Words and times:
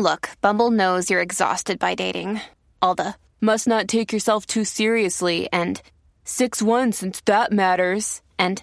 Look, 0.00 0.30
Bumble 0.40 0.72
knows 0.72 1.08
you're 1.08 1.20
exhausted 1.20 1.78
by 1.78 1.94
dating. 1.94 2.40
All 2.82 2.96
the 2.96 3.14
must 3.40 3.68
not 3.68 3.86
take 3.86 4.12
yourself 4.12 4.44
too 4.44 4.64
seriously 4.64 5.48
and 5.52 5.80
6-1 6.24 6.92
since 6.92 7.20
that 7.26 7.52
matters. 7.52 8.20
And 8.36 8.60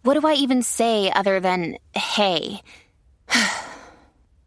what 0.00 0.18
do 0.18 0.26
I 0.26 0.32
even 0.32 0.62
say 0.62 1.12
other 1.12 1.40
than 1.40 1.76
hey? 1.94 2.62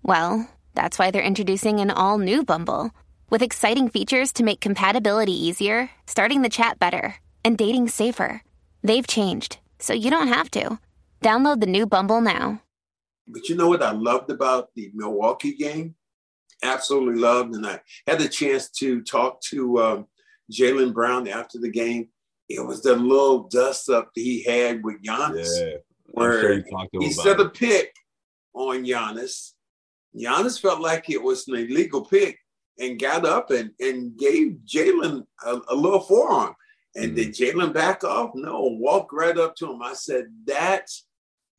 well, 0.02 0.50
that's 0.74 0.98
why 0.98 1.12
they're 1.12 1.22
introducing 1.22 1.80
an 1.80 1.92
all 1.92 2.18
new 2.18 2.44
Bumble 2.44 2.90
with 3.30 3.44
exciting 3.44 3.90
features 3.90 4.34
to 4.34 4.44
make 4.44 4.60
compatibility 4.60 5.46
easier, 5.48 5.92
starting 6.08 6.42
the 6.42 6.50
chat 6.50 6.80
better, 6.80 7.18
and 7.44 7.56
dating 7.56 7.90
safer. 7.90 8.42
They've 8.82 9.06
changed, 9.06 9.60
so 9.78 9.94
you 9.94 10.10
don't 10.10 10.30
have 10.30 10.50
to. 10.52 10.80
Download 11.22 11.60
the 11.60 11.68
new 11.68 11.86
Bumble 11.86 12.20
now. 12.20 12.64
But 13.28 13.48
you 13.48 13.56
know 13.56 13.68
what 13.68 13.84
I 13.84 13.92
loved 13.92 14.32
about 14.32 14.74
the 14.74 14.90
Milwaukee 14.96 15.54
game? 15.54 15.94
Absolutely 16.66 17.20
loved, 17.22 17.56
and 17.56 17.66
I 17.66 17.80
had 18.08 18.20
the 18.20 18.28
chance 18.30 18.70
to 18.80 19.02
talk 19.02 19.42
to 19.52 19.80
um, 19.82 20.08
Jaylen 20.52 20.94
Brown 20.94 21.28
after 21.28 21.60
the 21.60 21.72
game. 21.72 22.10
It 22.50 22.66
was 22.66 22.82
the 22.84 22.96
little 22.96 23.48
dust 23.48 23.90
up 23.90 24.12
that 24.14 24.22
he 24.22 24.44
had 24.44 24.84
with 24.84 25.02
Giannis, 25.04 25.48
Yeah, 25.60 25.78
where 26.06 26.42
sure 26.64 26.80
he 27.00 27.12
set 27.12 27.40
a 27.40 27.50
pick 27.50 27.94
on 28.54 28.84
Giannis. 28.86 29.52
Giannis 30.16 30.62
felt 30.62 30.80
like 30.80 31.10
it 31.10 31.22
was 31.22 31.48
an 31.48 31.56
illegal 31.56 32.06
pick 32.06 32.38
and 32.80 33.00
got 33.00 33.26
up 33.26 33.52
and, 33.52 33.72
and 33.80 34.18
gave 34.18 34.58
Jaylen 34.66 35.24
a, 35.46 35.60
a 35.70 35.76
little 35.76 36.02
forearm. 36.02 36.56
And 36.96 37.08
Mm-hmm. 37.12 37.16
did 37.16 37.34
Jaylen 37.36 37.74
back 37.74 38.04
off? 38.06 38.32
No, 38.36 38.62
walked 38.80 39.12
right 39.12 39.38
up 39.38 39.56
to 39.58 39.72
him. 39.72 39.82
I 39.82 39.94
said, 39.94 40.26
that 40.46 40.88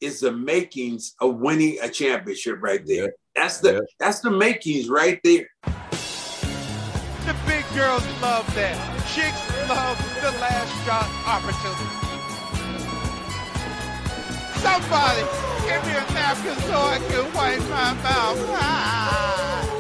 is 0.01 0.21
the 0.21 0.33
makings 0.33 1.15
of 1.21 1.37
winning 1.37 1.79
a 1.83 1.89
championship 1.91 2.59
right 2.63 2.85
there. 2.87 3.13
That's 3.37 3.59
the 3.59 3.75
Yeah. 3.75 3.81
that's 4.01 4.21
the 4.21 4.31
makings 4.31 4.89
right 4.89 5.21
there. 5.23 5.47
The 5.63 7.35
big 7.47 7.65
girls 7.75 8.03
love 8.23 8.47
that. 8.55 8.77
Chicks 9.13 9.43
love 9.69 9.99
the 10.23 10.33
last 10.41 10.73
shot 10.85 11.09
opportunity. 11.27 11.91
Somebody 14.61 15.23
give 15.67 15.83
me 15.87 15.93
a 15.93 16.05
napkin 16.15 16.57
so 16.65 16.77
I 16.81 16.99
can 17.09 17.25
wipe 17.35 17.61
my 17.69 17.93
mouth. 18.03 18.39
Ah. 18.59 19.73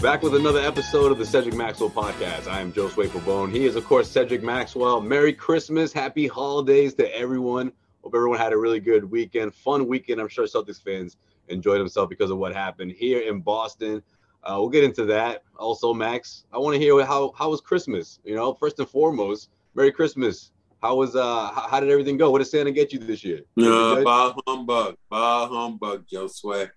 Back 0.00 0.22
with 0.22 0.34
another 0.34 0.60
episode 0.60 1.12
of 1.12 1.18
the 1.18 1.26
Cedric 1.26 1.54
Maxwell 1.54 1.90
podcast. 1.90 2.46
I 2.48 2.60
am 2.60 2.72
Joe 2.72 2.88
Swapelbone. 2.88 3.52
He 3.52 3.66
is, 3.66 3.76
of 3.76 3.84
course, 3.84 4.08
Cedric 4.10 4.42
Maxwell. 4.42 5.02
Merry 5.02 5.34
Christmas, 5.34 5.92
happy 5.92 6.26
holidays 6.26 6.94
to 6.94 7.14
everyone. 7.14 7.72
Hope 8.02 8.14
everyone 8.14 8.38
had 8.38 8.52
a 8.52 8.56
really 8.56 8.80
good 8.80 9.04
weekend, 9.04 9.54
fun 9.54 9.86
weekend. 9.86 10.20
I'm 10.20 10.28
sure 10.28 10.46
Celtics 10.46 10.82
fans 10.82 11.16
enjoyed 11.48 11.80
themselves 11.80 12.08
because 12.08 12.30
of 12.30 12.38
what 12.38 12.54
happened 12.54 12.92
here 12.92 13.20
in 13.20 13.40
Boston. 13.40 14.02
Uh, 14.42 14.56
we'll 14.58 14.70
get 14.70 14.84
into 14.84 15.04
that. 15.04 15.42
Also, 15.58 15.92
Max, 15.92 16.44
I 16.52 16.58
want 16.58 16.74
to 16.74 16.80
hear 16.80 17.04
how 17.04 17.32
how 17.36 17.50
was 17.50 17.60
Christmas. 17.60 18.20
You 18.24 18.34
know, 18.34 18.54
first 18.54 18.78
and 18.78 18.88
foremost, 18.88 19.50
Merry 19.74 19.92
Christmas. 19.92 20.52
How 20.82 20.96
was 20.96 21.14
uh 21.14 21.50
how, 21.50 21.68
how 21.68 21.80
did 21.80 21.90
everything 21.90 22.16
go? 22.16 22.30
What 22.30 22.38
did 22.38 22.46
Santa 22.46 22.70
get 22.70 22.92
you 22.92 22.98
this 22.98 23.22
year? 23.22 23.42
No, 23.56 24.02
bah 24.02 24.34
humbug, 24.46 24.96
bah 25.10 25.46
humbug, 25.46 26.06
Joe 26.10 26.26
Swag. 26.26 26.70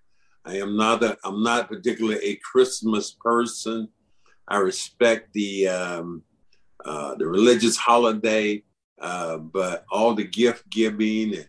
I 0.44 0.56
am 0.58 0.76
not 0.76 1.02
a, 1.02 1.16
I'm 1.24 1.42
not 1.42 1.68
particularly 1.68 2.22
a 2.22 2.36
Christmas 2.36 3.12
person. 3.12 3.88
I 4.46 4.58
respect 4.58 5.32
the 5.32 5.68
um, 5.68 6.22
uh, 6.84 7.14
the 7.14 7.26
religious 7.26 7.78
holiday, 7.78 8.62
uh, 9.00 9.38
but 9.38 9.84
all 9.90 10.14
the 10.14 10.24
gift 10.24 10.68
giving 10.70 11.34
and 11.34 11.48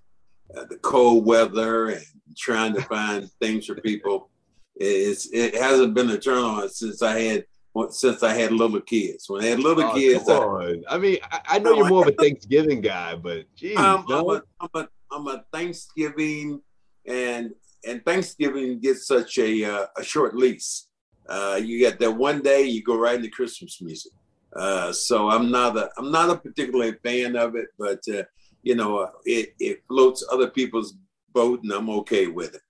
uh, 0.55 0.65
the 0.69 0.77
cold 0.77 1.25
weather 1.25 1.89
and 1.89 2.05
trying 2.37 2.73
to 2.73 2.81
find 2.81 3.29
things 3.41 3.65
for 3.65 3.75
people, 3.75 4.29
it's 4.75 5.29
it 5.31 5.55
hasn't 5.55 5.93
been 5.93 6.09
a 6.09 6.17
turn 6.17 6.43
on 6.43 6.69
since 6.69 7.01
I 7.01 7.19
had 7.19 7.45
since 7.89 8.23
I 8.23 8.33
had 8.33 8.51
little 8.51 8.81
kids. 8.81 9.29
When 9.29 9.43
I 9.43 9.47
had 9.47 9.59
little 9.59 9.83
Oh, 9.83 9.93
kids, 9.93 10.29
I. 10.29 10.75
I 10.89 10.97
mean, 10.97 11.17
I, 11.31 11.41
I 11.45 11.59
know 11.59 11.75
you're 11.75 11.89
more 11.89 12.03
of 12.03 12.07
a 12.07 12.23
Thanksgiving 12.23 12.81
guy, 12.81 13.15
but 13.15 13.45
geez, 13.55 13.77
I'm. 13.77 14.09
I'm, 14.11 14.29
a, 14.29 14.41
I'm, 14.61 14.69
a, 14.73 14.87
I'm 15.11 15.27
a 15.27 15.43
Thanksgiving 15.51 16.61
and 17.05 17.51
and 17.85 18.03
Thanksgiving 18.03 18.79
gets 18.79 19.07
such 19.07 19.37
a 19.37 19.63
uh, 19.65 19.85
a 19.97 20.03
short 20.03 20.35
lease. 20.35 20.87
Uh, 21.27 21.59
you 21.61 21.79
get 21.79 21.99
that 21.99 22.11
one 22.11 22.41
day, 22.41 22.63
you 22.63 22.83
go 22.83 22.97
right 22.97 23.15
into 23.15 23.29
Christmas 23.29 23.81
music. 23.81 24.11
Uh, 24.55 24.93
so 24.93 25.29
I'm 25.29 25.51
not 25.51 25.75
a 25.77 25.89
I'm 25.97 26.11
not 26.11 26.29
a 26.29 26.37
particular 26.37 26.93
fan 27.03 27.35
of 27.35 27.55
it, 27.55 27.67
but 27.77 27.99
uh, 28.07 28.23
you 28.63 28.75
know 28.75 28.99
uh, 28.99 29.11
it 29.25 29.53
it 29.59 29.83
floats 29.87 30.25
other 30.31 30.49
people's 30.49 30.95
boat, 31.33 31.61
and 31.63 31.71
I'm 31.71 31.89
okay 31.89 32.27
with 32.27 32.55
it. 32.55 32.61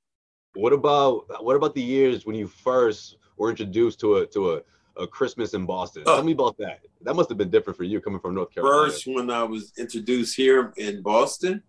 What 0.56 0.73
about 0.73 1.44
what 1.44 1.56
about 1.56 1.75
the 1.75 1.84
years 1.84 2.25
when 2.25 2.35
you 2.35 2.47
first 2.47 3.18
were 3.38 3.50
introduced 3.50 4.00
to 4.00 4.18
a 4.18 4.28
to 4.28 4.53
a, 4.53 4.62
a 4.97 5.06
Christmas 5.06 5.53
in 5.53 5.66
Boston? 5.66 6.03
Oh. 6.07 6.16
Tell 6.16 6.23
me 6.23 6.31
about 6.31 6.57
that. 6.57 6.79
That 7.01 7.16
must 7.16 7.29
have 7.29 7.38
been 7.38 7.51
different 7.51 7.78
for 7.78 7.84
you 7.84 8.02
coming 8.02 8.19
from 8.19 8.34
North 8.34 8.52
Carolina. 8.52 8.91
First, 8.91 9.06
when 9.06 9.29
I 9.29 9.44
was 9.44 9.72
introduced 9.78 10.35
here 10.35 10.73
in 10.78 11.03
Boston, 11.03 11.62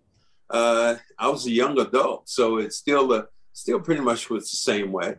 uh, 0.48 0.94
I 1.18 1.28
was 1.28 1.46
a 1.46 1.50
young 1.50 1.78
adult, 1.78 2.28
so 2.28 2.56
it's 2.56 2.76
still 2.76 3.12
a 3.12 3.26
still 3.52 3.80
pretty 3.80 4.00
much 4.00 4.30
was 4.30 4.50
the 4.50 4.56
same 4.56 4.92
way. 4.92 5.16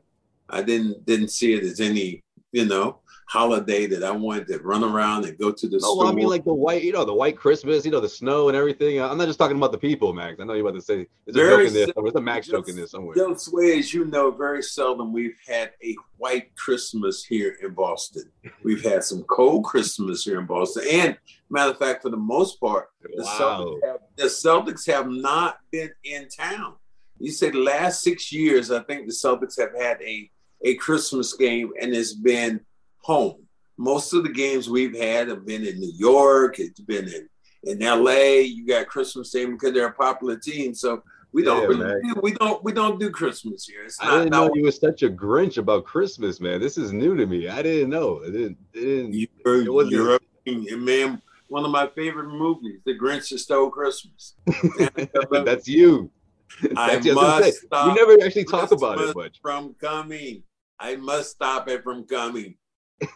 I 0.50 0.64
didn't 0.64 1.06
didn't 1.06 1.30
see 1.30 1.54
it 1.54 1.64
as 1.64 1.80
any 1.80 2.24
you 2.52 2.66
know 2.66 3.00
holiday 3.30 3.86
that 3.88 4.06
I 4.06 4.12
wanted 4.12 4.48
to 4.48 4.60
run 4.60 4.86
around 4.86 5.26
and 5.26 5.38
go 5.38 5.52
to 5.52 5.68
the 5.68 5.80
No, 5.82 5.96
store. 5.96 6.06
I 6.08 6.14
mean 6.14 6.28
like 6.28 6.46
the 6.46 6.54
white, 6.54 6.82
you 6.82 6.94
know, 6.94 7.04
the 7.04 7.14
white 7.14 7.36
Christmas, 7.36 7.84
you 7.84 7.92
know, 7.92 8.00
the 8.00 8.08
snow 8.08 8.48
and 8.48 8.56
everything. 8.56 9.02
I'm 9.02 9.18
not 9.18 9.28
just 9.28 9.38
talking 9.38 9.58
about 9.58 9.74
the 9.74 9.78
people, 9.78 10.14
Max. 10.14 10.40
I 10.40 10.46
know 10.46 10.54
you're 10.54 10.66
about 10.66 10.80
to 10.80 10.82
say 10.82 11.08
there's 11.26 11.36
a 11.36 11.58
joke 11.58 11.68
in 11.68 11.74
there. 11.74 11.88
There's 11.94 12.16
a 12.16 12.22
Max 12.22 12.48
joke 12.48 12.70
in 12.70 12.78
there 12.78 12.88
somewhere. 12.88 13.16
Joe 13.18 13.36
Sway, 13.36 13.80
as 13.80 13.94
you 13.94 14.06
know, 14.06 14.32
very 14.32 14.64
seldom 14.64 15.12
we've 15.12 15.36
had 15.46 15.72
a 15.84 15.94
white 16.16 16.56
Christmas 16.56 17.26
here 17.26 17.58
in 17.62 17.74
Boston. 17.74 18.32
We've 18.64 18.82
had 18.84 19.04
some 19.04 19.24
cold 19.24 19.66
Christmas 19.66 20.24
here 20.24 20.40
in 20.40 20.46
Boston, 20.46 20.84
and 20.90 21.18
matter 21.50 21.72
of 21.72 21.78
fact, 21.80 22.04
for 22.04 22.10
the 22.10 22.16
most 22.16 22.62
part, 22.62 22.88
the 23.02 23.24
Wow. 23.24 23.78
Celtics 23.82 23.88
have, 23.90 24.00
the 24.16 24.24
Celtics 24.24 24.88
have 24.88 25.10
not 25.10 25.58
been 25.70 25.92
in 26.06 26.30
town. 26.30 26.76
You 27.20 27.32
say 27.34 27.50
the 27.50 27.58
last 27.60 28.04
six 28.04 28.32
years, 28.32 28.72
I 28.72 28.84
think 28.84 29.06
the 29.06 29.12
Celtics 29.14 29.60
have 29.60 29.76
had 29.78 30.02
a 30.02 30.32
a 30.64 30.76
Christmas 30.76 31.34
game, 31.34 31.72
and 31.82 31.94
it's 31.94 32.14
been 32.14 32.60
home. 33.02 33.44
Most 33.78 34.14
of 34.14 34.24
the 34.24 34.30
games 34.30 34.70
we've 34.70 34.98
had 34.98 35.28
have 35.28 35.46
been 35.46 35.66
in 35.66 35.80
New 35.80 35.94
York. 35.98 36.60
It's 36.60 36.80
been 36.80 37.08
in 37.08 37.30
in 37.64 37.82
L.A. 37.84 38.42
You 38.42 38.66
got 38.66 38.88
Christmas 38.88 39.30
Day 39.32 39.46
because 39.46 39.74
they're 39.74 39.88
a 39.88 39.94
popular 39.94 40.38
team, 40.38 40.74
so 40.74 41.04
we 41.34 41.44
don't 41.44 41.62
Yeah, 41.62 41.68
really 41.68 42.02
man. 42.04 42.14
we 42.24 42.32
don't 42.34 42.64
we 42.64 42.72
don't 42.72 43.00
do 43.00 43.10
Christmas 43.12 43.66
here. 43.68 43.84
It's 43.86 44.02
I 44.02 44.18
didn't 44.20 44.32
not 44.32 44.48
know 44.48 44.56
you 44.56 44.64
were 44.64 44.72
such 44.72 45.04
a 45.04 45.10
Grinch 45.10 45.58
about 45.58 45.86
Christmas, 45.86 46.40
man. 46.40 46.60
This 46.60 46.78
is 46.78 46.92
new 46.92 47.16
to 47.16 47.26
me. 47.28 47.48
I 47.50 47.62
didn't 47.62 47.90
know. 47.90 48.20
It 48.24 48.32
didn't. 48.32 48.58
It 48.74 48.80
didn't. 48.82 49.14
You're, 49.14 49.62
It 49.66 49.72
wasn't- 49.74 49.92
you're 49.94 50.16
a- 50.16 50.78
man. 50.78 51.22
One 51.50 51.64
of 51.64 51.72
my 51.72 51.88
favorite 51.88 52.28
movies, 52.30 52.82
The 52.86 52.98
Grinch 52.98 53.30
That 53.30 53.40
Stole 53.40 53.70
Christmas. 53.70 54.34
That's 55.46 55.68
you. 55.68 56.12
I 56.76 56.94
you. 56.94 56.98
I 56.98 56.98
was 56.98 57.06
gonna 57.06 57.44
say, 57.44 57.50
must 57.50 57.62
stop 57.62 57.88
you 57.88 58.06
never 58.06 58.26
actually 58.26 58.46
talk 58.46 58.72
about 58.72 59.00
it 59.00 59.16
much. 59.16 59.40
from 59.42 59.76
coming. 59.80 60.44
I 60.80 60.96
must 60.96 61.32
stop 61.32 61.68
it 61.70 61.84
from 61.84 62.06
coming. 62.06 62.56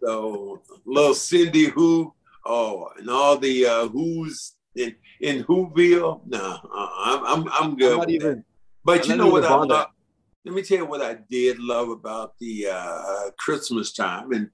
so 0.00 0.62
little 0.84 1.14
Cindy 1.14 1.66
Who, 1.66 2.12
oh, 2.46 2.88
and 2.98 3.10
all 3.10 3.36
the 3.38 3.66
uh, 3.66 3.88
Who's 3.88 4.56
in 4.76 4.94
in 5.20 5.44
Whoville. 5.44 6.22
No, 6.26 6.38
uh, 6.38 6.88
I'm 7.04 7.24
I'm 7.24 7.48
I'm 7.52 7.76
good. 7.76 8.00
I'm 8.00 8.10
even. 8.10 8.44
But 8.84 9.04
I'm 9.04 9.10
you 9.10 9.16
know 9.16 9.28
what 9.28 9.44
I 9.44 9.54
love? 9.54 9.88
Let 10.44 10.54
me 10.54 10.62
tell 10.62 10.78
you 10.78 10.86
what 10.86 11.02
I 11.02 11.18
did 11.28 11.58
love 11.58 11.90
about 11.90 12.38
the 12.38 12.68
uh, 12.70 13.30
Christmas 13.38 13.92
time, 13.92 14.32
and 14.32 14.50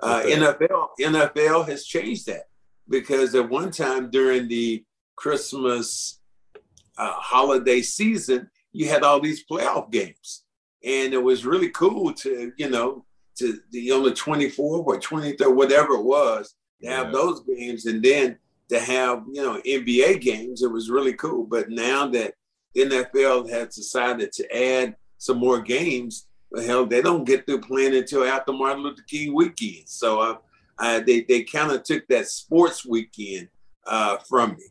uh, 0.00 0.22
Okay. 0.24 0.36
NFL 0.36 0.88
NFL 1.00 1.68
has 1.68 1.84
changed 1.84 2.26
that 2.26 2.44
because 2.88 3.34
at 3.34 3.48
one 3.48 3.70
time 3.70 4.10
during 4.10 4.48
the 4.48 4.84
Christmas 5.16 6.15
uh, 6.98 7.12
holiday 7.12 7.82
season, 7.82 8.48
you 8.72 8.88
had 8.88 9.02
all 9.02 9.20
these 9.20 9.44
playoff 9.46 9.90
games, 9.90 10.44
and 10.84 11.12
it 11.14 11.22
was 11.22 11.46
really 11.46 11.70
cool 11.70 12.12
to 12.14 12.52
you 12.56 12.68
know 12.70 13.04
to 13.38 13.58
the 13.70 13.90
on 13.92 14.02
the 14.02 14.12
24th 14.12 14.58
or 14.58 14.98
23rd, 14.98 15.54
whatever 15.54 15.92
it 15.94 16.04
was, 16.04 16.54
to 16.82 16.88
have 16.88 17.06
Yeah. 17.06 17.12
those 17.12 17.42
games, 17.44 17.86
and 17.86 18.02
then 18.02 18.38
to 18.70 18.80
have 18.80 19.24
you 19.32 19.42
know 19.42 19.60
NBA 19.66 20.20
games. 20.20 20.62
It 20.62 20.70
was 20.72 20.90
really 20.90 21.12
cool. 21.14 21.44
But 21.44 21.70
now 21.70 22.06
that 22.08 22.34
NFL 22.76 23.48
has 23.50 23.74
decided 23.74 24.32
to 24.32 24.56
add 24.56 24.96
some 25.18 25.38
more 25.38 25.60
games. 25.60 26.26
Hell, 26.64 26.86
they 26.86 27.02
don't 27.02 27.24
get 27.24 27.44
through 27.46 27.60
playing 27.60 27.94
until 27.94 28.24
after 28.24 28.52
Martin 28.52 28.82
Luther 28.82 29.02
King 29.08 29.34
weekend. 29.34 29.88
So 29.88 30.20
uh, 30.20 30.36
uh, 30.78 31.00
they 31.00 31.22
they 31.22 31.42
kind 31.42 31.72
of 31.72 31.82
took 31.82 32.06
that 32.08 32.28
sports 32.28 32.86
weekend 32.86 33.48
uh, 33.86 34.18
from 34.28 34.52
me. 34.52 34.64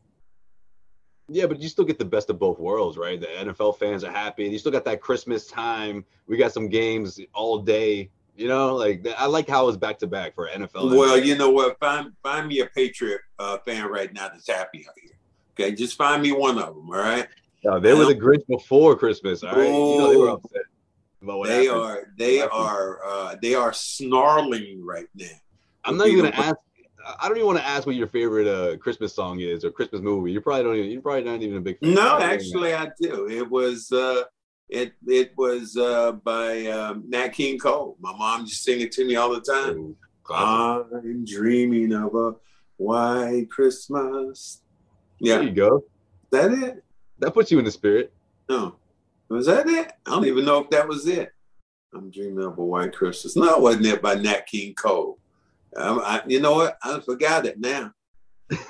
Yeah, 1.27 1.48
but 1.48 1.60
you 1.60 1.69
still 1.69 1.86
get 1.86 1.98
the 1.98 2.06
best 2.06 2.30
of 2.30 2.38
both 2.38 2.60
worlds, 2.60 2.98
right? 2.98 3.19
The 3.19 3.27
NFL 3.27 3.80
fans 3.80 4.04
are 4.04 4.12
happy. 4.12 4.45
You 4.45 4.60
still 4.60 4.72
got 4.72 4.86
that 4.86 5.01
Christmas 5.01 5.48
time. 5.48 6.06
We 6.27 6.38
got 6.38 6.51
some 6.51 6.69
games 6.69 7.19
all 7.33 7.60
day. 7.60 8.12
You 8.36 8.48
know, 8.48 8.75
like 8.75 9.07
I 9.18 9.25
like 9.27 9.48
how 9.48 9.68
it's 9.69 9.77
back 9.77 9.98
to 10.00 10.07
back 10.07 10.36
for 10.36 10.50
NFL. 10.50 10.95
Well, 10.95 11.18
you 11.18 11.38
know 11.38 11.50
what? 11.50 11.80
Find 11.80 12.12
find 12.22 12.48
me 12.48 12.60
a 12.60 12.68
Patriot 12.68 13.22
uh, 13.39 13.57
fan 13.60 13.88
right 13.88 14.13
now 14.13 14.27
that's 14.27 14.48
happy 14.48 14.86
out 14.88 14.94
here. 15.01 15.13
Okay, 15.54 15.74
just 15.74 15.98
find 15.98 16.22
me 16.22 16.33
one 16.33 16.60
of 16.60 16.75
them. 16.75 16.89
All 16.89 16.98
right. 16.98 17.28
No, 17.63 17.80
they 17.80 17.94
were 17.94 18.06
the 18.06 18.16
Grinch 18.16 18.45
before 18.48 18.95
Christmas. 18.95 19.44
All 19.44 19.56
right, 19.56 19.66
you 19.66 19.98
know 19.98 20.10
they 20.10 20.18
were 20.18 20.30
upset. 20.30 20.62
they 21.48 21.66
happened. 21.66 21.81
are. 21.81 22.07
They 22.18 22.42
are. 22.42 23.00
Uh, 23.06 23.36
they 23.42 23.56
are 23.56 23.74
snarling 23.74 24.86
right 24.86 25.07
now. 25.16 25.25
I'm 25.86 25.98
not 25.98 26.07
even 26.07 26.25
gonna 26.25 26.36
ask. 26.36 26.56
I 27.19 27.28
don't 27.28 27.38
even 27.38 27.46
want 27.48 27.60
to 27.60 27.66
ask 27.66 27.86
what 27.86 27.96
your 27.96 28.07
favorite 28.07 28.48
uh, 28.48 28.78
Christmas 28.78 29.13
song 29.13 29.40
is 29.40 29.63
or 29.63 29.72
Christmas 29.72 30.02
movie. 30.02 30.31
You 30.31 30.42
probably 30.42 30.63
don't 30.63 30.75
even. 30.75 30.92
You're 30.92 31.02
probably 31.02 31.24
not 31.24 31.42
even 31.42 31.57
a 31.57 31.62
big 31.62 31.80
fan. 31.80 31.94
No, 31.94 32.19
actually, 32.19 32.74
I 32.74 32.90
do. 33.00 33.28
It 33.30 33.50
was. 33.50 33.92
Uh, 33.92 34.24
it 34.69 34.94
it 35.07 35.34
was 35.38 35.78
uh, 35.78 36.13
by 36.13 36.66
um, 36.68 37.04
Nat 37.07 37.30
King 37.30 37.60
Cole. 37.60 37.98
My 38.00 38.16
mom 38.16 38.46
just 38.46 38.63
sing 38.63 38.81
it 38.81 38.92
to 38.94 39.06
me 39.06 39.16
all 39.16 39.31
the 39.34 39.42
time. 39.42 39.78
Ooh, 39.78 39.96
I'm 40.34 41.24
dreaming 41.25 41.94
of 41.94 42.16
a 42.16 42.36
white 42.78 43.48
Christmas. 43.50 44.62
Yeah, 45.19 45.36
there 45.36 45.44
you 45.44 45.52
go. 45.52 45.78
Is 45.78 45.84
that 46.31 46.52
it? 46.52 46.84
That 47.19 47.34
puts 47.34 47.52
you 47.52 47.60
in 47.60 47.66
the 47.66 47.72
spirit. 47.72 48.12
No, 48.50 48.75
was 49.30 49.46
that 49.46 49.68
it? 49.68 49.92
I 50.06 50.10
don't 50.10 50.25
even 50.25 50.46
know 50.46 50.60
if 50.60 50.69
that 50.72 50.88
was 50.88 51.07
it. 51.07 51.31
I'm 51.94 52.10
dreaming 52.10 52.44
of 52.44 52.57
a 52.57 52.66
white 52.66 52.94
Christmas. 52.94 53.36
No, 53.36 53.56
it 53.56 53.62
wasn't 53.62 53.86
it 53.86 54.02
by 54.02 54.16
Nat 54.16 54.48
King 54.48 54.74
Cole. 54.74 55.19
I, 55.77 56.22
you 56.27 56.39
know 56.39 56.54
what? 56.54 56.77
I 56.83 57.00
forgot 57.00 57.45
it 57.45 57.60
now. 57.60 57.92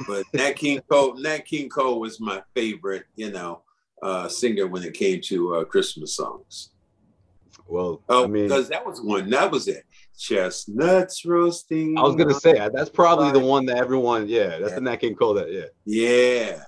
But 0.07 0.25
Nat 0.33 0.53
King 0.53 0.81
Cole, 0.89 1.15
Nat 1.15 1.39
King 1.39 1.69
Cole 1.69 1.99
was 1.99 2.19
my 2.19 2.41
favorite, 2.55 3.05
you 3.15 3.31
know, 3.31 3.61
uh, 4.01 4.27
singer 4.27 4.67
when 4.67 4.83
it 4.83 4.93
came 4.93 5.21
to 5.21 5.55
uh, 5.55 5.63
Christmas 5.65 6.15
songs. 6.15 6.71
Well, 7.67 8.03
oh, 8.09 8.25
I 8.25 8.27
mean, 8.27 8.43
because 8.43 8.69
that 8.69 8.85
was 8.85 9.01
one. 9.01 9.29
That 9.31 9.51
was 9.51 9.67
it. 9.67 9.85
Chestnuts 10.17 11.25
roasting. 11.25 11.97
I 11.97 12.03
was 12.03 12.15
gonna 12.15 12.33
say 12.33 12.53
that's 12.73 12.91
probably 12.91 13.31
the 13.31 13.45
one 13.45 13.65
that 13.65 13.77
everyone. 13.77 14.27
Yeah, 14.27 14.59
that's 14.59 14.69
yeah. 14.69 14.75
the 14.75 14.81
Nat 14.81 14.97
King 14.97 15.15
Cole. 15.15 15.33
That 15.33 15.51
yeah. 15.51 15.65
Yeah. 15.85 16.63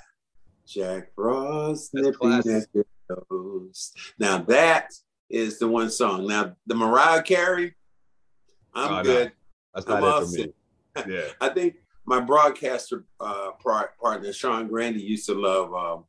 Jack 0.68 1.14
Frost 1.16 1.94
nipping 1.94 2.34
at 2.34 2.46
your 2.74 2.86
toes. 3.30 3.94
Now 4.20 4.40
that 4.40 4.92
is 5.30 5.60
the 5.60 5.68
one 5.68 5.90
song. 5.90 6.28
Now 6.28 6.56
the 6.66 6.76
Mariah 6.76 7.22
Carey, 7.22 7.76
I'm 8.74 8.94
oh, 8.94 9.04
good. 9.04 9.28
No. 9.28 9.32
That's 9.74 9.88
not 9.88 10.24
it 10.24 10.26
for 10.26 11.04
me. 11.08 11.16
Yeah. 11.16 11.28
I 11.42 11.50
think 11.50 11.76
my 12.06 12.20
broadcaster 12.20 13.06
uh, 13.20 13.52
partner 13.62 14.34
Sean 14.34 14.68
Grande 14.68 15.02
used 15.02 15.26
to 15.28 15.34
love. 15.34 15.74
Um, 15.74 16.06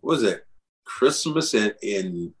what 0.00 0.14
was 0.14 0.22
it? 0.22 0.46
Christmas 0.84 1.54
in 1.54 1.72
in 1.82 2.34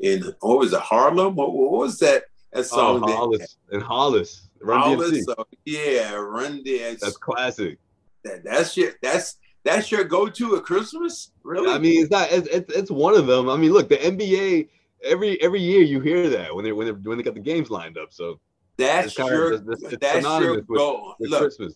in 0.00 0.22
what 0.40 0.58
was 0.58 0.72
it? 0.72 0.80
Harlem? 0.80 1.34
What, 1.34 1.52
what 1.52 1.72
was 1.72 1.98
that? 2.00 2.24
That 2.52 2.60
oh, 2.60 2.62
song. 2.62 3.04
Oh, 3.04 3.16
Hollis 3.16 3.56
in 3.70 3.80
Hollis. 3.80 4.48
Run 4.60 4.80
Hollis. 4.80 5.24
So, 5.24 5.46
yeah, 5.64 6.12
Run 6.14 6.62
DMC. 6.62 7.00
That's 7.00 7.16
classic. 7.16 7.78
That, 8.24 8.44
that's 8.44 8.76
your 8.76 8.92
that's 9.02 9.38
that's 9.64 9.90
your 9.90 10.04
go-to 10.04 10.56
at 10.56 10.64
Christmas? 10.64 11.30
Really? 11.44 11.72
I 11.72 11.78
mean, 11.78 12.02
it's 12.02 12.10
not. 12.10 12.30
It's, 12.32 12.48
it's, 12.48 12.72
it's 12.72 12.90
one 12.90 13.14
of 13.14 13.26
them. 13.26 13.48
I 13.48 13.56
mean, 13.56 13.72
look, 13.72 13.88
the 13.88 13.96
NBA 13.96 14.68
every 15.04 15.40
every 15.40 15.60
year 15.60 15.82
you 15.82 16.00
hear 16.00 16.28
that 16.30 16.54
when 16.54 16.64
they 16.64 16.72
when 16.72 16.86
they 16.86 16.92
when 16.92 17.18
they 17.18 17.24
got 17.24 17.34
the 17.34 17.40
games 17.40 17.70
lined 17.70 17.98
up. 17.98 18.12
So 18.12 18.40
that's 18.82 19.18
your 19.18 19.52
of, 19.54 19.68
it's, 19.68 19.82
it's 19.82 19.96
that's 19.98 20.24
your 20.24 20.60
goal. 20.60 21.14
With, 21.18 21.30
Look, 21.30 21.40
Christmas. 21.40 21.74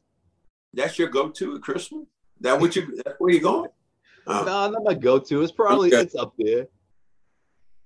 That's 0.75 0.99
your 0.99 1.09
go-to 1.09 1.57
at 1.57 1.63
Christmas. 1.63 2.05
That 2.41 2.61
what 2.61 2.77
you? 2.77 2.97
That's 3.05 3.19
where 3.19 3.33
you 3.33 3.41
going? 3.41 3.71
Uh, 4.27 4.43
no, 4.45 4.71
not 4.71 4.85
my 4.85 4.95
go-to. 4.95 5.43
It's 5.43 5.53
probably 5.53 5.89
okay. 5.89 6.03
it's 6.03 6.15
up 6.15 6.35
there. 6.39 6.67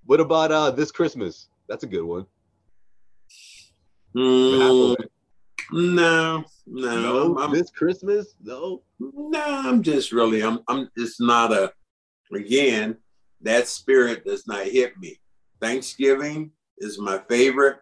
What 0.07 0.21
about 0.21 0.51
uh 0.51 0.71
this 0.71 0.91
Christmas? 0.91 1.49
That's 1.69 1.85
a 1.85 1.87
good 1.87 2.03
one. 2.03 2.27
Mm, 4.17 4.97
no, 5.73 6.45
no, 6.67 7.01
no 7.01 7.39
I'm, 7.39 7.53
this 7.53 7.71
Christmas, 7.71 8.35
no, 8.43 8.83
no. 8.99 9.41
I'm 9.41 9.85
just 9.85 10.11
really, 10.11 10.43
I'm, 10.43 10.61
I'm. 10.67 10.91
It's 10.97 11.21
not 11.21 11.53
a. 11.53 11.73
Again, 12.35 12.97
that 13.43 13.69
spirit 13.69 14.25
does 14.25 14.47
not 14.47 14.67
hit 14.67 14.99
me. 14.99 15.21
Thanksgiving 15.61 16.51
is 16.79 16.99
my 16.99 17.21
favorite 17.29 17.79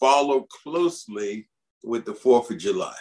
follow 0.00 0.46
closely 0.62 1.48
with 1.82 2.04
the 2.04 2.14
Fourth 2.14 2.50
of 2.50 2.58
July 2.58 2.94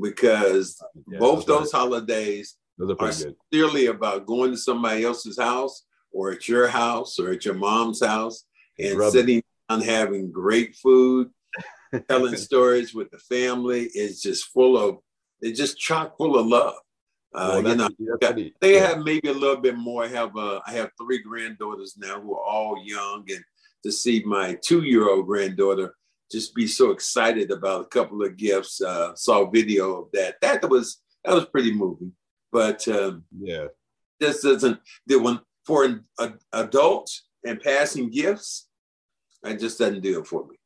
because 0.00 0.82
yeah, 1.08 1.18
both 1.18 1.46
those, 1.46 1.70
holidays 1.70 2.56
those 2.78 2.90
are, 2.90 3.08
are 3.08 3.12
sincerely 3.12 3.86
about 3.86 4.26
going 4.26 4.50
to 4.50 4.56
somebody 4.56 5.04
else's 5.04 5.38
house 5.38 5.84
or 6.12 6.32
at 6.32 6.48
your 6.48 6.68
house 6.68 7.18
or 7.18 7.30
at 7.30 7.44
your 7.44 7.54
mom's 7.54 8.04
house 8.04 8.44
and 8.78 8.98
Rub 8.98 9.12
sitting 9.12 9.42
down 9.68 9.82
having 9.82 10.32
great 10.32 10.76
food, 10.76 11.30
telling 12.08 12.36
stories 12.36 12.94
with 12.94 13.10
the 13.10 13.18
family 13.18 13.90
is 13.94 14.20
just 14.20 14.46
full 14.46 14.76
of 14.76 14.98
it's 15.40 15.58
just 15.58 15.78
chock 15.78 16.16
full 16.16 16.38
of 16.38 16.46
love. 16.46 16.74
Uh, 17.34 17.60
well, 17.62 17.68
you 17.68 17.76
know, 17.76 18.16
got, 18.20 18.36
they 18.60 18.74
yeah. 18.74 18.86
have 18.86 18.98
maybe 19.00 19.28
a 19.28 19.32
little 19.32 19.56
bit 19.56 19.76
more. 19.76 20.04
I 20.04 20.08
have 20.08 20.36
uh, 20.36 20.60
I 20.66 20.72
have 20.72 20.90
three 21.00 21.20
granddaughters 21.20 21.96
now 21.98 22.20
who 22.20 22.34
are 22.34 22.44
all 22.44 22.80
young, 22.84 23.24
and 23.28 23.44
to 23.84 23.92
see 23.92 24.22
my 24.24 24.56
two-year-old 24.62 25.26
granddaughter 25.26 25.94
just 26.30 26.54
be 26.54 26.66
so 26.66 26.90
excited 26.90 27.50
about 27.50 27.82
a 27.82 27.88
couple 27.88 28.22
of 28.22 28.36
gifts. 28.36 28.80
Uh, 28.80 29.14
saw 29.14 29.48
video 29.48 30.02
of 30.02 30.08
that. 30.12 30.40
That 30.40 30.68
was 30.68 31.02
that 31.24 31.34
was 31.34 31.46
pretty 31.46 31.72
moving. 31.72 32.12
But 32.52 32.86
um, 32.88 33.24
yeah, 33.38 33.66
this 34.20 34.42
doesn't 34.42 34.80
the 35.06 35.18
one 35.18 35.40
for 35.64 35.84
an 35.84 36.04
a, 36.18 36.32
adult 36.52 37.10
and 37.44 37.60
passing 37.60 38.10
gifts. 38.10 38.68
It 39.44 39.60
just 39.60 39.78
doesn't 39.78 40.00
do 40.00 40.20
it 40.20 40.26
for 40.26 40.46
me. 40.46 40.56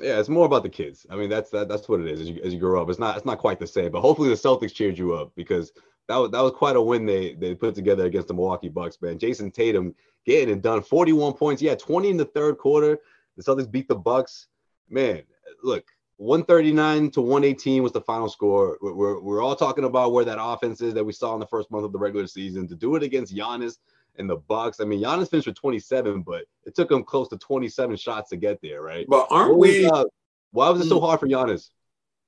Yeah, 0.00 0.18
it's 0.18 0.28
more 0.28 0.46
about 0.46 0.62
the 0.62 0.70
kids. 0.70 1.06
I 1.10 1.16
mean, 1.16 1.28
that's 1.28 1.50
that, 1.50 1.68
that's 1.68 1.88
what 1.88 2.00
it 2.00 2.08
is 2.08 2.20
as 2.20 2.28
you, 2.30 2.40
as 2.42 2.54
you 2.54 2.58
grow 2.58 2.80
up. 2.80 2.88
It's 2.88 2.98
not 2.98 3.16
it's 3.16 3.26
not 3.26 3.38
quite 3.38 3.60
the 3.60 3.66
same, 3.66 3.92
but 3.92 4.00
hopefully 4.00 4.30
the 4.30 4.34
Celtics 4.34 4.74
cheered 4.74 4.98
you 4.98 5.14
up 5.14 5.32
because 5.36 5.72
that 6.08 6.16
was 6.16 6.30
that 6.30 6.40
was 6.40 6.52
quite 6.52 6.76
a 6.76 6.82
win 6.82 7.06
they 7.06 7.34
they 7.34 7.54
put 7.54 7.74
together 7.74 8.06
against 8.06 8.28
the 8.28 8.34
Milwaukee 8.34 8.68
Bucks. 8.68 9.00
Man, 9.02 9.18
Jayson 9.18 9.52
Tatum 9.52 9.94
getting 10.24 10.54
it 10.54 10.62
done, 10.62 10.82
41 10.82 11.34
points. 11.34 11.60
Yeah, 11.60 11.74
20 11.74 12.10
in 12.10 12.16
the 12.16 12.24
third 12.24 12.58
quarter. 12.58 12.98
The 13.36 13.42
Celtics 13.42 13.70
beat 13.70 13.88
the 13.88 13.94
Bucks 13.94 14.48
man, 14.92 15.22
look, 15.62 15.84
139 16.18 17.10
to 17.12 17.20
118 17.20 17.82
was 17.82 17.92
the 17.92 18.00
final 18.00 18.28
score. 18.28 18.78
We're, 18.80 19.18
we're 19.20 19.42
all 19.42 19.56
talking 19.56 19.84
about 19.84 20.12
where 20.12 20.24
that 20.24 20.40
offense 20.40 20.80
is 20.80 20.94
that 20.94 21.04
we 21.04 21.12
saw 21.12 21.34
in 21.34 21.40
the 21.40 21.46
first 21.46 21.70
month 21.70 21.84
of 21.84 21.92
the 21.92 21.98
regular 21.98 22.26
season. 22.26 22.68
To 22.68 22.76
do 22.76 22.94
it 22.94 23.02
against 23.02 23.34
Giannis 23.34 23.78
and 24.18 24.30
the 24.30 24.36
Bucks, 24.36 24.78
I 24.80 24.84
mean, 24.84 25.02
Giannis 25.02 25.30
finished 25.30 25.48
with 25.48 25.56
27, 25.56 26.22
but 26.22 26.44
it 26.64 26.76
took 26.76 26.90
him 26.90 27.02
close 27.02 27.28
to 27.28 27.38
27 27.38 27.96
shots 27.96 28.30
to 28.30 28.36
get 28.36 28.60
there, 28.62 28.82
right? 28.82 29.06
But 29.08 29.26
aren't 29.30 29.56
was, 29.56 29.70
we? 29.70 29.86
Uh, 29.86 30.04
why 30.52 30.68
was 30.68 30.82
it 30.82 30.88
so 30.88 31.00
hmm. 31.00 31.06
hard 31.06 31.20
for 31.20 31.26
Giannis? 31.26 31.70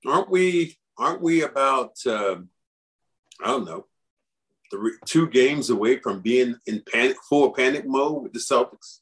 Aren't 0.06 0.30
we? 0.30 0.76
Aren't 0.98 1.20
we 1.20 1.42
about? 1.42 1.94
Uh, 2.04 2.36
I 3.42 3.46
don't 3.46 3.64
know. 3.64 3.86
Three, 4.70 4.92
two 5.04 5.28
games 5.28 5.70
away 5.70 5.98
from 5.98 6.20
being 6.20 6.56
in 6.66 6.82
panic, 6.90 7.16
full 7.28 7.52
panic 7.52 7.86
mode 7.86 8.24
with 8.24 8.32
the 8.32 8.38
Celtics 8.40 9.00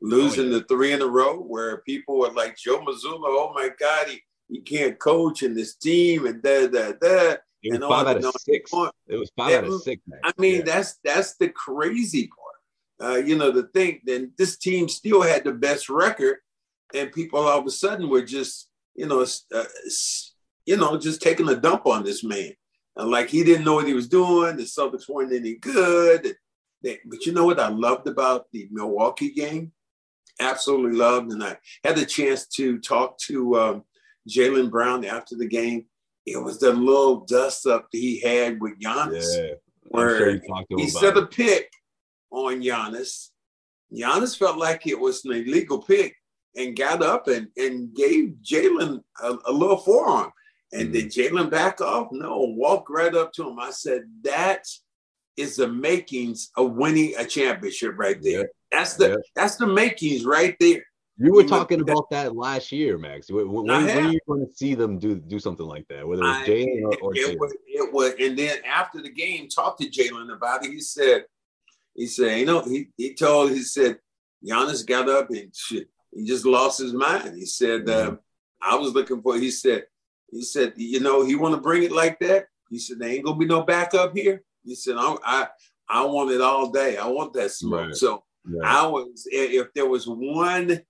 losing 0.00 0.46
oh, 0.46 0.52
yeah. 0.52 0.58
the 0.58 0.64
three 0.64 0.92
in 0.92 1.02
a 1.02 1.06
row 1.06 1.38
where 1.38 1.78
people 1.78 2.18
were 2.18 2.30
like 2.32 2.56
Joe 2.56 2.80
Mazzulla, 2.80 3.24
oh 3.24 3.52
my 3.54 3.70
God, 3.78 4.08
he, 4.08 4.20
he 4.48 4.60
can't 4.60 4.98
coach 4.98 5.42
in 5.42 5.54
this 5.54 5.76
team 5.76 6.26
and 6.26 6.42
da 6.42 6.66
da 6.68 6.92
da. 6.92 7.36
It 7.62 7.72
was 7.72 7.80
and 7.80 7.88
five 7.88 8.06
out 8.06 8.24
of 8.24 8.34
six. 8.38 8.70
It 9.06 9.16
was 9.16 9.32
five 9.36 9.54
out 9.54 9.64
of 9.64 9.82
six. 9.82 10.02
Man. 10.06 10.20
I 10.22 10.32
mean, 10.36 10.56
yeah. 10.56 10.62
that's 10.62 10.98
that's 11.02 11.36
the 11.36 11.48
crazy 11.48 12.28
part. 12.28 13.10
Uh, 13.10 13.16
you 13.16 13.36
know, 13.36 13.50
the 13.50 13.64
thing 13.64 14.00
then 14.04 14.32
this 14.36 14.58
team 14.58 14.88
still 14.88 15.22
had 15.22 15.44
the 15.44 15.52
best 15.52 15.88
record, 15.88 16.36
and 16.94 17.10
people 17.10 17.40
all 17.40 17.58
of 17.58 17.66
a 17.66 17.70
sudden 17.70 18.08
were 18.10 18.22
just, 18.22 18.68
you 18.94 19.06
know, 19.06 19.26
uh, 19.54 19.64
you 20.66 20.76
know, 20.76 20.98
just 20.98 21.22
taking 21.22 21.48
a 21.48 21.56
dump 21.56 21.86
on 21.86 22.04
this 22.04 22.22
man. 22.22 22.52
Uh, 22.96 23.06
like 23.06 23.28
he 23.28 23.42
didn't 23.42 23.64
know 23.64 23.74
what 23.74 23.88
he 23.88 23.94
was 23.94 24.08
doing. 24.08 24.56
The 24.56 24.64
Celtics 24.64 25.08
weren't 25.08 25.32
any 25.32 25.54
good. 25.54 26.36
They, 26.82 26.98
but 27.06 27.24
you 27.24 27.32
know 27.32 27.46
what 27.46 27.58
I 27.58 27.68
loved 27.68 28.06
about 28.06 28.46
the 28.52 28.68
Milwaukee 28.70 29.30
game? 29.30 29.72
Absolutely 30.40 30.98
loved. 30.98 31.32
And 31.32 31.42
I 31.42 31.56
had 31.84 31.96
the 31.96 32.06
chance 32.06 32.46
to 32.56 32.78
talk 32.78 33.18
to 33.26 33.56
um, 33.56 33.84
Jaylen 34.28 34.70
Brown 34.70 35.04
after 35.04 35.36
the 35.36 35.46
game. 35.46 35.86
It 36.26 36.42
was 36.42 36.58
the 36.58 36.72
little 36.72 37.20
dust 37.20 37.66
up 37.66 37.90
that 37.90 37.98
he 37.98 38.20
had 38.20 38.60
with 38.60 38.80
Giannis, 38.80 39.26
yeah, 39.36 39.54
where 39.88 40.40
sure 40.40 40.58
he 40.76 40.88
set 40.88 41.16
a 41.16 41.26
pick 41.26 41.70
on 42.30 42.62
Giannis. 42.62 43.28
Giannis 43.92 44.36
felt 44.36 44.56
like 44.56 44.86
it 44.86 44.98
was 44.98 45.24
an 45.24 45.32
illegal 45.32 45.82
pick 45.82 46.16
and 46.56 46.76
got 46.76 47.02
up 47.02 47.28
and, 47.28 47.48
and 47.56 47.94
gave 47.94 48.36
Jaylen 48.42 49.02
a, 49.22 49.36
a, 49.46 49.52
little 49.52 49.76
forearm. 49.76 50.32
And 50.72 50.84
mm-hmm. 50.84 50.92
did 50.92 51.10
Jaylen 51.10 51.50
back 51.50 51.80
off? 51.80 52.08
No, 52.12 52.38
walked 52.56 52.90
right 52.90 53.14
up 53.14 53.32
to 53.34 53.48
him. 53.48 53.58
I 53.58 53.70
said, 53.70 54.02
that's 54.22 54.82
the 55.36 55.68
makings 55.68 56.50
of 56.56 56.72
winning 56.72 57.14
a 57.18 57.24
championship 57.24 57.94
right 57.96 58.20
there. 58.22 58.48
That's 58.74 58.94
the 58.94 59.10
yeah. 59.10 59.16
that's 59.36 59.56
the 59.56 59.66
makings 59.66 60.24
right 60.24 60.56
there. 60.58 60.82
You 61.16 61.32
were 61.32 61.44
talking 61.44 61.80
about 61.80 62.10
that 62.10 62.34
last 62.34 62.72
year, 62.72 62.98
Max. 62.98 63.30
When, 63.30 63.48
when, 63.52 63.66
when 63.66 63.88
are 63.88 64.10
you 64.10 64.18
going 64.26 64.44
to 64.44 64.52
see 64.52 64.74
them 64.74 64.98
do 64.98 65.14
do 65.14 65.38
something 65.38 65.64
like 65.64 65.86
that? 65.88 66.06
Whether 66.06 66.24
it's 66.24 66.48
Jaylen 66.48 66.82
or, 66.82 66.94
or 67.02 67.12
it, 67.14 67.38
was, 67.38 67.54
it 67.68 67.92
was, 67.92 68.14
and 68.18 68.36
then 68.36 68.56
after 68.66 69.00
the 69.00 69.10
game, 69.10 69.48
talked 69.48 69.80
to 69.80 69.88
Jaylen 69.88 70.34
about 70.34 70.64
it. 70.64 70.72
He 70.72 70.80
said, 70.80 71.26
he 71.94 72.08
said, 72.08 72.40
you 72.40 72.46
know, 72.46 72.62
he 72.62 72.88
he 72.96 73.14
told, 73.14 73.52
he 73.52 73.62
said, 73.62 73.98
Giannis 74.44 74.84
got 74.84 75.08
up 75.08 75.30
and 75.30 75.54
shit, 75.54 75.88
he 76.12 76.26
just 76.26 76.44
lost 76.44 76.80
his 76.80 76.92
mind. 76.92 77.36
He 77.36 77.46
said, 77.46 77.84
mm-hmm. 77.84 78.14
uh, 78.14 78.16
I 78.60 78.74
was 78.74 78.92
looking 78.92 79.22
for. 79.22 79.38
He 79.38 79.52
said, 79.52 79.84
he 80.32 80.42
said, 80.42 80.72
you 80.76 80.98
know, 80.98 81.24
he 81.24 81.36
want 81.36 81.54
to 81.54 81.60
bring 81.60 81.84
it 81.84 81.92
like 81.92 82.18
that. 82.20 82.46
He 82.70 82.80
said, 82.80 82.98
there 82.98 83.10
ain't 83.10 83.24
gonna 83.24 83.38
be 83.38 83.46
no 83.46 83.62
backup 83.62 84.16
here. 84.16 84.42
He 84.64 84.74
said, 84.74 84.96
I 84.98 85.16
I, 85.24 85.46
I 85.88 86.06
want 86.06 86.32
it 86.32 86.40
all 86.40 86.72
day. 86.72 86.96
I 86.96 87.06
want 87.06 87.34
that 87.34 87.52
smoke. 87.52 87.86
Right. 87.86 87.94
So 87.94 88.24
right. 88.46 88.64
I 88.64 88.86
was, 88.86 89.26
if 89.30 89.72
there 89.74 89.88
was 89.88 90.06
one 90.06 90.80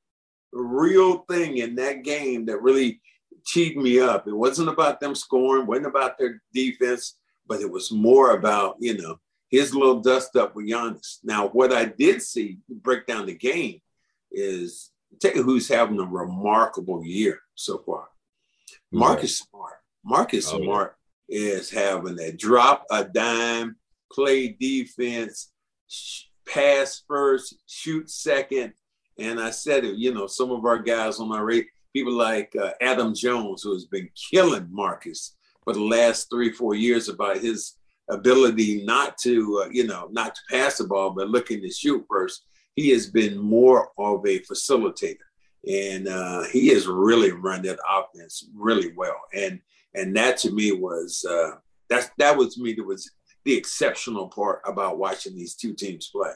real 0.52 1.18
thing 1.30 1.58
in 1.58 1.74
that 1.76 2.04
game 2.04 2.46
that 2.46 2.62
really 2.62 3.00
cheated 3.44 3.76
me 3.76 4.00
up. 4.00 4.26
It 4.26 4.34
wasn't 4.34 4.68
about 4.68 5.00
them 5.00 5.14
scoring, 5.14 5.66
wasn't 5.66 5.86
about 5.86 6.18
their 6.18 6.42
defense, 6.52 7.16
but 7.46 7.60
it 7.60 7.70
was 7.70 7.92
more 7.92 8.32
about, 8.32 8.76
you 8.80 8.96
know, 8.96 9.18
his 9.50 9.74
little 9.74 10.00
dust 10.00 10.36
up 10.36 10.56
with 10.56 10.66
Giannis. 10.66 11.18
Now, 11.22 11.48
what 11.48 11.72
I 11.72 11.84
did 11.84 12.22
see 12.22 12.58
break 12.68 13.06
down 13.06 13.26
the 13.26 13.34
game 13.34 13.80
is 14.32 14.90
take 15.20 15.36
who's 15.36 15.68
having 15.68 16.00
a 16.00 16.04
remarkable 16.04 17.04
year 17.04 17.40
so 17.54 17.78
far. 17.78 18.08
Marcus 18.90 19.40
right. 19.40 19.50
Smart. 19.50 19.74
Marcus 20.04 20.52
oh, 20.52 20.62
Smart 20.62 20.96
yeah. 21.28 21.40
is 21.40 21.70
having 21.70 22.16
that 22.16 22.38
drop 22.38 22.84
a 22.90 23.04
dime, 23.04 23.76
play 24.10 24.48
defense, 24.48 25.52
pass 26.46 27.02
first, 27.06 27.56
shoot 27.66 28.10
second, 28.10 28.72
and 29.18 29.40
I 29.40 29.50
said 29.50 29.84
it, 29.84 29.96
you 29.96 30.12
know, 30.12 30.26
some 30.26 30.50
of 30.50 30.64
our 30.64 30.78
guys 30.78 31.20
on 31.20 31.32
our 31.32 31.44
rate, 31.44 31.68
people 31.92 32.12
like 32.12 32.54
uh, 32.60 32.72
Adam 32.80 33.14
Jones, 33.14 33.62
who 33.62 33.72
has 33.72 33.84
been 33.84 34.08
killing 34.30 34.68
Marcus 34.70 35.36
for 35.62 35.72
the 35.72 35.82
last 35.82 36.28
three, 36.30 36.52
four 36.52 36.74
years 36.74 37.08
about 37.08 37.38
his 37.38 37.76
ability 38.10 38.84
not 38.84 39.16
to, 39.18 39.62
uh, 39.64 39.68
you 39.70 39.86
know, 39.86 40.08
not 40.10 40.34
to 40.34 40.40
pass 40.50 40.78
the 40.78 40.84
ball, 40.84 41.10
but 41.10 41.30
looking 41.30 41.62
to 41.62 41.70
shoot 41.70 42.04
first. 42.10 42.44
He 42.74 42.90
has 42.90 43.08
been 43.08 43.38
more 43.38 43.90
of 43.98 44.26
a 44.26 44.40
facilitator. 44.40 45.16
And 45.66 46.08
uh, 46.08 46.42
he 46.52 46.68
has 46.68 46.86
really 46.86 47.30
run 47.30 47.62
that 47.62 47.78
offense 47.88 48.48
really 48.54 48.92
well. 48.96 49.16
And 49.32 49.60
and 49.94 50.14
that 50.16 50.36
to 50.38 50.50
me 50.50 50.72
was 50.72 51.24
uh, 51.28 51.52
that's 51.88 52.10
that 52.18 52.36
was 52.36 52.58
me 52.58 52.74
that 52.74 52.84
was 52.84 53.10
the 53.44 53.56
exceptional 53.56 54.28
part 54.28 54.62
about 54.64 54.98
watching 54.98 55.34
these 55.34 55.54
two 55.54 55.74
teams 55.74 56.08
play. 56.08 56.32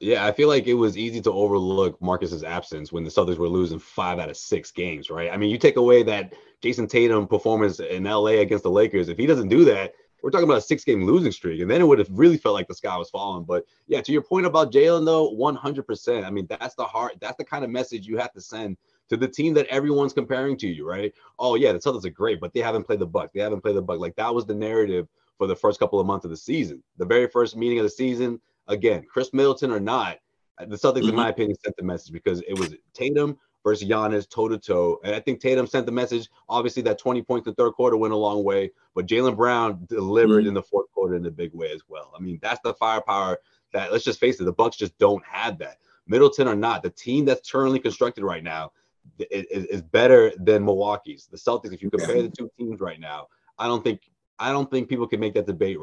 Yeah, 0.00 0.26
I 0.26 0.32
feel 0.32 0.48
like 0.48 0.66
it 0.66 0.74
was 0.74 0.98
easy 0.98 1.20
to 1.22 1.32
overlook 1.32 2.00
Marcus's 2.02 2.42
absence 2.42 2.92
when 2.92 3.04
the 3.04 3.10
Celtics 3.10 3.38
were 3.38 3.48
losing 3.48 3.78
five 3.78 4.18
out 4.18 4.28
of 4.28 4.36
six 4.36 4.70
games, 4.70 5.10
right? 5.10 5.30
I 5.30 5.36
mean, 5.36 5.50
you 5.50 5.58
take 5.58 5.76
away 5.76 6.02
that 6.02 6.34
Jayson 6.62 6.88
Tatum 6.88 7.26
performance 7.26 7.80
in 7.80 8.04
LA 8.04 8.40
against 8.40 8.64
the 8.64 8.70
Lakers. 8.70 9.08
If 9.08 9.16
he 9.16 9.26
doesn't 9.26 9.48
do 9.48 9.64
that, 9.66 9.94
we're 10.22 10.30
talking 10.30 10.48
about 10.48 10.58
a 10.58 10.62
six 10.62 10.82
game 10.82 11.04
losing 11.04 11.30
streak. 11.30 11.60
And 11.60 11.70
then 11.70 11.80
it 11.80 11.84
would 11.84 11.98
have 11.98 12.10
really 12.10 12.36
felt 12.36 12.54
like 12.54 12.66
the 12.66 12.74
sky 12.74 12.96
was 12.96 13.10
falling. 13.10 13.44
But 13.44 13.64
yeah, 13.86 14.00
to 14.00 14.12
your 14.12 14.22
point 14.22 14.46
about 14.46 14.72
Jaylen, 14.72 15.04
though, 15.04 15.32
100%. 15.34 16.24
I 16.24 16.30
mean, 16.30 16.46
that's 16.48 16.74
the 16.74 16.84
heart, 16.84 17.14
that's 17.20 17.36
the 17.36 17.44
kind 17.44 17.64
of 17.64 17.70
message 17.70 18.06
you 18.06 18.18
have 18.18 18.32
to 18.32 18.40
send 18.40 18.76
to 19.08 19.16
the 19.16 19.28
team 19.28 19.54
that 19.54 19.66
everyone's 19.66 20.12
comparing 20.12 20.56
to 20.58 20.66
you, 20.66 20.88
right? 20.88 21.14
Oh, 21.38 21.54
yeah, 21.54 21.72
the 21.72 21.78
Celtics 21.78 22.04
are 22.06 22.10
great, 22.10 22.40
but 22.40 22.52
they 22.52 22.60
haven't 22.60 22.84
played 22.84 22.98
the 22.98 23.06
Buck. 23.06 23.32
They 23.32 23.40
haven't 23.40 23.60
played 23.60 23.76
the 23.76 23.82
Buck. 23.82 24.00
Like 24.00 24.16
that 24.16 24.34
was 24.34 24.46
the 24.46 24.54
narrative 24.54 25.06
for 25.38 25.46
the 25.46 25.56
first 25.56 25.78
couple 25.78 26.00
of 26.00 26.06
months 26.06 26.24
of 26.24 26.30
the 26.30 26.36
season. 26.36 26.82
The 26.96 27.04
very 27.04 27.28
first 27.28 27.56
meeting 27.56 27.78
of 27.78 27.84
the 27.84 27.90
season, 27.90 28.40
again, 28.68 29.04
Khris 29.12 29.32
Middleton 29.32 29.70
or 29.70 29.80
not, 29.80 30.18
the 30.58 30.76
Celtics, 30.76 31.00
mm-hmm. 31.00 31.10
in 31.10 31.16
my 31.16 31.28
opinion, 31.28 31.56
sent 31.62 31.76
the 31.76 31.84
message 31.84 32.12
because 32.12 32.40
it 32.48 32.58
was 32.58 32.74
Tatum 32.94 33.36
versus 33.62 33.88
Giannis 33.88 34.28
toe 34.28 34.48
to 34.48 34.58
toe. 34.58 34.98
And 35.04 35.14
I 35.14 35.20
think 35.20 35.40
Tatum 35.40 35.66
sent 35.66 35.86
the 35.86 35.92
message. 35.92 36.28
Obviously, 36.48 36.82
that 36.82 36.98
20 36.98 37.22
points 37.22 37.46
in 37.46 37.52
the 37.52 37.62
third 37.62 37.72
quarter 37.72 37.96
went 37.96 38.14
a 38.14 38.16
long 38.16 38.42
way, 38.42 38.70
but 38.94 39.06
Jaylen 39.06 39.36
Brown 39.36 39.84
delivered 39.88 40.40
mm-hmm. 40.40 40.48
in 40.48 40.54
the 40.54 40.62
fourth 40.62 40.90
quarter 40.92 41.16
in 41.16 41.26
a 41.26 41.30
big 41.30 41.52
way 41.52 41.70
as 41.72 41.82
well. 41.88 42.12
I 42.16 42.22
mean, 42.22 42.38
that's 42.40 42.60
the 42.64 42.74
firepower 42.74 43.38
that, 43.72 43.92
let's 43.92 44.04
just 44.04 44.20
face 44.20 44.40
it, 44.40 44.44
the 44.44 44.52
Bucks 44.52 44.76
just 44.76 44.96
don't 44.98 45.24
have 45.26 45.58
that. 45.58 45.78
Middleton 46.06 46.48
or 46.48 46.54
not, 46.54 46.82
the 46.82 46.90
team 46.90 47.24
that's 47.24 47.50
currently 47.50 47.80
constructed 47.80 48.24
right 48.24 48.44
now 48.44 48.70
is, 49.18 49.64
is 49.66 49.82
better 49.82 50.32
than 50.38 50.64
Milwaukee's. 50.64 51.26
The 51.26 51.36
Celtics, 51.36 51.72
if 51.72 51.82
you 51.82 51.90
compare 51.90 52.22
the 52.22 52.28
two 52.30 52.50
teams 52.58 52.80
right 52.80 53.00
now, 53.00 53.26
I 53.58 53.66
don't 53.66 53.82
think 53.82 54.00
I 54.38 54.52
don't 54.52 54.70
think 54.70 54.88
people 54.88 55.06
can 55.06 55.20
make 55.20 55.34
that 55.34 55.46
debate. 55.46 55.78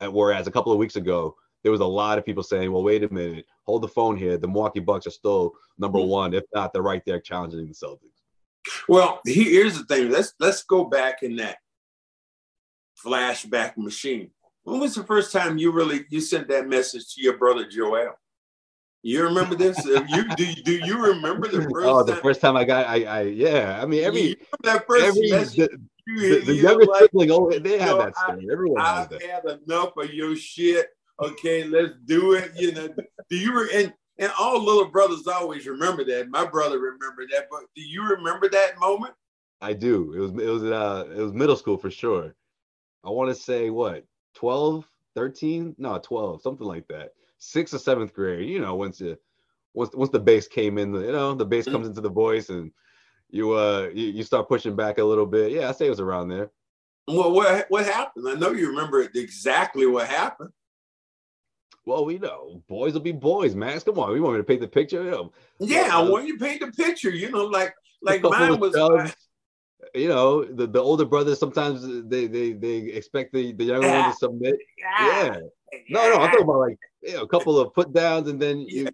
Whereas 0.00 0.46
a 0.46 0.50
couple 0.50 0.72
of 0.72 0.78
weeks 0.78 0.96
ago, 0.96 1.36
there 1.62 1.72
was 1.72 1.80
a 1.80 1.86
lot 1.86 2.18
of 2.18 2.24
people 2.24 2.42
saying, 2.42 2.70
well, 2.70 2.82
wait 2.82 3.02
a 3.02 3.12
minute, 3.12 3.46
hold 3.64 3.82
the 3.82 3.88
phone 3.88 4.16
here. 4.16 4.38
The 4.38 4.46
Milwaukee 4.46 4.80
Bucks 4.80 5.06
are 5.06 5.10
still 5.10 5.52
number 5.76 5.98
mm-hmm. 5.98 6.08
one, 6.08 6.34
if 6.34 6.44
not, 6.54 6.72
they're 6.72 6.82
right 6.82 7.02
there 7.04 7.20
challenging 7.20 7.66
the 7.66 7.74
Celtics. 7.74 8.18
Well, 8.88 9.20
here's 9.24 9.78
the 9.78 9.84
thing. 9.84 10.10
Let's 10.10 10.34
let's 10.40 10.62
go 10.62 10.84
back 10.84 11.22
in 11.22 11.36
that 11.36 11.58
flashback 13.04 13.76
machine. 13.76 14.30
When 14.64 14.80
was 14.80 14.94
the 14.94 15.04
first 15.04 15.32
time 15.32 15.58
you 15.58 15.72
really 15.72 16.04
you 16.10 16.20
sent 16.20 16.48
that 16.48 16.68
message 16.68 17.14
to 17.14 17.22
your 17.22 17.38
brother 17.38 17.66
Joel? 17.66 18.18
You 19.02 19.24
remember 19.24 19.54
this? 19.54 19.82
you 20.08 20.28
do, 20.36 20.54
do 20.64 20.72
you 20.72 21.02
remember 21.02 21.48
the 21.48 21.62
first? 21.62 21.86
Oh, 21.86 22.02
the 22.02 22.12
time? 22.12 22.22
first 22.22 22.40
time 22.40 22.56
I 22.56 22.64
got, 22.64 22.86
I, 22.86 23.04
I 23.04 23.20
yeah. 23.22 23.78
I 23.80 23.86
mean, 23.86 24.04
every 24.04 24.36
that 24.64 24.86
first 24.86 25.04
every, 25.04 25.68
the, 26.16 26.38
the, 26.40 26.44
the 26.46 26.54
younger 26.54 26.86
like, 26.86 27.00
sibling, 27.02 27.30
oh, 27.30 27.50
they 27.50 27.78
have 27.78 27.98
that 27.98 28.16
story. 28.16 28.48
Everyone 28.50 28.80
I, 28.80 29.00
has 29.00 29.08
that. 29.08 29.22
I 29.22 29.26
had 29.26 29.60
enough 29.66 29.96
of 29.96 30.12
your 30.12 30.34
shit 30.36 30.88
okay, 31.20 31.64
let's 31.64 31.94
do 32.04 32.34
it. 32.34 32.52
You 32.56 32.72
know, 32.72 32.88
do 33.30 33.36
you 33.36 33.58
re- 33.58 33.70
and 33.74 33.92
and 34.18 34.32
all 34.38 34.62
little 34.62 34.86
brothers 34.86 35.26
always 35.26 35.66
remember 35.66 36.04
that. 36.04 36.28
My 36.28 36.44
brother 36.44 36.78
remembered 36.78 37.28
that, 37.32 37.48
but 37.50 37.62
do 37.74 37.82
you 37.82 38.02
remember 38.02 38.48
that 38.50 38.78
moment? 38.78 39.14
I 39.60 39.72
do. 39.72 40.12
It 40.14 40.20
was 40.20 40.30
it 40.32 40.50
was 40.50 40.64
uh 40.64 41.06
it 41.10 41.20
was 41.20 41.32
middle 41.32 41.56
school 41.56 41.76
for 41.76 41.90
sure. 41.90 42.34
I 43.04 43.10
want 43.10 43.34
to 43.34 43.40
say 43.40 43.70
what 43.70 44.04
12, 44.34 44.88
13? 45.14 45.74
No, 45.78 45.98
12, 45.98 46.42
something 46.42 46.66
like 46.66 46.86
that. 46.88 47.10
Sixth 47.38 47.74
or 47.74 47.78
seventh 47.78 48.12
grade. 48.12 48.48
You 48.48 48.60
know, 48.60 48.74
once 48.74 49.00
you 49.00 49.16
once 49.74 49.94
once 49.94 50.10
the 50.10 50.20
bass 50.20 50.48
came 50.48 50.78
in, 50.78 50.92
you 50.92 51.12
know, 51.12 51.34
the 51.34 51.44
bass 51.44 51.64
mm-hmm. 51.64 51.74
comes 51.74 51.88
into 51.88 52.00
the 52.00 52.10
voice 52.10 52.48
and 52.48 52.72
you 53.30 53.52
uh 53.52 53.88
you, 53.92 54.06
you 54.08 54.22
start 54.22 54.48
pushing 54.48 54.76
back 54.76 54.98
a 54.98 55.04
little 55.04 55.26
bit. 55.26 55.52
Yeah, 55.52 55.68
I 55.68 55.72
say 55.72 55.86
it 55.86 55.90
was 55.90 56.00
around 56.00 56.28
there. 56.28 56.50
Well, 57.06 57.32
what 57.32 57.66
what 57.68 57.84
happened? 57.86 58.28
I 58.28 58.34
know 58.34 58.52
you 58.52 58.68
remember 58.68 59.00
exactly 59.14 59.86
what 59.86 60.08
happened. 60.08 60.50
Well, 61.84 62.04
we 62.04 62.18
know 62.18 62.62
boys 62.68 62.92
will 62.92 63.00
be 63.00 63.12
boys, 63.12 63.54
Max. 63.54 63.82
Come 63.82 63.98
on, 63.98 64.12
we 64.12 64.20
want 64.20 64.34
me 64.34 64.40
to 64.40 64.44
paint 64.44 64.60
the 64.60 64.68
picture. 64.68 65.02
Yeah, 65.58 65.88
I 65.90 66.02
want 66.02 66.26
you 66.26 66.38
to 66.38 66.44
paint 66.44 66.60
the 66.60 66.70
picture. 66.70 67.10
You 67.10 67.30
know, 67.30 67.46
like 67.46 67.74
like 68.02 68.22
mine 68.22 68.58
was. 68.60 68.74
Like, 68.74 69.14
you 69.94 70.08
know, 70.08 70.44
the, 70.44 70.66
the 70.66 70.80
older 70.80 71.04
brothers 71.04 71.38
sometimes 71.38 71.82
they 72.08 72.26
they 72.26 72.52
they 72.52 72.76
expect 72.76 73.32
the, 73.32 73.52
the 73.52 73.64
younger 73.64 73.86
yeah. 73.86 74.02
one 74.02 74.10
to 74.10 74.16
submit. 74.16 74.56
Yeah. 74.76 75.24
yeah. 75.24 75.40
No, 75.88 76.10
no, 76.10 76.20
I'm 76.20 76.30
talking 76.30 76.42
about 76.42 76.58
like 76.58 76.78
you 77.02 77.14
know, 77.14 77.22
a 77.22 77.28
couple 77.28 77.58
of 77.58 77.72
put 77.74 77.92
downs 77.92 78.28
and 78.28 78.40
then 78.40 78.60
you. 78.60 78.84
Yeah. 78.84 78.90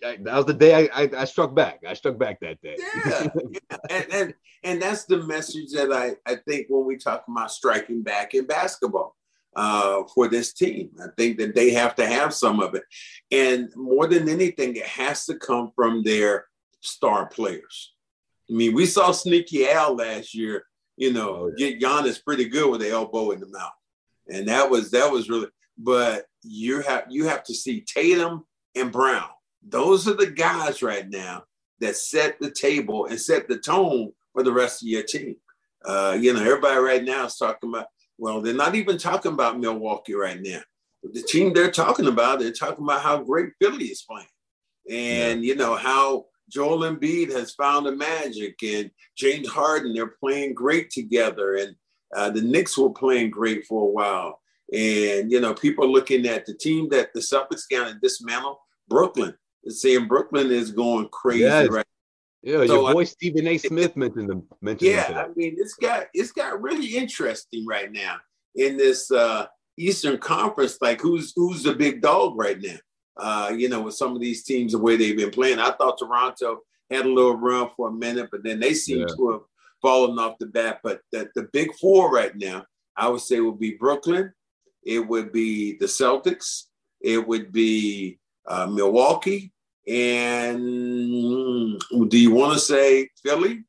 That 0.00 0.36
was 0.36 0.46
the 0.46 0.54
day 0.54 0.88
I, 0.88 1.02
I, 1.02 1.10
I 1.18 1.24
struck 1.24 1.54
back. 1.54 1.80
I 1.86 1.94
struck 1.94 2.18
back 2.18 2.40
that 2.40 2.60
day. 2.62 2.76
Yeah, 2.78 3.26
yeah. 3.50 3.76
And, 3.90 4.06
and 4.12 4.34
and 4.62 4.82
that's 4.82 5.04
the 5.04 5.22
message 5.24 5.72
that 5.72 5.92
I 5.92 6.16
I 6.30 6.36
think 6.36 6.66
when 6.68 6.86
we 6.86 6.96
talk 6.96 7.24
about 7.28 7.50
striking 7.50 8.02
back 8.02 8.34
in 8.34 8.46
basketball 8.46 9.16
uh, 9.56 10.02
for 10.14 10.28
this 10.28 10.52
team. 10.52 10.90
I 11.00 11.06
think 11.16 11.38
that 11.38 11.54
they 11.54 11.70
have 11.70 11.94
to 11.96 12.06
have 12.06 12.34
some 12.34 12.60
of 12.60 12.74
it. 12.74 12.82
And 13.30 13.72
more 13.76 14.06
than 14.06 14.28
anything, 14.28 14.76
it 14.76 14.86
has 14.86 15.26
to 15.26 15.34
come 15.34 15.72
from 15.74 16.02
their 16.02 16.46
star 16.80 17.26
players. 17.26 17.94
I 18.50 18.54
mean, 18.54 18.74
we 18.74 18.86
saw 18.86 19.12
Sneaky 19.12 19.68
Al 19.68 19.96
last 19.96 20.34
year, 20.34 20.66
you 20.96 21.12
know, 21.12 21.28
oh, 21.30 21.52
get 21.56 21.80
Giannis 21.80 22.22
pretty 22.22 22.48
good 22.48 22.70
with 22.70 22.80
the 22.80 22.90
elbow 22.90 23.30
in 23.30 23.40
the 23.40 23.48
mouth. 23.48 23.72
And 24.28 24.48
that 24.48 24.70
was 24.70 24.90
that 24.90 25.10
was 25.10 25.28
really 25.28 25.48
but 25.76 26.26
you 26.42 26.80
have 26.82 27.04
you 27.08 27.26
have 27.26 27.42
to 27.44 27.54
see 27.54 27.80
Tatum 27.80 28.44
and 28.74 28.92
Brown. 28.92 29.28
Those 29.66 30.06
are 30.08 30.14
the 30.14 30.30
guys 30.30 30.82
right 30.82 31.08
now 31.08 31.44
that 31.80 31.96
set 31.96 32.38
the 32.40 32.50
table 32.50 33.06
and 33.06 33.20
set 33.20 33.48
the 33.48 33.58
tone 33.58 34.12
for 34.32 34.42
the 34.42 34.52
rest 34.52 34.82
of 34.82 34.88
your 34.88 35.02
team. 35.02 35.36
Uh, 35.84 36.16
you 36.18 36.32
know, 36.32 36.40
everybody 36.40 36.78
right 36.78 37.04
now 37.04 37.26
is 37.26 37.36
talking 37.36 37.70
about 37.70 37.86
well, 38.18 38.40
they're 38.40 38.54
not 38.54 38.74
even 38.74 38.98
talking 38.98 39.32
about 39.32 39.58
Milwaukee 39.58 40.14
right 40.14 40.40
now. 40.40 40.60
The 41.02 41.22
team 41.22 41.52
they're 41.52 41.70
talking 41.70 42.06
about, 42.06 42.38
they're 42.38 42.52
talking 42.52 42.84
about 42.84 43.02
how 43.02 43.22
great 43.22 43.50
Philly 43.60 43.86
is 43.86 44.02
playing. 44.02 44.26
And, 44.90 45.44
yeah. 45.44 45.52
you 45.52 45.56
know, 45.56 45.76
how 45.76 46.26
Joel 46.50 46.80
Embiid 46.80 47.32
has 47.32 47.54
found 47.54 47.86
a 47.86 47.92
magic 47.92 48.62
and 48.62 48.90
James 49.16 49.48
Harden, 49.48 49.94
they're 49.94 50.14
playing 50.20 50.54
great 50.54 50.90
together. 50.90 51.56
And 51.56 51.74
uh, 52.14 52.30
the 52.30 52.42
Knicks 52.42 52.78
were 52.78 52.90
playing 52.90 53.30
great 53.30 53.66
for 53.66 53.82
a 53.82 53.90
while. 53.90 54.40
And, 54.72 55.30
you 55.30 55.40
know, 55.40 55.52
people 55.54 55.90
looking 55.90 56.26
at 56.26 56.46
the 56.46 56.54
team 56.54 56.88
that 56.90 57.12
the 57.12 57.20
Celtics 57.20 57.68
got 57.70 57.88
to 57.88 57.98
dismantle, 58.00 58.60
Brooklyn. 58.88 59.34
Saying 59.68 60.08
Brooklyn 60.08 60.50
is 60.50 60.70
going 60.70 61.08
crazy 61.08 61.40
yes. 61.40 61.68
right 61.68 61.86
yeah, 62.44 62.66
so, 62.66 62.82
your 62.82 62.92
boy 62.92 63.04
Stephen 63.04 63.46
A. 63.46 63.56
Smith 63.56 63.96
mentioned 63.96 64.28
them. 64.28 64.46
Mentioned 64.60 64.90
yeah, 64.90 65.24
I 65.24 65.28
mean, 65.34 65.56
it's 65.56 65.74
got 65.74 66.08
it's 66.12 66.30
got 66.30 66.60
really 66.60 66.94
interesting 66.94 67.64
right 67.66 67.90
now 67.90 68.18
in 68.54 68.76
this 68.76 69.10
uh, 69.10 69.46
Eastern 69.78 70.18
Conference, 70.18 70.76
like 70.82 71.00
who's 71.00 71.32
who's 71.34 71.62
the 71.62 71.72
big 71.72 72.02
dog 72.02 72.36
right 72.36 72.60
now? 72.60 72.76
Uh, 73.16 73.52
you 73.56 73.70
know, 73.70 73.80
with 73.80 73.94
some 73.94 74.14
of 74.14 74.20
these 74.20 74.44
teams 74.44 74.72
the 74.72 74.78
way 74.78 74.96
they've 74.96 75.16
been 75.16 75.30
playing. 75.30 75.58
I 75.58 75.70
thought 75.70 75.98
Toronto 75.98 76.60
had 76.90 77.06
a 77.06 77.08
little 77.08 77.36
run 77.36 77.70
for 77.74 77.88
a 77.88 77.92
minute, 77.92 78.28
but 78.30 78.44
then 78.44 78.60
they 78.60 78.74
seem 78.74 79.00
yeah. 79.00 79.06
to 79.16 79.30
have 79.30 79.40
fallen 79.80 80.18
off 80.18 80.36
the 80.38 80.46
bat. 80.46 80.80
But 80.82 81.00
the, 81.12 81.30
the 81.34 81.48
big 81.52 81.74
four 81.76 82.12
right 82.12 82.36
now, 82.36 82.66
I 82.94 83.08
would 83.08 83.22
say 83.22 83.40
would 83.40 83.58
be 83.58 83.76
Brooklyn, 83.78 84.34
it 84.84 84.98
would 84.98 85.32
be 85.32 85.78
the 85.78 85.86
Celtics, 85.86 86.64
it 87.00 87.26
would 87.26 87.52
be 87.52 88.18
uh, 88.46 88.66
Milwaukee, 88.66 89.53
and 89.86 90.58
mm, 90.60 92.08
do 92.08 92.18
you 92.18 92.32
want 92.32 92.54
to 92.54 92.58
say 92.58 93.10
Philly? 93.22 93.64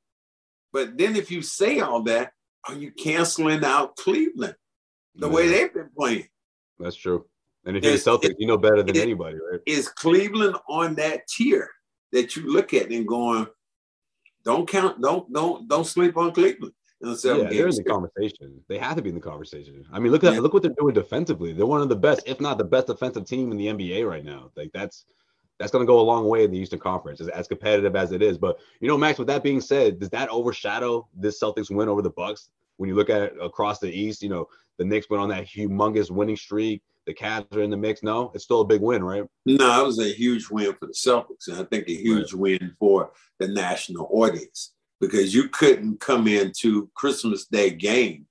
But 0.72 0.98
then 0.98 1.16
if 1.16 1.32
you 1.32 1.42
say 1.42 1.80
all 1.80 2.02
that, 2.04 2.32
are 2.68 2.76
you 2.76 2.92
canceling 2.92 3.64
out 3.64 3.96
Cleveland 3.96 4.56
the 5.16 5.28
yeah. 5.28 5.34
way 5.34 5.48
they've 5.48 5.74
been 5.74 5.90
playing? 5.98 6.28
That's 6.80 6.96
true. 6.96 7.26
And 7.66 7.76
if 7.78 7.84
you're 7.84 7.94
Celtics, 7.94 8.36
you 8.38 8.48
know 8.48 8.58
better 8.58 8.84
than 8.84 8.98
anybody, 8.98 9.38
right? 9.52 9.60
Is 9.66 9.90
Cleveland 9.90 10.56
on 10.70 10.96
that 10.96 11.28
tier 11.28 11.70
that 12.12 12.36
you 12.36 12.52
look 12.52 12.74
at 12.74 12.92
and 12.92 13.08
going, 13.08 13.48
don't 14.44 14.68
count, 14.68 15.02
don't 15.02 15.32
don't 15.34 15.68
don't 15.68 15.86
sleep 15.86 16.16
on 16.18 16.32
Cleveland. 16.32 16.74
yeah, 17.02 17.14
they're 17.24 17.68
in 17.68 17.76
the 17.76 17.84
conversation. 17.84 18.62
They 18.70 18.78
have 18.78 18.96
to 18.96 19.02
be 19.02 19.10
in 19.10 19.16
the 19.16 19.22
conversation. 19.22 19.84
I 19.92 20.00
mean, 20.00 20.12
look 20.12 20.24
at 20.24 20.34
yeah. 20.34 20.40
look 20.40 20.54
what 20.54 20.62
they're 20.62 20.76
doing 20.78 20.94
defensively. 20.94 21.54
They're 21.54 21.66
one 21.66 21.82
of 21.82 21.90
the 21.90 21.96
best, 21.96 22.22
if 22.28 22.40
not 22.40 22.60
the 22.60 22.64
best, 22.64 22.88
defensive 22.88 23.26
team 23.26 23.52
in 23.52 23.58
the 23.58 23.68
NBA 23.68 24.08
right 24.08 24.24
now. 24.24 24.52
Like 24.56 24.72
that's 24.74 25.06
that's 25.60 25.72
going 25.72 25.86
to 25.86 25.88
go 25.88 26.00
a 26.00 26.02
long 26.02 26.28
way 26.28 26.44
in 26.44 26.52
the 26.52 26.58
Eastern 26.58 26.80
Conference, 26.80 27.22
as, 27.22 27.30
as 27.30 27.48
competitive 27.48 27.96
as 27.96 28.12
it 28.12 28.22
is. 28.22 28.38
But 28.38 28.60
you 28.80 28.88
know, 28.88 28.98
Max. 28.98 29.18
With 29.18 29.28
that 29.28 29.44
being 29.44 29.62
said, 29.62 30.00
does 30.00 30.10
that 30.10 30.30
overshadow 30.30 31.08
this 31.16 31.40
Celtics 31.42 31.72
win 31.72 31.90
over 31.90 32.02
the 32.02 32.10
Bucks? 32.10 32.50
When 32.78 32.90
you 32.90 32.96
look 32.96 33.10
at 33.10 33.22
it 33.22 33.34
across 33.42 33.80
the 33.80 33.90
East, 33.90 34.22
you 34.22 34.30
know, 34.30 34.48
the 34.78 34.86
Knicks 34.86 35.10
went 35.10 35.24
on 35.24 35.30
that 35.30 35.46
humongous 35.46 36.12
winning 36.12 36.36
streak. 36.36 36.82
The 37.06 37.14
Cavs 37.14 37.56
are 37.56 37.62
in 37.62 37.70
the 37.70 37.78
mix. 37.78 38.04
No, 38.04 38.32
it's 38.34 38.44
still 38.44 38.62
a 38.62 38.66
big 38.66 38.82
win, 38.82 39.04
right? 39.04 39.24
No, 39.46 39.84
it 39.84 39.86
was 39.86 40.00
a 40.00 40.12
huge 40.12 40.50
win 40.50 40.74
for 40.74 40.88
the 40.88 40.94
Celtics, 40.94 41.48
and 41.48 41.58
I 41.58 41.64
think 41.64 41.88
a 41.88 41.96
huge 41.96 42.34
right. 42.34 42.60
win 42.60 42.76
for 42.80 43.12
the 43.40 43.48
national 43.48 44.10
audience 44.12 44.74
because 45.00 45.34
you 45.34 45.48
couldn't 45.50 46.00
come 46.00 46.28
into 46.28 46.90
Christmas 46.96 47.46
Day 47.46 47.70
game 47.70 48.26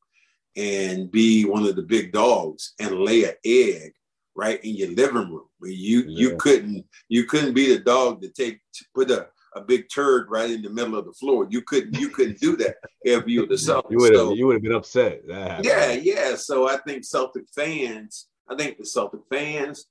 and 0.57 1.11
be 1.11 1.45
one 1.45 1.64
of 1.64 1.76
the 1.76 1.83
big 1.83 2.12
dogs 2.12 2.75
and 2.81 2.99
lay 2.99 3.25
an 3.25 3.35
egg 3.45 3.93
right 4.35 4.62
in 4.64 4.76
your 4.76 4.91
living 4.91 5.31
room. 5.31 5.47
You 5.62 6.00
yeah. 6.00 6.05
you 6.07 6.37
couldn't 6.37 6.85
you 7.09 7.25
couldn't 7.25 7.55
be 7.55 7.75
the 7.75 7.83
dog 7.83 8.23
to 8.23 8.29
take 8.29 8.61
to 8.75 8.85
put 8.95 9.11
a, 9.11 9.29
a 9.55 9.61
big 9.61 9.88
turd 9.88 10.26
right 10.31 10.50
in 10.50 10.62
the 10.62 10.71
middle 10.71 10.97
of 10.97 11.07
the 11.07 11.12
floor. 11.12 11.47
You 11.49 11.62
couldn't 11.62 11.99
you 11.99 12.09
couldn't 12.09 12.41
do 12.41 12.57
that 12.57 12.76
if 13.03 13.26
you 13.26 13.43
were 13.43 13.47
the 13.47 13.55
Celtics. 13.55 13.91
You 13.91 13.99
would 13.99 14.12
have 14.12 14.21
so, 14.21 14.35
you 14.35 14.47
would 14.47 14.55
have 14.55 14.62
been 14.62 14.75
upset. 14.75 15.23
Yeah, 15.26 15.93
yeah. 15.93 16.37
So 16.37 16.69
I 16.69 16.79
think 16.79 17.05
Celtic 17.05 17.45
fans, 17.55 18.29
I 18.49 18.57
think 18.57 18.79
the 18.79 18.87
Celtic 18.87 19.21
fans, 19.31 19.87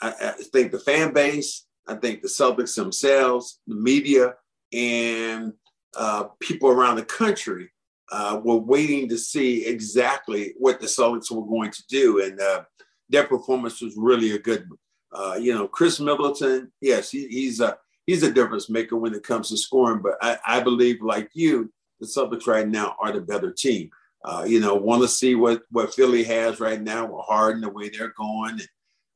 I, 0.00 0.12
I 0.20 0.32
think 0.52 0.72
the 0.72 0.78
fan 0.78 1.12
base, 1.12 1.66
I 1.86 1.94
think 1.94 2.22
the 2.22 2.28
Celtics 2.28 2.74
themselves, 2.74 3.60
the 3.66 3.76
media, 3.76 4.34
and 4.72 5.52
uh, 5.96 6.24
people 6.40 6.68
around 6.68 6.96
the 6.96 7.04
country 7.04 7.70
uh, 8.12 8.40
were 8.42 8.56
waiting 8.56 9.08
to 9.08 9.18
see 9.18 9.66
exactly 9.66 10.54
what 10.58 10.80
the 10.80 10.86
Celtics 10.86 11.30
were 11.30 11.46
going 11.46 11.70
to 11.70 11.82
do. 11.88 12.22
And 12.22 12.40
uh, 12.40 12.64
their 13.08 13.24
performance 13.24 13.80
was 13.80 13.94
really 13.96 14.32
a 14.32 14.38
good 14.38 14.68
one. 14.68 14.78
Uh, 15.12 15.36
you 15.36 15.54
know, 15.54 15.68
Khris 15.68 16.00
Middleton, 16.00 16.72
yes, 16.80 17.10
he, 17.10 17.26
he's 17.28 17.60
a 17.60 17.78
he's 18.06 18.22
a 18.22 18.32
difference 18.32 18.68
maker 18.68 18.96
when 18.96 19.14
it 19.14 19.22
comes 19.22 19.48
to 19.48 19.56
scoring. 19.56 20.00
But 20.02 20.16
I, 20.20 20.38
I 20.46 20.60
believe, 20.60 21.00
like 21.02 21.30
you, 21.32 21.72
the 22.00 22.06
Celtics 22.06 22.46
right 22.46 22.66
now 22.66 22.96
are 23.00 23.12
the 23.12 23.20
better 23.20 23.52
team. 23.52 23.90
Uh, 24.24 24.44
you 24.46 24.60
know, 24.60 24.74
want 24.74 25.02
to 25.02 25.08
see 25.08 25.34
what 25.34 25.62
what 25.70 25.94
Philly 25.94 26.24
has 26.24 26.60
right 26.60 26.80
now 26.80 27.06
with 27.06 27.24
Harden, 27.24 27.62
the 27.62 27.68
way 27.68 27.88
they're 27.88 28.14
going. 28.16 28.60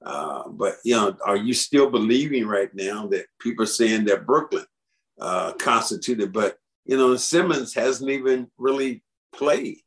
Uh, 0.04 0.48
but 0.48 0.76
you 0.84 0.94
know, 0.94 1.16
are 1.24 1.36
you 1.36 1.52
still 1.52 1.90
believing 1.90 2.46
right 2.46 2.72
now 2.74 3.06
that 3.08 3.26
people 3.40 3.64
are 3.64 3.68
saying 3.68 4.04
that 4.04 4.26
Brooklyn 4.26 4.64
uh, 5.20 5.52
constituted? 5.54 6.32
But 6.32 6.58
you 6.86 6.96
know, 6.96 7.16
Simmons 7.16 7.74
hasn't 7.74 8.10
even 8.10 8.48
really 8.56 9.02
played, 9.34 9.78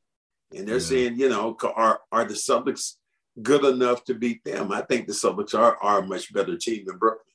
and 0.56 0.68
they're 0.68 0.76
yeah. 0.76 0.82
saying, 0.82 1.20
you 1.20 1.30
know, 1.30 1.58
are 1.76 2.02
are 2.12 2.26
the 2.26 2.34
Celtics 2.34 2.96
good 3.42 3.66
enough 3.66 4.04
to 4.06 4.14
beat 4.14 4.44
them. 4.44 4.72
I 4.72 4.82
think 4.82 5.08
the 5.08 5.14
Celtics 5.14 5.58
are, 5.58 5.78
are 5.82 6.00
a 6.00 6.06
much 6.06 6.34
better 6.34 6.58
team 6.58 6.86
than 6.86 6.98
Brooklyn. 6.98 7.26